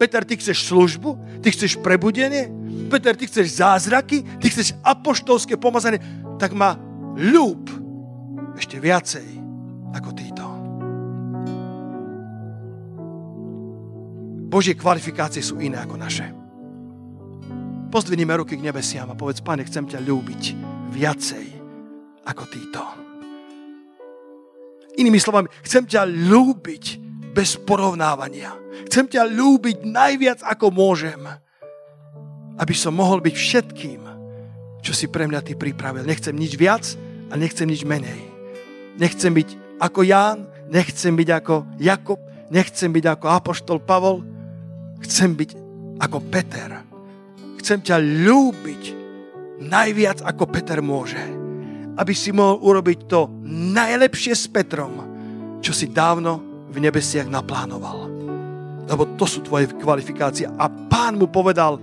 Peter, 0.00 0.26
ty 0.26 0.34
chceš 0.40 0.66
službu? 0.66 1.38
Ty 1.38 1.54
chceš 1.54 1.78
prebudenie? 1.78 2.50
Peter, 2.90 3.14
ty 3.14 3.30
chceš 3.30 3.62
zázraky? 3.62 4.26
Ty 4.42 4.46
chceš 4.50 4.74
apoštolské 4.82 5.54
pomazanie? 5.54 6.02
Tak 6.42 6.50
ma 6.50 6.74
ľúb 7.16 7.62
ešte 8.56 8.80
viacej 8.80 9.28
ako 9.92 10.10
títo. 10.16 10.46
Božie 14.52 14.76
kvalifikácie 14.76 15.40
sú 15.40 15.56
iné 15.64 15.80
ako 15.80 15.96
naše. 15.96 16.28
Pozdvinime 17.88 18.36
ruky 18.36 18.56
k 18.56 18.64
nebesiam 18.64 19.08
a 19.08 19.16
povedz, 19.16 19.40
Pane, 19.40 19.64
chcem 19.64 19.88
ťa 19.88 20.00
ľúbiť 20.04 20.42
viacej 20.92 21.46
ako 22.28 22.44
títo. 22.48 22.82
Inými 25.00 25.16
slovami, 25.16 25.48
chcem 25.64 25.88
ťa 25.88 26.04
ľúbiť 26.04 26.84
bez 27.32 27.56
porovnávania. 27.64 28.52
Chcem 28.88 29.08
ťa 29.08 29.24
ľúbiť 29.24 29.88
najviac, 29.88 30.44
ako 30.44 30.68
môžem, 30.68 31.20
aby 32.60 32.74
som 32.76 32.92
mohol 32.92 33.24
byť 33.24 33.32
všetkým, 33.32 34.00
čo 34.82 34.92
si 34.92 35.06
pre 35.06 35.30
mňa 35.30 35.40
ty 35.46 35.54
pripravil. 35.54 36.02
Nechcem 36.02 36.34
nič 36.34 36.58
viac 36.58 36.84
a 37.30 37.38
nechcem 37.38 37.70
nič 37.70 37.86
menej. 37.86 38.18
Nechcem 38.98 39.32
byť 39.32 39.78
ako 39.78 40.00
Ján, 40.04 40.44
nechcem 40.68 41.14
byť 41.14 41.28
ako 41.38 41.54
Jakob, 41.78 42.20
nechcem 42.52 42.90
byť 42.92 43.04
ako 43.16 43.26
Apoštol 43.30 43.78
Pavol, 43.80 44.20
chcem 45.06 45.32
byť 45.32 45.50
ako 46.02 46.18
Peter. 46.28 46.70
Chcem 47.62 47.78
ťa 47.78 47.96
ľúbiť 48.02 48.82
najviac 49.62 50.26
ako 50.26 50.44
Peter 50.50 50.82
môže. 50.82 51.22
Aby 51.94 52.12
si 52.16 52.34
mohol 52.34 52.58
urobiť 52.58 52.98
to 53.06 53.30
najlepšie 53.46 54.34
s 54.34 54.50
Petrom, 54.50 54.98
čo 55.62 55.70
si 55.70 55.86
dávno 55.92 56.42
v 56.72 56.82
nebesiach 56.82 57.30
naplánoval. 57.30 58.10
Lebo 58.90 59.14
to 59.14 59.28
sú 59.28 59.46
tvoje 59.46 59.70
kvalifikácie. 59.78 60.50
A 60.58 60.66
pán 60.66 61.20
mu 61.20 61.30
povedal, 61.30 61.78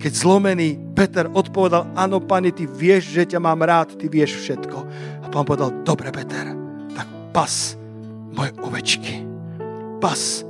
keď 0.00 0.12
zlomený 0.16 0.96
Peter 0.96 1.28
odpovedal, 1.28 1.92
áno, 1.92 2.24
pani, 2.24 2.56
ty 2.56 2.64
vieš, 2.64 3.12
že 3.12 3.36
ťa 3.36 3.38
mám 3.44 3.60
rád, 3.60 4.00
ty 4.00 4.08
vieš 4.08 4.40
všetko. 4.40 4.78
A 5.20 5.26
pán 5.28 5.44
povedal, 5.44 5.84
dobre, 5.84 6.08
Peter, 6.08 6.56
tak 6.96 7.04
pas 7.36 7.76
moje 8.32 8.56
ovečky, 8.64 9.20
pas 10.00 10.40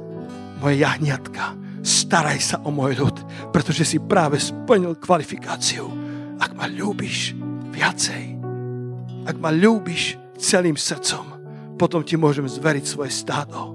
moje 0.63 0.79
jahniatka, 0.79 1.59
staraj 1.83 2.39
sa 2.39 2.57
o 2.63 2.71
môj 2.71 3.03
ľud, 3.03 3.17
pretože 3.51 3.83
si 3.83 3.99
práve 3.99 4.39
splnil 4.39 4.95
kvalifikáciu. 5.03 5.91
Ak 6.39 6.55
ma 6.55 6.71
ľúbiš 6.71 7.35
viacej, 7.75 8.39
ak 9.27 9.37
ma 9.43 9.51
ľúbiš 9.51 10.15
celým 10.39 10.79
srdcom, 10.79 11.27
potom 11.75 12.07
ti 12.07 12.15
môžem 12.15 12.47
zveriť 12.47 12.85
svoje 12.87 13.11
stádo. 13.11 13.75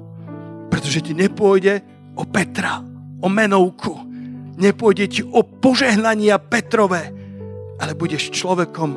Pretože 0.71 1.03
ti 1.03 1.11
nepôjde 1.11 1.83
o 2.15 2.23
Petra, 2.23 2.79
o 3.19 3.27
menovku, 3.27 4.14
nepôjde 4.55 5.05
ti 5.11 5.21
o 5.23 5.43
požehnania 5.43 6.39
Petrove, 6.39 7.03
ale 7.79 7.91
budeš 7.93 8.31
človekom, 8.31 8.89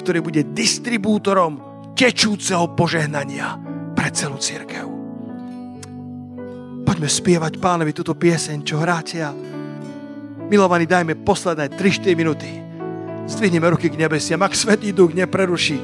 ktorý 0.00 0.20
bude 0.20 0.42
distribútorom 0.52 1.60
tečúceho 1.96 2.72
požehnania 2.76 3.56
pre 3.96 4.08
celú 4.12 4.38
církev. 4.38 4.86
Poďme 6.84 7.08
spievať 7.08 7.52
pánovi 7.60 7.92
túto 7.92 8.16
pieseň, 8.16 8.64
čo 8.64 8.80
hráte 8.80 9.20
a 9.20 9.34
milovaní, 10.48 10.88
dajme 10.88 11.20
posledné 11.20 11.76
3-4 11.76 12.16
minúty. 12.16 12.48
Zdvihneme 13.28 13.68
ruky 13.68 13.92
k 13.92 14.00
nebesiam, 14.00 14.40
ak 14.40 14.56
Svetý 14.56 14.96
Duch 14.96 15.12
nepreruší 15.12 15.76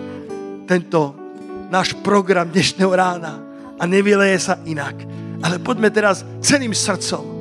tento 0.64 1.12
náš 1.68 1.92
program 2.00 2.48
dnešného 2.48 2.88
rána 2.88 3.36
a 3.76 3.84
nevyleje 3.84 4.38
sa 4.40 4.54
inak. 4.64 4.96
Ale 5.44 5.60
poďme 5.60 5.92
teraz 5.92 6.24
celým 6.40 6.72
srdcom 6.72 7.33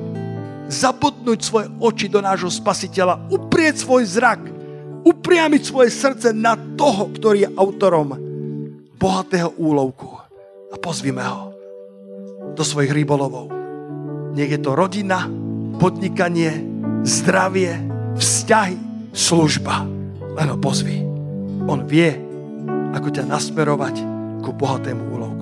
zabudnúť 0.74 1.40
svoje 1.40 1.68
oči 1.78 2.10
do 2.10 2.18
nášho 2.20 2.50
spasiteľa, 2.50 3.30
uprieť 3.30 3.86
svoj 3.86 4.04
zrak, 4.10 4.42
upriamiť 5.06 5.62
svoje 5.62 5.94
srdce 5.94 6.34
na 6.34 6.58
toho, 6.58 7.14
ktorý 7.14 7.46
je 7.46 7.54
autorom 7.54 8.18
bohatého 8.98 9.54
úlovku 9.60 10.10
a 10.72 10.76
pozvime 10.82 11.22
ho 11.22 11.54
do 12.58 12.64
svojich 12.66 12.90
rybolovov. 12.90 13.52
Nech 14.34 14.50
je 14.50 14.60
to 14.62 14.74
rodina, 14.74 15.30
podnikanie, 15.78 16.64
zdravie, 17.06 17.78
vzťahy, 18.18 18.78
služba. 19.14 19.86
Len 20.34 20.48
ho 20.50 20.58
pozvi. 20.58 21.06
On 21.70 21.86
vie, 21.86 22.18
ako 22.98 23.14
ťa 23.14 23.30
nasmerovať 23.30 23.96
ku 24.42 24.50
bohatému 24.56 25.04
úlovku. 25.14 25.33